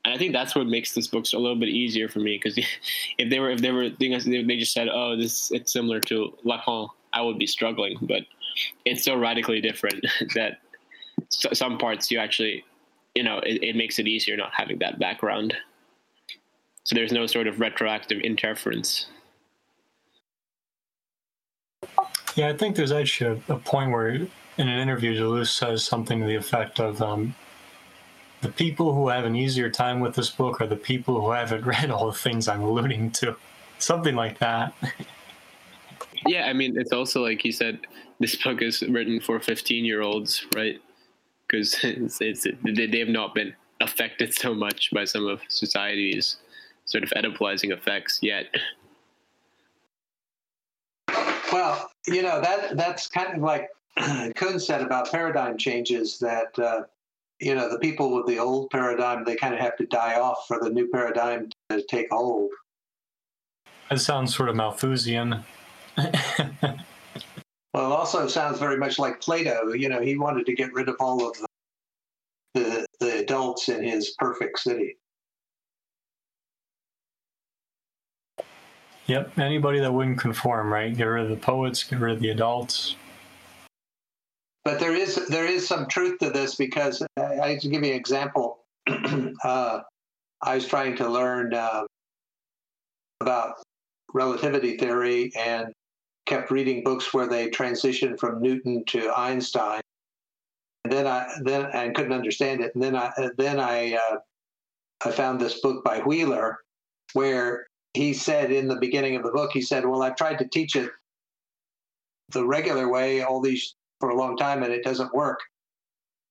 [0.05, 2.57] And I think that's what makes this book a little bit easier for me because
[3.17, 6.34] if they were if they were if they just said oh this it's similar to
[6.45, 7.97] Lacan I would be struggling.
[8.01, 8.23] But
[8.85, 10.05] it's so radically different
[10.35, 10.59] that
[11.30, 12.63] some parts you actually
[13.15, 15.55] you know it, it makes it easier not having that background.
[16.84, 19.07] So there's no sort of retroactive interference.
[22.35, 26.19] Yeah I think there's actually a, a point where in an interview Deleuze says something
[26.19, 27.34] to the effect of um,
[28.41, 31.66] the people who have an easier time with this book are the people who haven't
[31.66, 33.36] read all the things I'm alluding to.
[33.78, 34.74] Something like that.
[36.28, 37.80] yeah, I mean, it's also like you said,
[38.20, 40.80] this book is written for 15 year olds, right?
[41.48, 46.38] Because it's, it's, they have not been affected so much by some of society's
[46.86, 48.48] sort of Oedipalizing effects yet.
[51.52, 53.70] Well, you know that that's kind of like
[54.36, 56.84] Kuhn said about paradigm changes that uh,
[57.40, 60.45] you know, the people with the old paradigm, they kind of have to die off
[60.48, 62.49] for the new paradigm to take hold.
[63.90, 65.44] That sounds sort of Malthusian.
[65.98, 66.11] well,
[66.61, 66.78] it
[67.74, 69.74] also sounds very much like Plato.
[69.74, 71.48] You know, he wanted to get rid of all of the,
[72.56, 74.98] the, the adults in his perfect city.
[79.07, 80.95] Yep, anybody that wouldn't conform, right?
[80.95, 82.95] Get rid of the poets, get rid of the adults,
[84.69, 87.89] but there is there is some truth to this because I, I to give you
[87.89, 88.59] an example.
[89.43, 89.79] uh,
[90.43, 91.85] I was trying to learn uh,
[93.19, 93.55] about
[94.13, 95.73] relativity theory and
[96.27, 99.81] kept reading books where they transitioned from Newton to Einstein.
[100.83, 102.75] And then I then and couldn't understand it.
[102.75, 104.17] And then I then I uh,
[105.03, 106.59] I found this book by Wheeler
[107.13, 107.65] where
[107.95, 110.75] he said in the beginning of the book he said, "Well, I've tried to teach
[110.75, 110.91] it
[112.29, 115.39] the regular way all these for a long time and it doesn't work.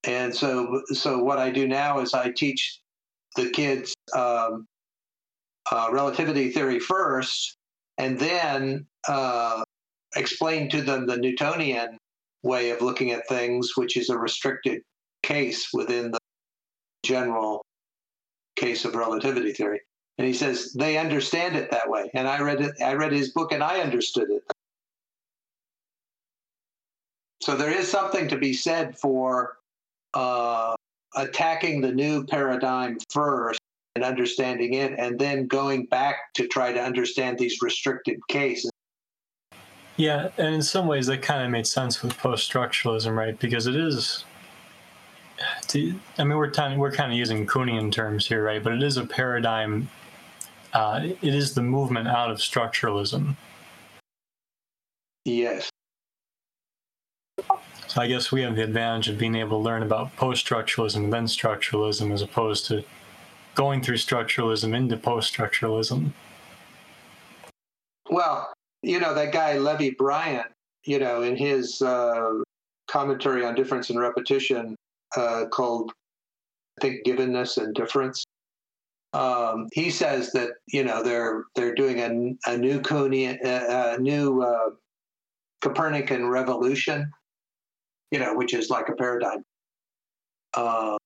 [0.05, 2.81] And so, so what I do now is I teach
[3.37, 4.67] the kids um,
[5.71, 7.57] uh, relativity theory first,
[7.99, 9.63] and then uh,
[10.17, 11.99] explain to them the Newtonian
[12.43, 14.83] way of looking at things, which is a restricted
[15.23, 16.19] case within the
[17.03, 17.65] general
[18.57, 19.81] case of relativity theory.
[20.17, 22.11] And he says they understand it that way.
[22.15, 22.73] And I read it.
[22.85, 24.43] I read his book, and I understood it
[27.41, 29.59] so there is something to be said for
[30.15, 30.75] uh,
[31.17, 33.61] attacking the new paradigm first
[33.95, 38.71] and understanding it, and then going back to try to understand these restricted cases.
[39.97, 43.37] Yeah, and in some ways that kind of made sense with post-structuralism, right?
[43.39, 44.25] Because it is.
[45.75, 48.63] I mean, we're kind of, we're kind of using Kuhnian terms here, right?
[48.63, 49.89] But it is a paradigm.
[50.73, 53.35] Uh, it is the movement out of structuralism.
[55.25, 55.69] Yes.
[57.89, 61.13] So I guess we have the advantage of being able to learn about post-structuralism and
[61.13, 62.85] then structuralism as opposed to
[63.55, 66.13] going through structuralism into post-structuralism.
[68.11, 68.53] Well,
[68.83, 70.47] you know, that guy Levi Bryant,
[70.85, 72.35] you know, in his uh,
[72.89, 74.77] commentary on difference and repetition
[75.17, 75.93] uh, called,
[76.79, 78.25] I think, Givenness and Difference,
[79.15, 84.43] um, he says that, you know, they're they're doing a, a new a, a new
[84.43, 84.71] uh,
[85.63, 87.11] Copernican revolution
[88.11, 89.45] you know, which is like a paradigm.
[90.55, 90.97] Uh,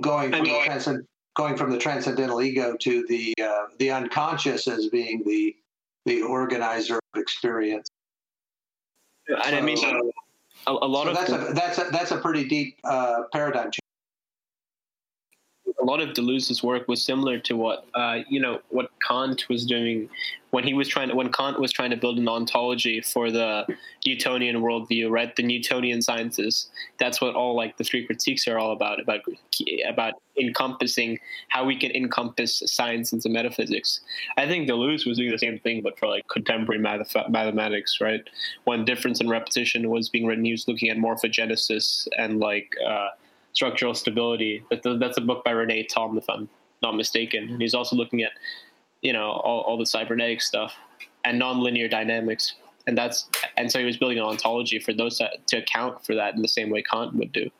[0.00, 1.06] going from the transcend,
[1.36, 5.54] going from the transcendental ego to the uh, the unconscious as being the
[6.04, 7.88] the organizer of experience.
[9.28, 9.78] And so, I mean,
[10.66, 13.70] a, a lot so of that's a that's a that's a pretty deep uh, paradigm
[13.70, 13.87] change.
[15.80, 19.64] A lot of Deleuze's work was similar to what uh, you know what Kant was
[19.64, 20.08] doing
[20.50, 23.66] when he was trying to, when Kant was trying to build an ontology for the
[24.04, 25.34] Newtonian worldview, right?
[25.36, 26.70] The Newtonian sciences.
[26.98, 29.20] That's what all like the three critiques are all about about
[29.88, 31.18] about encompassing
[31.48, 34.00] how we can encompass science into metaphysics.
[34.36, 38.22] I think Deleuze was doing the same thing, but for like contemporary math- mathematics, right?
[38.64, 40.44] One difference in repetition was being written.
[40.44, 42.74] He was looking at morphogenesis and like.
[42.84, 43.08] Uh,
[43.58, 44.62] structural stability.
[44.70, 46.48] That's a book by René Thom, if I'm
[46.80, 47.48] not mistaken.
[47.48, 48.30] And he's also looking at,
[49.02, 50.76] you know, all, all the cybernetic stuff
[51.24, 52.54] and nonlinear dynamics.
[52.86, 56.14] And that's and so he was building an ontology for those that, to account for
[56.14, 57.50] that in the same way Kant would do.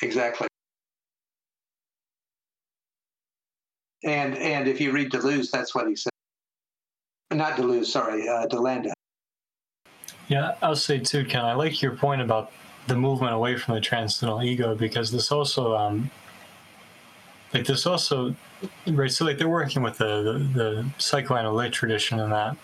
[0.00, 0.48] Exactly.
[4.02, 6.10] And and if you read Deleuze, that's what he said.
[7.30, 8.92] Not Deleuze, sorry, uh, DeLanda.
[10.28, 11.44] Yeah, I'll say too, Ken.
[11.44, 12.50] I like your point about
[12.90, 16.10] the movement away from the transcendental ego because this also um,
[17.54, 18.34] like this also
[18.88, 22.56] right so like they're working with the, the, the psychoanalytic tradition and that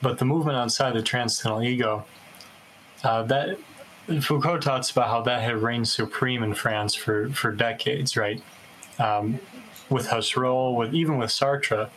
[0.00, 2.04] but the movement outside the transcendental ego
[3.02, 3.58] uh, that
[4.22, 8.42] Foucault talks about how that had reigned supreme in France for, for decades, right?
[8.98, 9.38] Um,
[9.90, 11.90] with Husserl, with even with Sartre,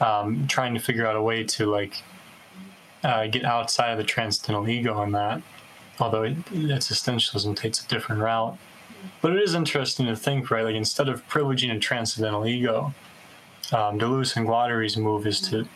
[0.00, 2.02] um, trying to figure out a way to like
[3.04, 5.40] uh, get outside of the transcendental ego and that
[6.00, 8.58] although existentialism takes a different route.
[9.22, 10.64] But it is interesting to think, right?
[10.64, 12.94] Like instead of privileging a transcendental ego,
[13.72, 15.66] um, Deleuze and Guattari's move is to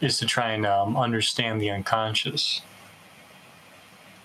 [0.00, 2.62] is to try and um, understand the unconscious.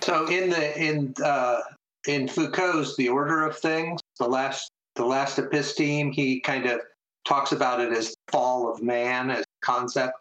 [0.02, 1.62] So in the in uh,
[2.08, 6.82] in Foucault's The Order of Things, the last the last episteme, he kind of
[7.26, 10.14] talks about it as the fall of man as a concept,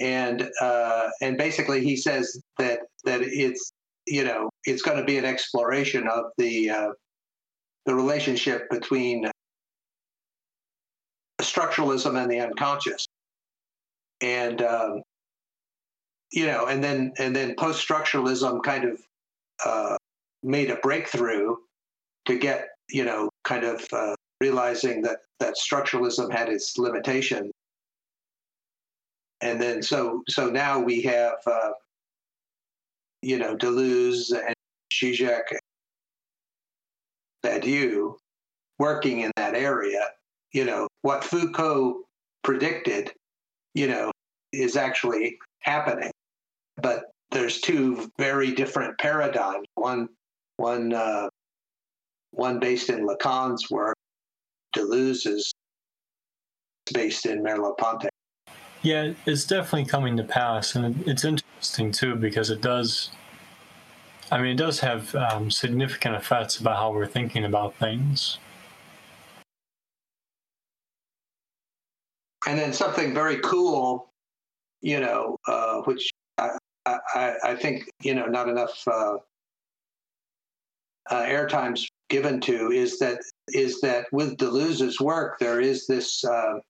[0.00, 3.72] and uh, and basically he says that that it's
[4.06, 6.88] you know, it's going to be an exploration of the uh,
[7.86, 9.30] the relationship between
[11.40, 13.06] structuralism and the unconscious,
[14.20, 15.02] and um,
[16.32, 19.00] you know, and then and then post structuralism kind of
[19.64, 19.96] uh,
[20.42, 21.56] made a breakthrough
[22.26, 27.50] to get you know kind of uh, realizing that that structuralism had its limitation,
[29.40, 31.70] and then so so now we have uh,
[33.26, 34.54] you know, Deleuze and
[34.94, 35.42] Zizek,
[37.44, 38.14] Badiou
[38.78, 40.10] working in that area,
[40.52, 42.04] you know, what Foucault
[42.44, 43.12] predicted,
[43.74, 44.12] you know,
[44.52, 46.12] is actually happening.
[46.76, 49.66] But there's two very different paradigms.
[49.74, 50.08] One,
[50.58, 51.28] one, uh,
[52.30, 53.96] one based in Lacan's work.
[54.76, 55.52] Deleuze is
[56.94, 58.08] based in Merleau-Ponty.
[58.82, 63.10] Yeah, it's definitely coming to pass, and it's interesting too because it does.
[64.30, 68.38] I mean, it does have um, significant effects about how we're thinking about things.
[72.46, 74.10] And then something very cool,
[74.80, 76.50] you know, uh, which I,
[76.86, 79.16] I, I, think you know not enough uh,
[81.10, 86.60] uh, airtime's given to is that is that with Deleuze's work there is this uh,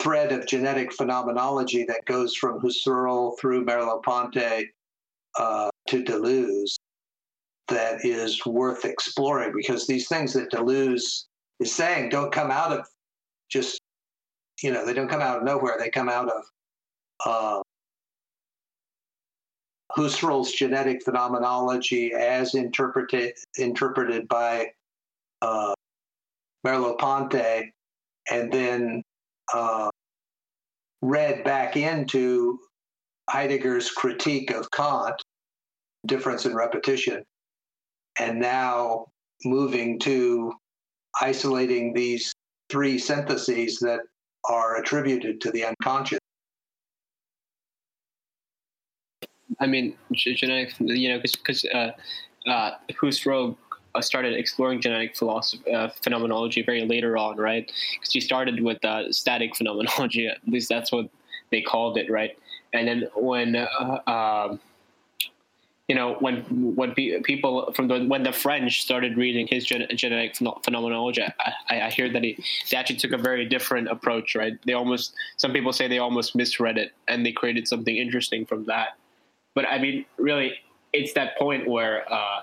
[0.00, 4.72] thread of genetic phenomenology that goes from Husserl through Merleau-Ponty
[5.38, 6.76] uh, to Deleuze
[7.68, 11.24] that is worth exploring because these things that Deleuze
[11.60, 12.86] is saying don't come out of
[13.50, 13.80] just,
[14.62, 15.76] you know, they don't come out of nowhere.
[15.78, 16.42] They come out of
[17.24, 17.60] uh,
[19.96, 24.68] Husserl's genetic phenomenology as interpreted interpreted by
[25.40, 25.74] uh,
[26.66, 27.72] Merleau-Ponty,
[28.30, 29.02] and then
[29.52, 29.90] uh,
[31.02, 32.58] read back into
[33.30, 35.22] Heidegger's critique of Kant,
[36.06, 37.22] difference in repetition,
[38.18, 39.06] and now
[39.44, 40.52] moving to
[41.20, 42.32] isolating these
[42.68, 44.00] three syntheses that
[44.48, 46.18] are attributed to the unconscious.
[49.60, 51.92] I mean, genetic, you know, because uh,
[52.48, 53.56] uh, Husserl
[53.94, 57.70] uh, started exploring genetic philosophy uh, phenomenology very later on, right?
[57.94, 61.08] Because he started with uh, static phenomenology, at least that's what
[61.50, 62.36] they called it, right?
[62.72, 64.60] And then when uh, um,
[65.88, 66.42] you know when
[66.74, 71.90] when people from the when the French started reading his gen- genetic phenomenology, I, I,
[71.90, 74.54] hear that he they actually took a very different approach, right?
[74.64, 78.64] They almost some people say they almost misread it and they created something interesting from
[78.64, 78.96] that.
[79.54, 80.54] But I mean, really,
[80.94, 82.40] it's that point where uh,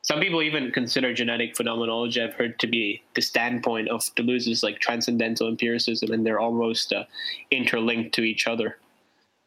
[0.00, 4.78] some people even consider genetic phenomenology i've heard to be the standpoint of deleuze's like
[4.78, 7.04] transcendental empiricism and they're almost uh,
[7.50, 8.76] interlinked to each other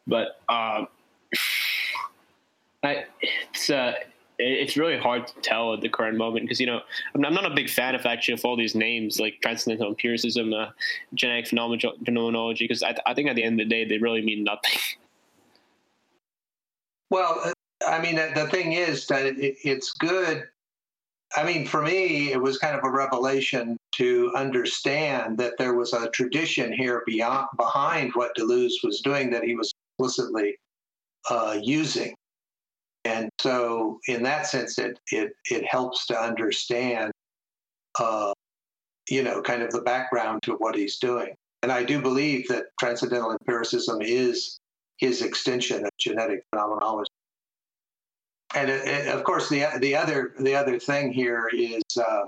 [0.07, 0.87] but um,
[3.53, 3.93] It's uh,
[4.39, 6.81] it's really hard to tell at the current moment because you know
[7.15, 10.67] I'm not a big fan of actually of all these names like transcendental empiricism, uh,
[11.13, 14.43] genetic phenomenology because I, I think at the end of the day they really mean
[14.43, 14.79] nothing.
[17.09, 17.53] Well,
[17.87, 20.43] I mean the thing is that it, it's good.
[21.37, 25.93] I mean, for me, it was kind of a revelation to understand that there was
[25.93, 30.57] a tradition here beyond behind what Deleuze was doing that he was explicitly
[31.29, 32.13] uh, using.
[33.07, 37.13] And so, in that sense, it it it helps to understand,
[37.97, 38.33] uh,
[39.09, 41.33] you know, kind of the background to what he's doing.
[41.63, 44.59] And I do believe that transcendental empiricism is
[44.97, 47.09] his extension of genetic phenomenology.
[48.53, 52.25] And it, it, of course, the the other the other thing here is uh,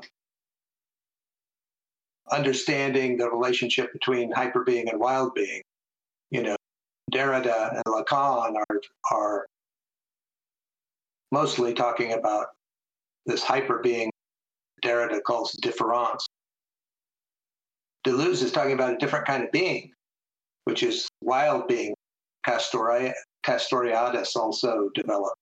[2.32, 5.62] understanding the relationship between hyperbeing and wild being.
[6.32, 6.56] You know,
[7.12, 8.82] Derrida and Lacan are
[9.12, 9.46] are
[11.32, 12.48] mostly talking about
[13.26, 14.12] this hyper being
[14.84, 16.26] Derrida calls difference.
[18.06, 19.92] Deleuze is talking about a different kind of being,
[20.64, 21.94] which is wild being.
[22.48, 23.14] Castori-
[23.46, 25.36] Castoriadis also developed.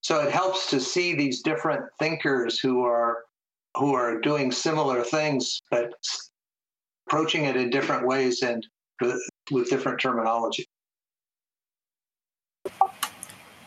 [0.00, 3.24] So it helps to see these different thinkers who are
[3.76, 5.92] who are doing similar things, but
[7.06, 8.66] approaching it in different ways and
[9.02, 9.14] uh,
[9.50, 10.66] with different terminology.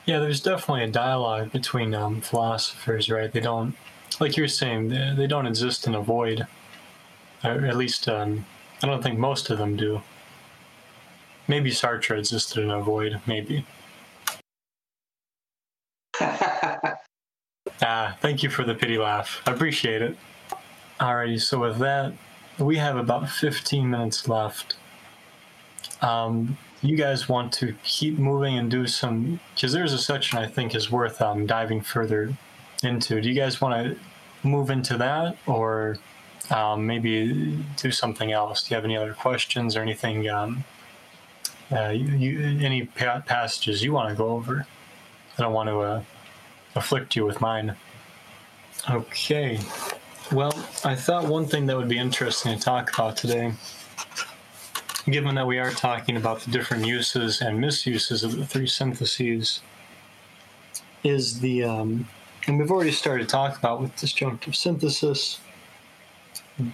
[0.06, 3.32] Yeah, there's definitely a dialogue between um, philosophers, right?
[3.32, 3.76] They don't,
[4.20, 6.48] like you're saying, they, they don't exist in a void.
[7.44, 8.46] Or at least, um,
[8.82, 10.02] I don't think most of them do.
[11.48, 13.66] Maybe Sartre existed in a void, maybe.
[16.22, 16.98] ah,
[18.22, 19.42] thank you for the pity laugh.
[19.46, 20.18] I appreciate it.
[21.00, 22.14] Alrighty, so with that,
[22.58, 24.76] we have about 15 minutes left.
[26.02, 30.48] Um, you guys want to keep moving and do some because there's a section I
[30.48, 32.34] think is worth um, diving further
[32.84, 33.22] into.
[33.22, 34.00] Do you guys want to
[34.48, 35.98] move into that or
[36.50, 38.64] um, maybe do something else?
[38.64, 40.28] Do you have any other questions or anything?
[40.28, 40.64] Um,
[41.72, 44.66] uh, you, you, any pa- passages you want to go over?
[45.38, 46.04] I don't want to uh,
[46.76, 47.76] afflict you with mine.
[48.90, 49.60] Okay.
[50.32, 50.54] Well,
[50.84, 53.54] I thought one thing that would be interesting to talk about today
[55.10, 59.62] given that we are talking about the different uses and misuses of the three syntheses,
[61.04, 62.08] is the, um,
[62.48, 65.40] and we've already started talking about with disjunctive synthesis,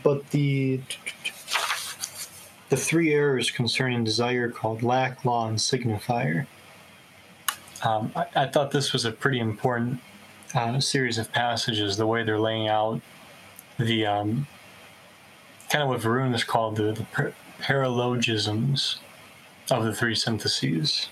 [0.04, 0.82] but the
[2.70, 6.46] the three errors concerning desire called lack, law, and signifier.
[7.82, 10.02] Um, I, I, thought this was a pretty important
[10.54, 13.00] uh, series of passages, the way they're laying out
[13.78, 14.48] the um,
[15.70, 18.98] kind of what Varun has called the, the paralogisms
[19.72, 21.10] of the three syntheses.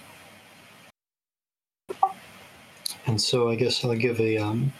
[3.08, 4.74] And so I guess I'll give a um,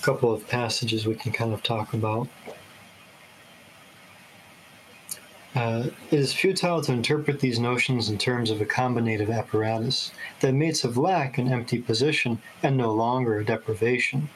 [0.00, 2.28] couple of passages we can kind of talk about.
[5.54, 10.10] Uh, it is futile to interpret these notions in terms of a combinative apparatus
[10.40, 14.30] that admits of lack an empty position and no longer a deprivation,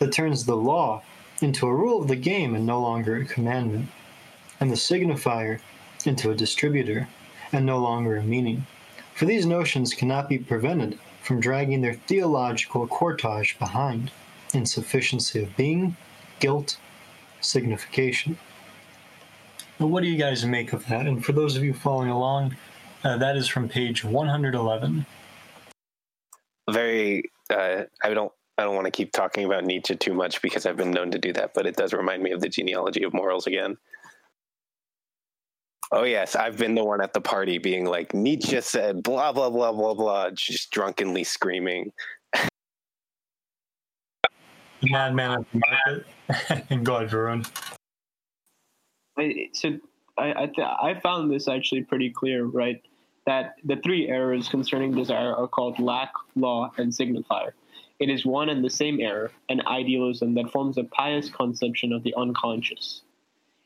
[0.00, 1.02] that turns the law
[1.40, 3.88] into a rule of the game and no longer a commandment
[4.60, 5.60] and the signifier
[6.04, 7.08] into a distributor,
[7.52, 8.66] and no longer a meaning.
[9.14, 14.10] For these notions cannot be prevented from dragging their theological cortege behind
[14.54, 15.96] insufficiency of being,
[16.40, 16.78] guilt,
[17.40, 18.38] signification.
[19.78, 21.06] But what do you guys make of that?
[21.06, 22.56] And for those of you following along,
[23.04, 25.06] uh, that is from page 111.
[26.70, 30.66] Very, uh, I don't I don't want to keep talking about Nietzsche too much because
[30.66, 33.14] I've been known to do that, but it does remind me of the genealogy of
[33.14, 33.78] morals again.
[35.90, 39.48] Oh yes, I've been the one at the party being like Nietzsche said blah blah
[39.48, 41.92] blah blah blah, just drunkenly screaming.
[44.82, 46.66] Madman at the market.
[46.70, 47.50] and go ahead, Varun.
[49.16, 49.78] I, so
[50.18, 52.82] I I, th- I found this actually pretty clear, right?
[53.24, 57.52] That the three errors concerning desire are called lack, law, and signifier.
[57.98, 62.04] It is one and the same error, an idealism that forms a pious conception of
[62.04, 63.02] the unconscious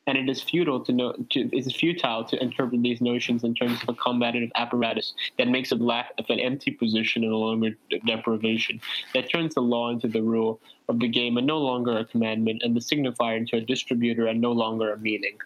[0.06, 3.54] and it is futile to know to, it is futile to interpret these notions in
[3.54, 7.38] terms of a combative apparatus that makes a lack of an empty position and no
[7.38, 7.70] longer
[8.06, 8.80] deprivation
[9.14, 12.62] that turns the law into the rule of the game and no longer a commandment
[12.62, 15.38] and the signifier into a distributor and no longer a meaning.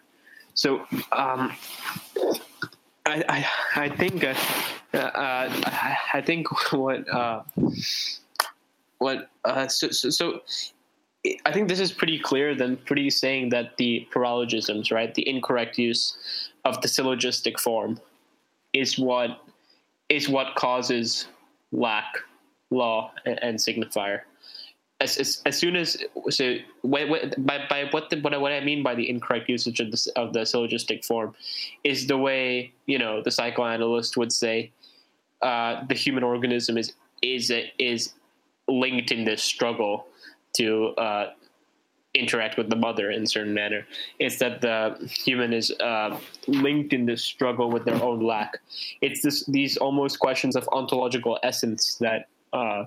[0.55, 0.79] So
[1.11, 1.53] um,
[3.05, 4.33] I, I, I think uh,
[4.93, 5.49] uh,
[6.13, 7.43] I think what uh,
[8.97, 10.41] what uh, so, so, so
[11.45, 15.77] I think this is pretty clear than pretty saying that the paralogisms, right, the incorrect
[15.77, 16.17] use
[16.63, 17.99] of the syllogistic form,
[18.73, 19.41] is what
[20.09, 21.27] is what causes
[21.71, 22.05] lack,
[22.69, 24.21] law, and, and signifier.
[24.99, 25.97] As, as, as soon as
[26.29, 29.79] so what, what, by, by what the, what, what I mean by the incorrect usage
[29.79, 31.35] of the, of the syllogistic form
[31.83, 34.71] is the way you know the psychoanalyst would say
[35.43, 38.13] uh, the human organism is is is
[38.67, 40.07] linked in this struggle
[40.57, 41.31] to uh,
[42.13, 43.85] interact with the mother in a certain manner.
[44.19, 48.57] It's that the human is uh, linked in this struggle with their own lack.
[49.01, 52.85] It's this these almost questions of ontological essence that uh,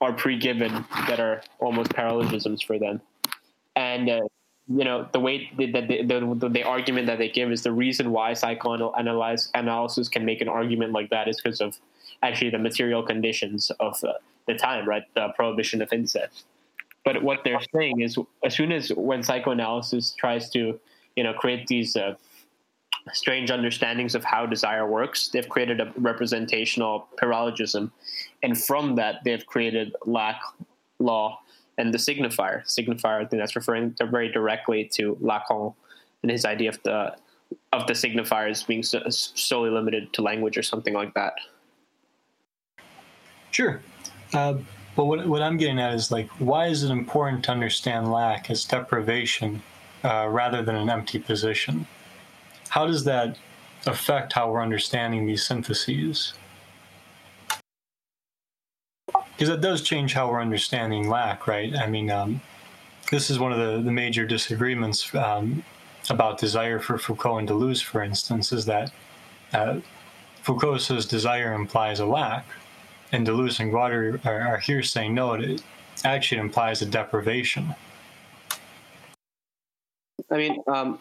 [0.00, 3.00] are pre-given that are almost paralogisms for them,
[3.76, 4.08] and.
[4.08, 4.20] Uh,
[4.68, 8.12] you know the way that the, the, the, argument that they give is the reason
[8.12, 11.76] why psychoanalysis analysis can make an argument like that is because of
[12.22, 14.00] actually the material conditions of
[14.46, 15.02] the time, right?
[15.14, 16.44] The prohibition of incest.
[17.04, 20.78] But what they're saying is, as soon as when psychoanalysis tries to,
[21.16, 22.14] you know, create these uh,
[23.12, 27.90] strange understandings of how desire works, they've created a representational paralogism,
[28.42, 30.40] and from that they've created lack,
[31.00, 31.40] law,
[31.78, 32.64] and the signifier.
[32.66, 35.74] Signifier, I think that's referring to very directly to Lacan
[36.22, 37.16] and his idea of the
[37.72, 41.34] of the signifiers being so, solely limited to language or something like that.
[43.50, 43.82] Sure.
[44.32, 44.54] Uh,
[44.94, 48.50] but what, what I'm getting at is like, why is it important to understand lack
[48.50, 49.62] as deprivation
[50.04, 51.86] uh, rather than an empty position?
[52.68, 53.38] How does that
[53.86, 56.34] affect how we're understanding these syntheses?
[59.06, 61.74] Because that does change how we're understanding lack, right?
[61.74, 62.40] I mean, um,
[63.10, 65.64] this is one of the, the major disagreements um,
[66.10, 68.92] about desire for Foucault and Deleuze, for instance, is that
[69.52, 69.80] uh,
[70.42, 72.44] Foucault says desire implies a lack,
[73.12, 75.62] and Deleuze and Guattari are, are here saying no, it
[76.04, 77.74] actually implies a deprivation.
[80.30, 80.98] I mean, um,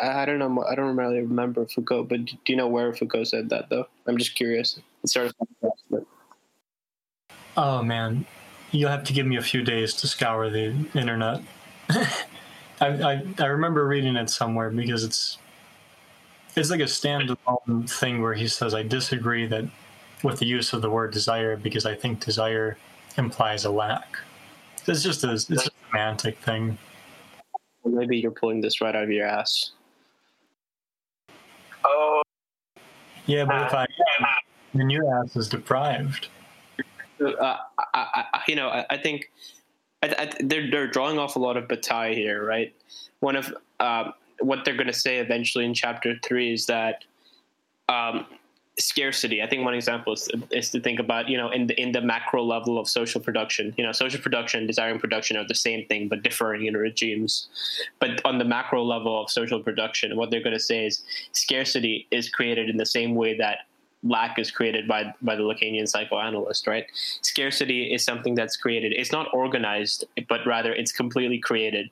[0.00, 0.64] I don't know.
[0.64, 3.86] I don't really remember Foucault, but do you know where Foucault said that though?
[4.06, 4.78] I'm just curious.
[5.02, 6.06] It of.
[7.56, 8.26] Oh man,
[8.70, 11.40] you'll have to give me a few days to scour the internet.
[11.88, 12.16] I,
[12.80, 15.38] I I remember reading it somewhere because it's
[16.54, 19.64] it's like a standalone thing where he says I disagree that
[20.26, 22.76] with the use of the word desire because I think desire
[23.16, 24.18] implies a lack.
[24.86, 26.76] It's just a, it's a semantic thing.
[27.84, 29.70] Maybe you're pulling this right out of your ass.
[31.84, 32.22] Oh.
[33.26, 33.86] Yeah, but if I
[34.74, 36.28] then your ass is deprived.
[37.20, 37.56] Uh,
[37.94, 39.30] I, I, you know, I, I think
[40.02, 42.74] I, they're they're drawing off a lot of Bataille here, right?
[43.20, 47.04] One of uh, what they're going to say eventually in chapter three is that
[47.88, 48.26] um,
[48.78, 49.42] scarcity.
[49.42, 52.00] I think one example is, is to think about, you know, in the in the
[52.00, 53.74] macro level of social production.
[53.76, 57.48] You know, social production and desiring production are the same thing, but differing in regimes.
[57.98, 62.06] But on the macro level of social production, what they're going to say is scarcity
[62.10, 63.60] is created in the same way that
[64.02, 66.86] lack is created by by the Lacanian psychoanalyst, right?
[67.22, 68.92] Scarcity is something that's created.
[68.94, 71.90] It's not organized, but rather it's completely created.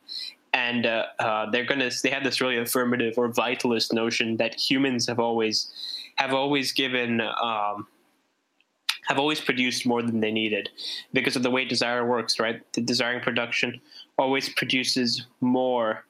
[0.52, 5.06] And uh, uh, they're gonna they have this really affirmative or vitalist notion that humans
[5.08, 5.72] have always
[6.16, 7.86] have always given um,
[9.06, 10.70] have always produced more than they needed
[11.12, 12.60] because of the way desire works right?
[12.72, 13.80] The desiring production
[14.18, 16.04] always produces more.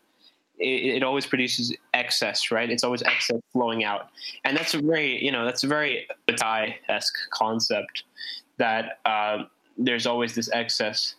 [0.59, 2.71] It, it, always produces excess right?
[2.71, 4.11] It's always excess flowing out.
[4.45, 8.05] And that's a very you know that's a very Bataille-esque concept
[8.59, 9.45] that uh,
[9.77, 11.17] there's always this excess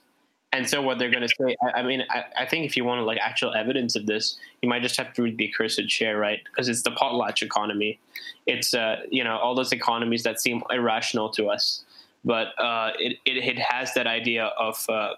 [0.56, 2.86] and so what they're going to say, I, I mean, I, I, think if you
[2.86, 6.18] want like actual evidence of this, you might just have to read the accursed share,
[6.18, 6.40] right?
[6.46, 8.00] Because it's the potlatch economy.
[8.46, 11.84] It's uh, you know all those economies that seem irrational to us,
[12.24, 15.16] but uh, it, it, it has that idea of uh,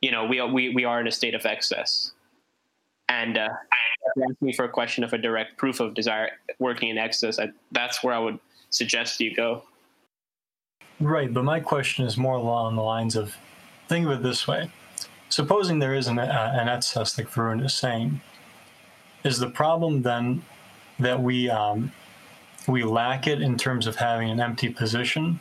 [0.00, 2.10] you know we we we are in a state of excess,
[3.08, 3.48] and uh,
[4.28, 7.38] ask me for a question of a direct proof of desire working in excess.
[7.38, 8.40] I, that's where I would
[8.70, 9.62] suggest you go.
[10.98, 13.36] Right, but my question is more along the lines of
[13.92, 14.70] think of it this way.
[15.28, 18.20] Supposing there is an, uh, an excess, like Varun is saying,
[19.22, 20.42] is the problem then
[20.98, 21.92] that we um,
[22.66, 25.40] we lack it in terms of having an empty position?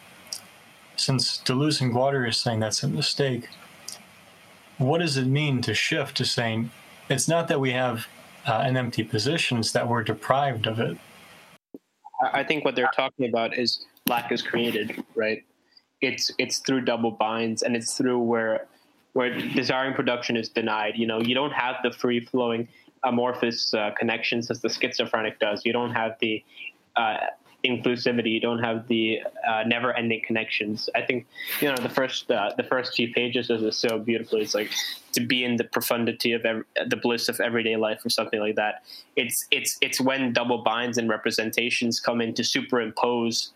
[0.98, 3.48] Since Deleuze and Guattari is saying that's a mistake,
[4.78, 6.72] what does it mean to shift to saying
[7.10, 8.08] it's not that we have
[8.46, 10.98] uh, an empty position, it's that we're deprived of it?
[12.34, 15.44] I think what they're talking about is lack is created, right?
[16.02, 18.68] It's it's through double binds and it's through where
[19.14, 20.94] where desiring production is denied.
[20.96, 22.68] You know, you don't have the free flowing
[23.04, 25.66] amorphous uh, connections as the schizophrenic does.
[25.66, 26.44] You don't have the
[26.96, 27.18] uh,
[27.66, 28.32] inclusivity.
[28.32, 30.90] You don't have the uh, never-ending connections.
[30.96, 31.28] I think
[31.60, 34.42] you know the first uh, the first few pages is this so beautifully.
[34.42, 34.72] It's like
[35.14, 38.56] to be in the profundity of every, the bliss of everyday life or something like
[38.56, 38.84] that.
[39.16, 43.52] It's it's it's when double binds and representations come in to superimpose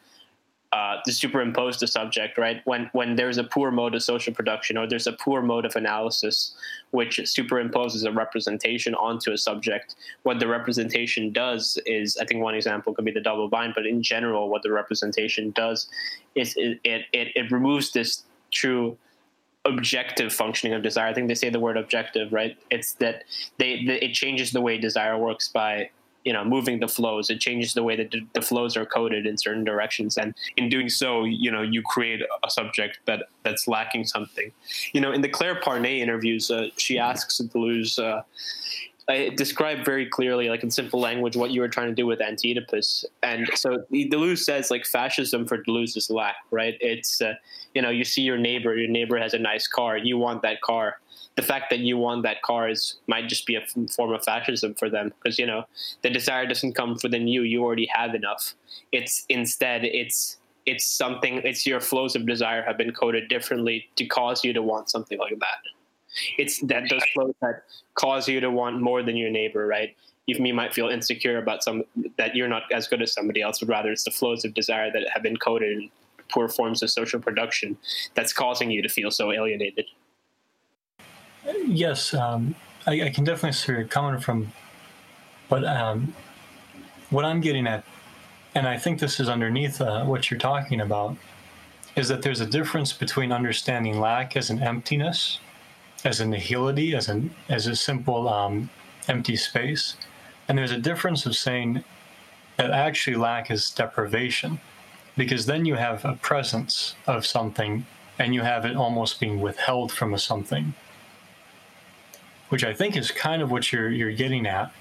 [0.76, 2.62] uh, to superimpose the subject, right?
[2.66, 5.74] When when there's a poor mode of social production or there's a poor mode of
[5.78, 6.54] analysis,
[6.92, 12.56] which superimposes a representation onto a subject, what the representation does is, I think one
[12.56, 15.88] example could be the double bind, but in general, what the representation does
[16.36, 18.98] is it it, it, it removes this true
[19.64, 21.08] objective functioning of desire.
[21.08, 22.58] I think they say the word objective, right?
[22.70, 23.24] It's that
[23.60, 25.90] they, they it changes the way desire works by
[26.26, 29.38] you know moving the flows it changes the way that the flows are coded in
[29.38, 34.04] certain directions and in doing so you know you create a subject that that's lacking
[34.06, 34.52] something
[34.92, 38.22] you know in the Claire Parnet interviews uh, she asks deleuze uh,
[39.08, 42.22] I describe very clearly, like in simple language, what you were trying to do with
[42.22, 43.06] Anti-Oedipus.
[43.22, 46.76] And so Deleuze says, like, fascism for Deleuze is lack, right?
[46.80, 47.34] It's, uh,
[47.76, 50.62] you know, you see your neighbor, your neighbor has a nice car, you want that
[50.62, 50.98] car
[51.36, 54.74] the fact that you want that car is might just be a form of fascism
[54.74, 55.66] for them because you know
[56.02, 58.54] the desire doesn't come within you you already have enough.
[58.92, 64.06] It's instead it's it's something it's your flows of desire have been coded differently to
[64.06, 65.62] cause you to want something like that.
[66.38, 67.64] It's that those flows that
[67.96, 69.96] cause you to want more than your neighbor right?
[70.28, 71.84] You might feel insecure about some
[72.18, 74.92] that you're not as good as somebody else but rather it's the flows of desire
[74.92, 75.92] that have been coded in
[76.32, 77.78] poor forms of social production
[78.16, 79.86] that's causing you to feel so alienated
[81.46, 82.56] Yes, um,
[82.88, 84.52] I, I, can definitely see where you're coming from,
[85.48, 86.14] but um,
[87.12, 87.84] what I'm getting at,
[88.56, 91.16] and I think this is underneath uh, what you're talking about,
[91.96, 95.40] is that there's a difference between understanding lack as an emptiness,
[96.04, 98.70] as a nihility, as an as a simple um,
[99.08, 99.98] empty space,
[100.48, 101.84] and there's a difference of saying
[102.58, 104.60] that actually lack is deprivation,
[105.16, 107.86] because then you have a presence of something,
[108.18, 110.74] and you have it almost being withheld from a something
[112.50, 114.72] which I think is kind of what you're you're getting at,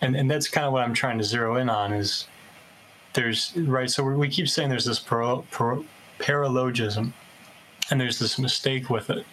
[0.00, 2.26] and and that's kind of what I'm trying to zero in on is
[3.14, 3.90] there's right.
[3.90, 5.82] So we keep saying there's this par- par-
[6.18, 7.12] paralogism,
[7.90, 9.26] and there's this mistake with it,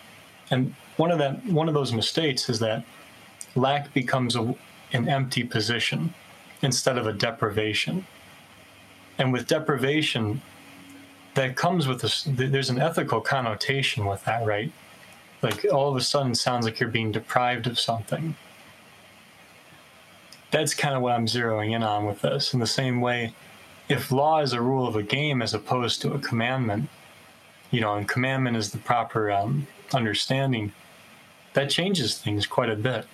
[0.50, 2.84] and one of that one of those mistakes is that
[3.56, 4.56] lack becomes a,
[4.94, 6.14] an empty position
[6.62, 8.06] instead of a deprivation,
[9.18, 10.42] and with deprivation,
[11.36, 12.24] that comes with this.
[12.28, 14.72] There's an ethical connotation with that, right?
[15.42, 18.36] Like all of a sudden sounds like you're being deprived of something.
[20.52, 22.54] That's kind of what I'm zeroing in on with this.
[22.54, 23.34] In the same way,
[23.90, 26.90] if law is a rule of a game as opposed to a commandment,
[27.72, 30.72] you know, and commandment is the proper um, understanding,
[31.54, 33.06] that changes things quite a bit.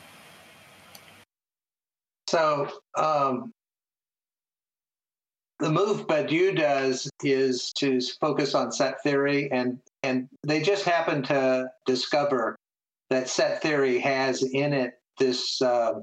[2.28, 3.54] So, um,
[5.64, 11.24] the move Badiou does is to focus on set theory, and and they just happen
[11.24, 12.58] to discover
[13.10, 15.94] that set theory has in it this uh,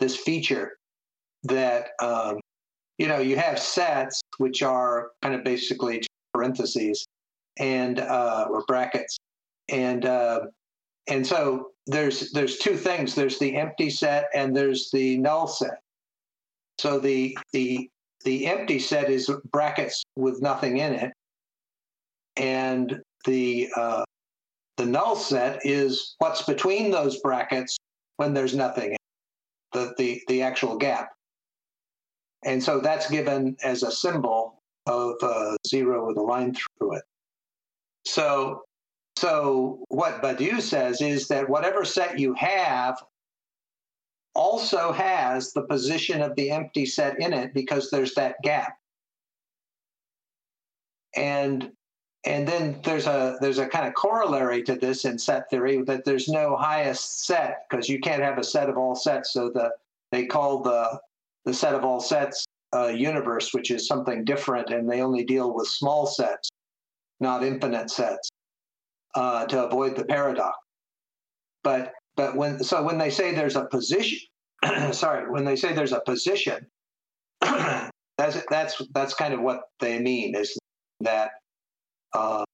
[0.00, 0.78] this feature
[1.44, 2.40] that um,
[2.98, 7.06] you know you have sets which are kind of basically parentheses
[7.56, 9.16] and uh, or brackets,
[9.68, 10.40] and uh,
[11.06, 13.14] and so there's there's two things.
[13.14, 15.78] There's the empty set and there's the null set.
[16.80, 17.88] So the the
[18.24, 21.12] the empty set is brackets with nothing in it,
[22.36, 24.04] and the uh,
[24.76, 27.76] the null set is what's between those brackets
[28.16, 28.96] when there's nothing,
[29.72, 31.10] the the the actual gap,
[32.44, 37.02] and so that's given as a symbol of uh, zero with a line through it.
[38.06, 38.62] So
[39.16, 43.02] so what Badiou says is that whatever set you have
[44.34, 48.76] also has the position of the empty set in it because there's that gap.
[51.16, 51.72] And
[52.26, 56.04] and then there's a there's a kind of corollary to this in set theory that
[56.04, 59.32] there's no highest set because you can't have a set of all sets.
[59.32, 59.70] So the
[60.10, 60.98] they call the
[61.44, 65.54] the set of all sets a universe, which is something different, and they only deal
[65.54, 66.48] with small sets,
[67.20, 68.28] not infinite sets,
[69.14, 70.56] uh, to avoid the paradox.
[71.62, 74.18] But but when so when they say there's a position,
[74.92, 76.66] sorry, when they say there's a position,
[77.40, 80.56] that's that's that's kind of what they mean is
[81.00, 81.32] that
[82.12, 82.44] uh,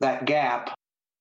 [0.00, 0.74] that gap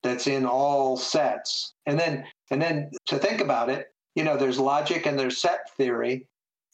[0.03, 4.59] that's in all sets, and then and then to think about it, you know, there's
[4.59, 6.25] logic and there's set theory,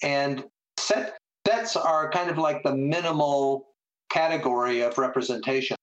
[0.02, 0.46] and
[0.80, 1.18] set
[1.48, 3.68] sets are kind of like the minimal
[4.10, 5.76] category of representation.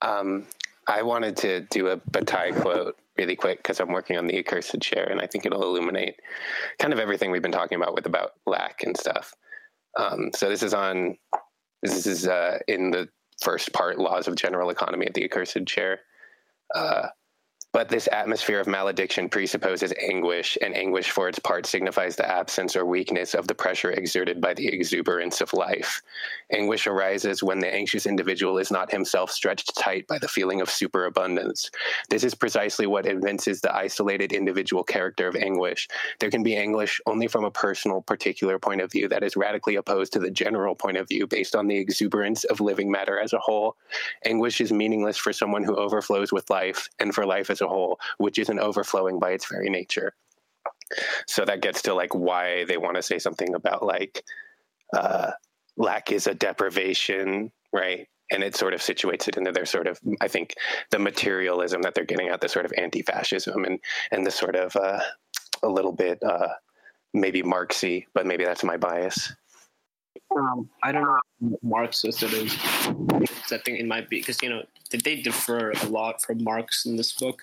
[0.00, 0.46] Um,
[0.88, 4.82] I wanted to do a Bataille quote really quick because I'm working on the accursed
[4.82, 6.16] share, and I think it'll illuminate
[6.78, 9.34] kind of everything we've been talking about with about lack and stuff.
[9.98, 11.16] Um, so this is on
[11.82, 13.08] this is uh, in the
[13.42, 16.00] first part, laws of general economy at the accursed share.
[16.74, 17.08] Uh,
[17.72, 22.76] But this atmosphere of malediction presupposes anguish, and anguish for its part signifies the absence
[22.76, 26.02] or weakness of the pressure exerted by the exuberance of life.
[26.52, 30.68] Anguish arises when the anxious individual is not himself stretched tight by the feeling of
[30.68, 31.70] superabundance.
[32.10, 35.88] This is precisely what evinces the isolated individual character of anguish.
[36.20, 39.76] There can be anguish only from a personal, particular point of view that is radically
[39.76, 43.32] opposed to the general point of view based on the exuberance of living matter as
[43.32, 43.76] a whole.
[44.26, 47.98] Anguish is meaningless for someone who overflows with life and for life as a whole,
[48.18, 50.14] which isn't overflowing by its very nature.
[51.26, 54.24] So that gets to like why they want to say something about like
[54.94, 55.32] uh,
[55.76, 58.08] lack is a deprivation, right?
[58.30, 60.54] And it sort of situates it into their sort of, I think,
[60.90, 63.78] the materialism that they're getting at, the sort of anti-fascism and
[64.10, 65.00] and the sort of uh,
[65.62, 66.48] a little bit uh,
[67.14, 69.32] maybe Marxy, but maybe that's my bias.
[70.34, 72.54] Um, I don't know how Marxist it is.
[73.50, 76.96] I think it might be because you know they differ a lot from Marx in
[76.96, 77.42] this book,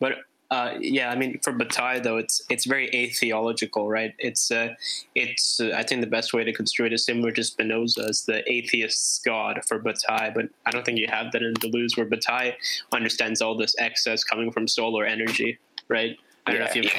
[0.00, 0.18] but
[0.50, 4.14] uh, yeah, I mean for Bataille though it's it's very atheological, right?
[4.18, 4.74] It's uh,
[5.14, 8.22] it's uh, I think the best way to construe it is similar to Spinoza as
[8.26, 12.06] the atheist's god for Bataille, but I don't think you have that in Deleuze where
[12.06, 12.52] Bataille
[12.92, 16.16] understands all this excess coming from solar energy, right?
[16.46, 16.90] I don't Yeah, know if you.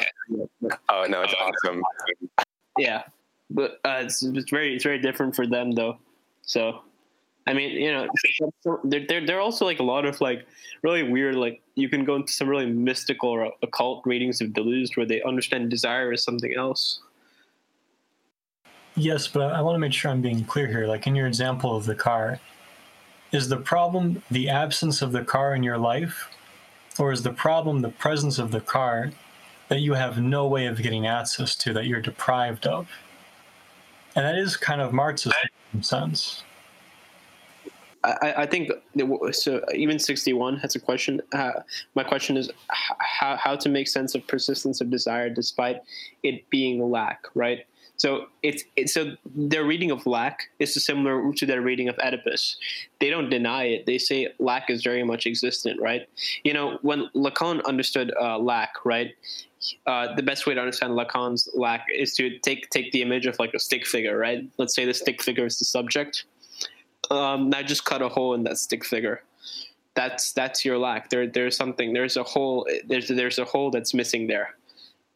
[0.62, 0.76] yeah.
[0.90, 1.82] Oh no, it's awesome.
[2.78, 3.04] Yeah,
[3.50, 5.98] but uh, it's, it's very it's very different for them though.
[6.42, 6.82] So,
[7.46, 8.08] I mean, you know,
[8.84, 10.46] they're they're also like a lot of like
[10.84, 11.36] really weird.
[11.36, 15.22] Like you can go into some really mystical or occult readings of Deleuze where they
[15.24, 17.00] understand desire as something else.
[18.96, 20.88] Yes, but I want to make sure I'm being clear here.
[20.88, 22.40] Like in your example of the car,
[23.32, 26.30] is the problem the absence of the car in your life,
[26.98, 29.12] or is the problem the presence of the car
[29.68, 32.88] that you have no way of getting access to, that you're deprived of?
[34.18, 35.36] And that is kind of Marxist
[35.76, 36.44] in sense.
[38.04, 38.72] I, I think
[39.32, 39.64] so.
[39.76, 41.22] Even sixty one has a question.
[41.34, 41.52] Uh,
[41.94, 45.82] my question is how how to make sense of persistence of desire despite
[46.24, 47.68] it being lack, right?
[47.98, 52.58] So it's, it's so their reading of lack is similar to their reading of Oedipus.
[53.00, 53.88] They don't deny it.
[53.88, 56.08] They say lack is very much existent, right?
[56.44, 59.16] You know, when Lacan understood uh, lack, right?
[59.86, 63.38] Uh, the best way to understand Lacan's lack is to take take the image of
[63.40, 64.48] like a stick figure, right?
[64.58, 66.26] Let's say the stick figure is the subject.
[67.10, 69.24] Um, now just cut a hole in that stick figure.
[69.96, 71.10] That's that's your lack.
[71.10, 71.94] There there's something.
[71.94, 72.68] There's a hole.
[72.86, 74.56] There's there's a hole that's missing there,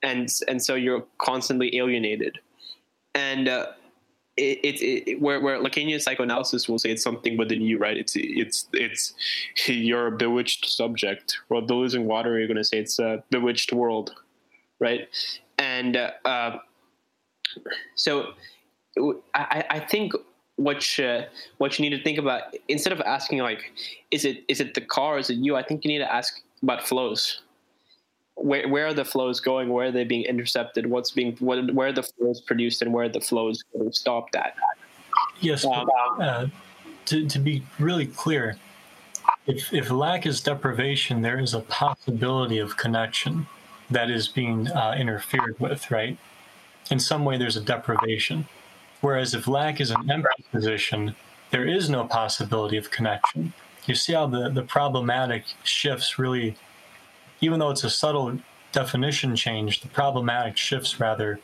[0.02, 2.40] and and so you're constantly alienated,
[3.16, 3.48] and.
[3.48, 3.68] Uh,
[4.38, 7.98] it, it, it where where Lacanian psychoanalysis will say it's something within you, right?
[7.98, 9.14] It's it's it's
[9.68, 11.40] you're a bewitched subject.
[11.50, 14.16] Well, the Deleuze and Guattari, you're going to say it's a bewitched world,
[14.82, 15.08] right?
[15.58, 16.58] And uh, uh,
[17.96, 18.34] so
[19.34, 20.12] I, I think
[20.58, 21.24] what you,
[21.60, 23.72] what you need to think about instead of asking like,
[24.10, 25.56] is it is it the car, is it you?
[25.56, 27.42] I think you need to ask about flows.
[28.36, 29.70] Where where are the flows going?
[29.70, 30.88] Where are they being intercepted?
[30.88, 34.36] What's being what, where are the flows produced and where are the flows getting stopped
[34.36, 34.56] at?
[35.40, 35.88] Yes, but,
[36.20, 36.48] uh,
[37.06, 38.58] to, to be really clear,
[39.48, 43.48] if, if lack is deprivation, there is a possibility of connection
[43.92, 46.18] that is being uh, interfered with, right?
[46.90, 48.48] In some way, there's a deprivation.
[49.02, 51.16] Whereas if lack is an empty position,
[51.50, 53.54] there is no possibility of connection.
[53.86, 56.56] You see how the, the problematic shifts really,
[57.42, 58.40] even though it's a subtle
[58.72, 61.40] definition change, the problematic shifts rather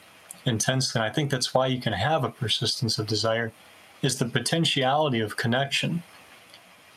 [0.46, 1.02] intensely.
[1.02, 3.52] And I think that's why you can have a persistence of desire
[4.02, 6.04] is the potentiality of connection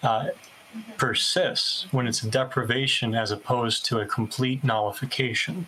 [0.03, 0.29] uh,
[0.97, 5.67] persists when it's a deprivation as opposed to a complete nullification.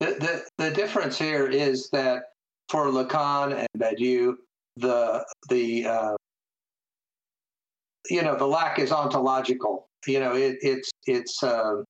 [0.00, 0.06] The,
[0.58, 2.24] the, the difference here is that
[2.68, 4.34] for Lacan and Badiou,
[4.76, 6.16] the the uh,
[8.10, 9.88] you know the lack is ontological.
[10.06, 11.82] You know it, it's it's uh,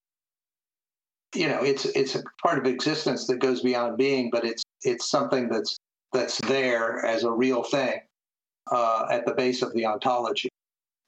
[1.35, 5.11] you know it's it's a part of existence that goes beyond being, but it's it's
[5.11, 5.77] something that's
[6.13, 8.01] that's there as a real thing
[8.71, 10.49] uh, at the base of the ontology.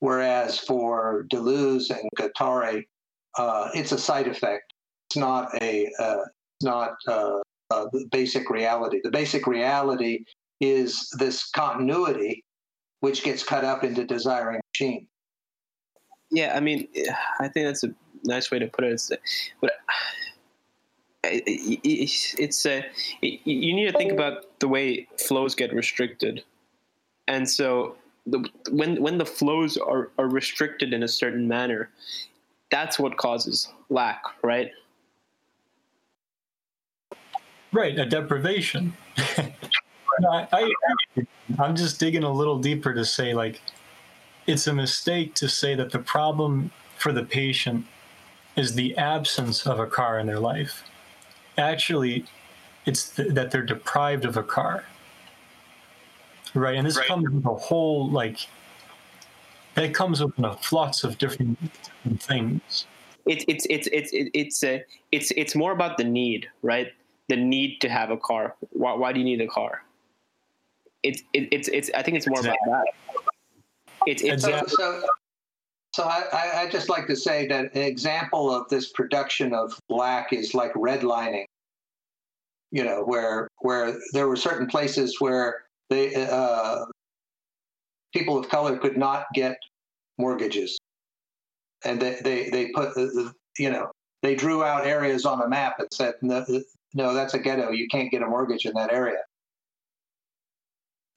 [0.00, 2.86] Whereas for Deleuze and Guattari,
[3.36, 4.72] uh, it's a side effect.
[5.08, 6.24] It's not a uh,
[6.62, 7.38] not uh,
[7.70, 9.00] uh, the basic reality.
[9.02, 10.24] The basic reality
[10.60, 12.44] is this continuity,
[13.00, 15.06] which gets cut up into desiring machine.
[16.30, 16.88] Yeah, I mean,
[17.40, 17.94] I think that's a
[18.24, 18.92] nice way to put it.
[18.92, 19.10] It's,
[19.60, 19.72] but
[21.24, 22.84] it's a,
[23.22, 26.44] you need to think about the way flows get restricted,
[27.26, 27.96] and so
[28.30, 31.90] the, when when the flows are, are restricted in a certain manner,
[32.70, 34.70] that's what causes lack, right?
[37.72, 38.94] Right, a deprivation.
[40.30, 40.74] I, I,
[41.58, 43.60] I'm just digging a little deeper to say, like,
[44.46, 47.86] it's a mistake to say that the problem for the patient
[48.56, 50.82] is the absence of a car in their life.
[51.56, 52.24] Actually,
[52.86, 54.84] it's th- that they're deprived of a car.
[56.54, 57.06] Right, and this Right.
[57.06, 58.48] comes with a whole like
[59.74, 62.86] that comes with a flux of different, different things.
[63.26, 66.88] it's it's it's it's it's it's a, it's it's more about the need, right?
[67.28, 68.56] The need to have a car.
[68.70, 69.82] Why, why do you need a car?
[71.02, 71.90] It's it, it's it's.
[71.94, 72.84] I think it's more about that.
[74.06, 74.74] It's it's So, Exactly.
[74.74, 75.02] so,
[75.94, 79.78] so I, I, I just like to say that an example of this production of
[79.88, 81.44] black is like redlining.
[82.70, 86.84] You know, where where there were certain places where they uh,
[88.12, 89.56] people of color could not get
[90.18, 90.78] mortgages,
[91.84, 93.90] and they they they put uh, uh, you know
[94.22, 96.44] they drew out areas on a map and said no
[96.94, 99.18] no that's a ghetto you can't get a mortgage in that area.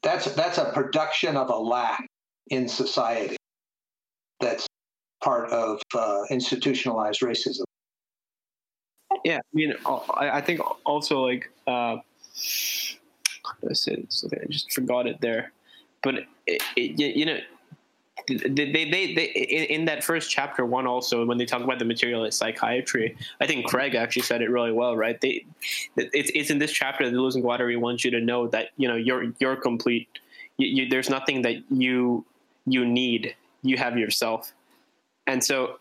[0.04, 2.08] That's that's a production of a lack
[2.50, 3.38] in society
[4.40, 4.68] that's
[5.24, 7.64] part of uh, institutionalized racism.
[9.24, 9.38] yeah.
[9.38, 11.98] I mean, I think also like uh,
[13.46, 13.52] I?
[14.26, 15.52] Okay, I just forgot it there.
[16.04, 17.38] But it, it, you know,
[18.28, 21.80] they they, they, they in, in that first chapter one also when they talk about
[21.80, 25.20] the materialist psychiatry, I think Craig actually said it really well, right?
[25.20, 25.46] They
[25.96, 28.88] it's it's in this chapter that Deleuze and Guattari wants you to know that you
[28.88, 30.08] know you're you're complete.
[30.58, 32.26] You, you, there's nothing that you
[32.66, 33.36] you need.
[33.64, 34.54] You have yourself,
[35.28, 35.80] and so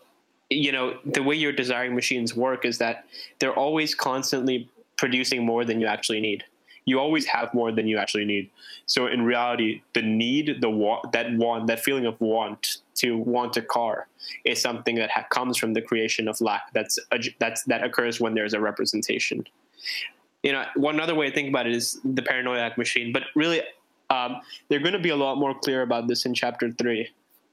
[0.49, 3.05] you know the way your desiring machines work is that
[3.39, 6.43] they're always constantly producing more than you actually need
[6.85, 8.49] you always have more than you actually need.
[8.85, 13.57] So in reality the need the want that want that feeling of want to want
[13.57, 14.07] a car
[14.45, 16.71] is something that ha- comes from the creation of lack.
[16.73, 19.45] That's a, that's that occurs when there's a representation.
[20.43, 23.61] You know one other way to think about it is the paranoiac machine but really
[24.09, 27.07] um, they're going to be a lot more clear about this in chapter three.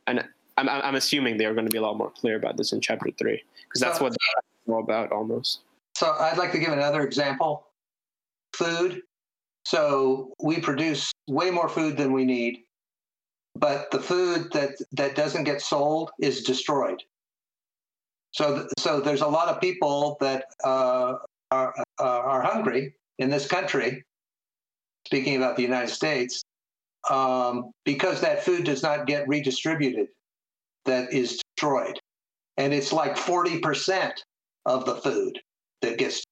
[0.08, 0.24] And
[0.56, 2.80] I'm, I'm assuming they are going to be a lot more clear about this in
[2.80, 4.18] chapter three because that's So- what it's
[4.66, 5.60] all about almost.
[5.96, 7.66] So I'd like to give another example.
[8.54, 9.02] Food.
[9.68, 12.60] So we produce way more food than we need,
[13.54, 17.02] but the food that, that doesn't get sold is destroyed.
[18.30, 21.16] So, th- so there's a lot of people that uh,
[21.50, 24.02] are, uh, are hungry in this country,
[25.06, 26.42] speaking about the United States,
[27.10, 30.06] um, because that food does not get redistributed,
[30.86, 32.00] that is destroyed.
[32.56, 34.12] And it's like 40%
[34.64, 35.38] of the food
[35.82, 36.24] that gets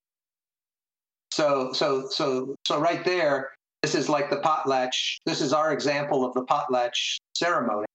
[1.36, 3.50] so so so so right there
[3.82, 7.86] this is like the potlatch this is our example of the potlatch ceremony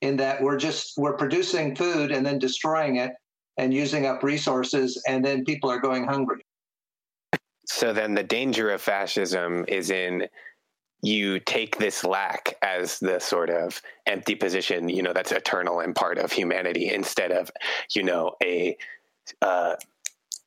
[0.00, 3.12] in that we're just we're producing food and then destroying it
[3.56, 6.42] and using up resources and then people are going hungry.
[7.66, 10.28] So then the danger of fascism is in
[11.02, 15.94] you take this lack as the sort of empty position, you know, that's eternal and
[15.94, 17.50] part of humanity instead of,
[17.94, 18.76] you know, a
[19.42, 19.76] uh,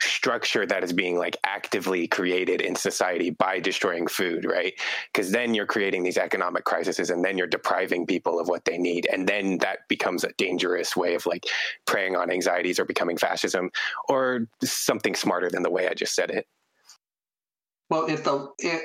[0.02, 4.74] structure that is being like actively created in society by destroying food, right?
[5.14, 8.78] Because then you're creating these economic crises and then you're depriving people of what they
[8.78, 9.08] need.
[9.12, 11.46] And then that becomes a dangerous way of like
[11.86, 13.72] preying on anxieties or becoming fascism
[14.10, 16.46] or something smarter than the way I just said it.
[17.90, 18.82] well if the it,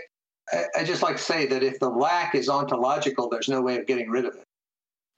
[0.53, 3.79] I, I just like to say that if the lack is ontological there's no way
[3.79, 4.45] of getting rid of it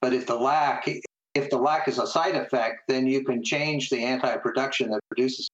[0.00, 0.88] but if the lack
[1.34, 5.48] if the lack is a side effect then you can change the anti-production that produces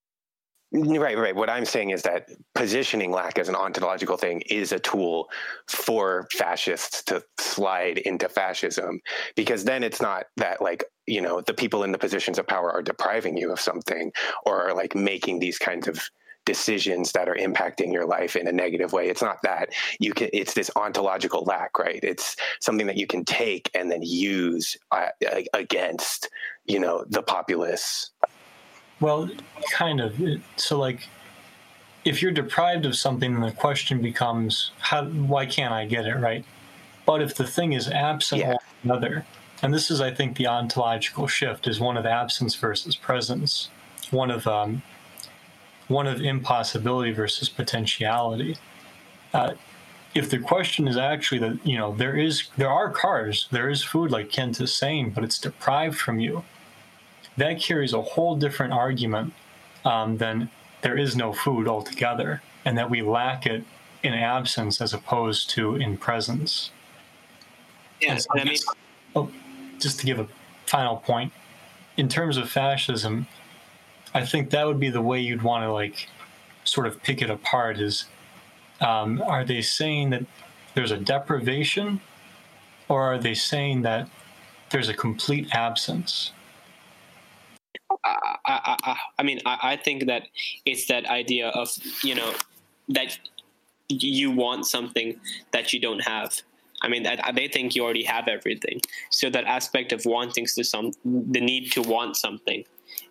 [0.73, 1.35] Right, right.
[1.35, 5.29] What I'm saying is that positioning lack as an ontological thing is a tool
[5.67, 9.01] for fascists to slide into fascism
[9.35, 12.71] because then it's not that like, you know, the people in the positions of power
[12.71, 14.13] are depriving you of something
[14.47, 16.01] or are like making these kinds of
[16.47, 19.09] decisions that are impacting your life in a negative way.
[19.09, 22.01] It's not that you can it's this ontological lack, right?
[22.03, 25.09] It's something that you can take and then use uh,
[25.53, 26.29] against,
[26.65, 28.13] you know, the populace
[29.01, 29.31] Well,
[29.73, 30.21] kind of.
[30.57, 31.09] So, like,
[32.05, 35.05] if you're deprived of something, the question becomes, how?
[35.07, 36.45] Why can't I get it right?
[37.07, 38.57] But if the thing is absent Yeah.
[38.85, 39.25] altogether,
[39.63, 43.69] and this is, I think, the ontological shift is one of absence versus presence,
[44.11, 44.83] one of um,
[45.89, 48.57] one of impossibility versus potentiality.
[49.35, 49.55] Uh,
[50.15, 53.83] if the question is actually that you know there is there are cars, there is
[53.83, 56.45] food, like Kent is saying, but it's deprived from you
[57.41, 59.33] that carries a whole different argument
[59.85, 60.51] um, than
[60.83, 63.65] there is no food altogether, and that we lack it
[64.03, 66.71] in absence as opposed to in presence.
[68.01, 68.67] Yeah, so I mean, just-
[69.17, 69.31] oh,
[69.79, 70.29] just to give a
[70.67, 71.33] final point,
[71.97, 73.27] in terms of fascism,
[74.15, 76.09] I think that would be the way you'd want to like
[76.65, 77.79] sort of pick it apart.
[77.79, 78.05] Is
[78.81, 80.25] um, are they saying that
[80.75, 82.01] there's a deprivation,
[82.89, 84.09] or are they saying that
[84.71, 86.33] there's a complete absence?
[88.47, 90.23] I, I, I, mean, I, I think that
[90.65, 91.69] it's that idea of
[92.03, 92.33] you know
[92.89, 93.19] that
[93.89, 95.21] you want something
[95.53, 96.43] that you don't have.
[96.83, 98.81] I mean, they think you already have everything.
[99.11, 102.65] So that aspect of wanting to some, the need to want something,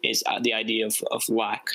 [0.04, 1.68] is uh, the idea of, of lack.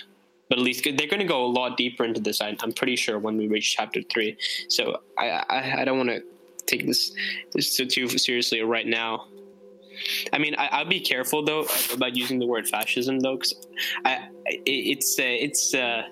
[0.49, 2.41] But at least they're going to go a lot deeper into this.
[2.41, 4.37] I'm pretty sure when we reach chapter three.
[4.69, 6.23] So I I, I don't want to
[6.67, 7.13] take this
[7.53, 9.27] this too seriously right now.
[10.33, 13.53] I mean, I, will be careful though about using the word fascism though, because
[14.05, 15.75] it, it's uh, it's.
[15.75, 16.03] Uh,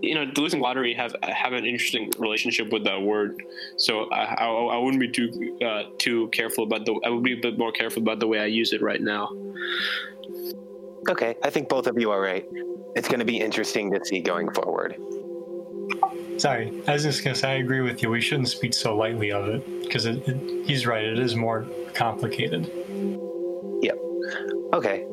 [0.00, 3.40] you know, Deleuze and Guattari have have an interesting relationship with that word.
[3.76, 6.98] So I, I, I wouldn't be too uh, too careful about the.
[7.04, 9.30] I would be a bit more careful about the way I use it right now.
[11.08, 12.46] Okay, I think both of you are right.
[12.96, 14.96] It's going to be interesting to see going forward.
[16.38, 18.10] Sorry, as I was just to say I agree with you.
[18.10, 21.04] We shouldn't speak so lightly of it because he's right.
[21.04, 22.70] It is more complicated.
[23.82, 23.98] Yep.
[24.72, 25.04] Okay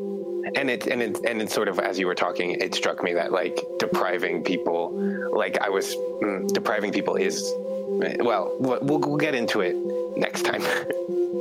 [0.55, 3.13] and it and it and it sort of as you were talking, it struck me
[3.13, 4.91] that like depriving people,
[5.33, 7.51] like I was mm, depriving people is,
[8.19, 9.75] well, we'll we'll get into it
[10.17, 10.61] next time.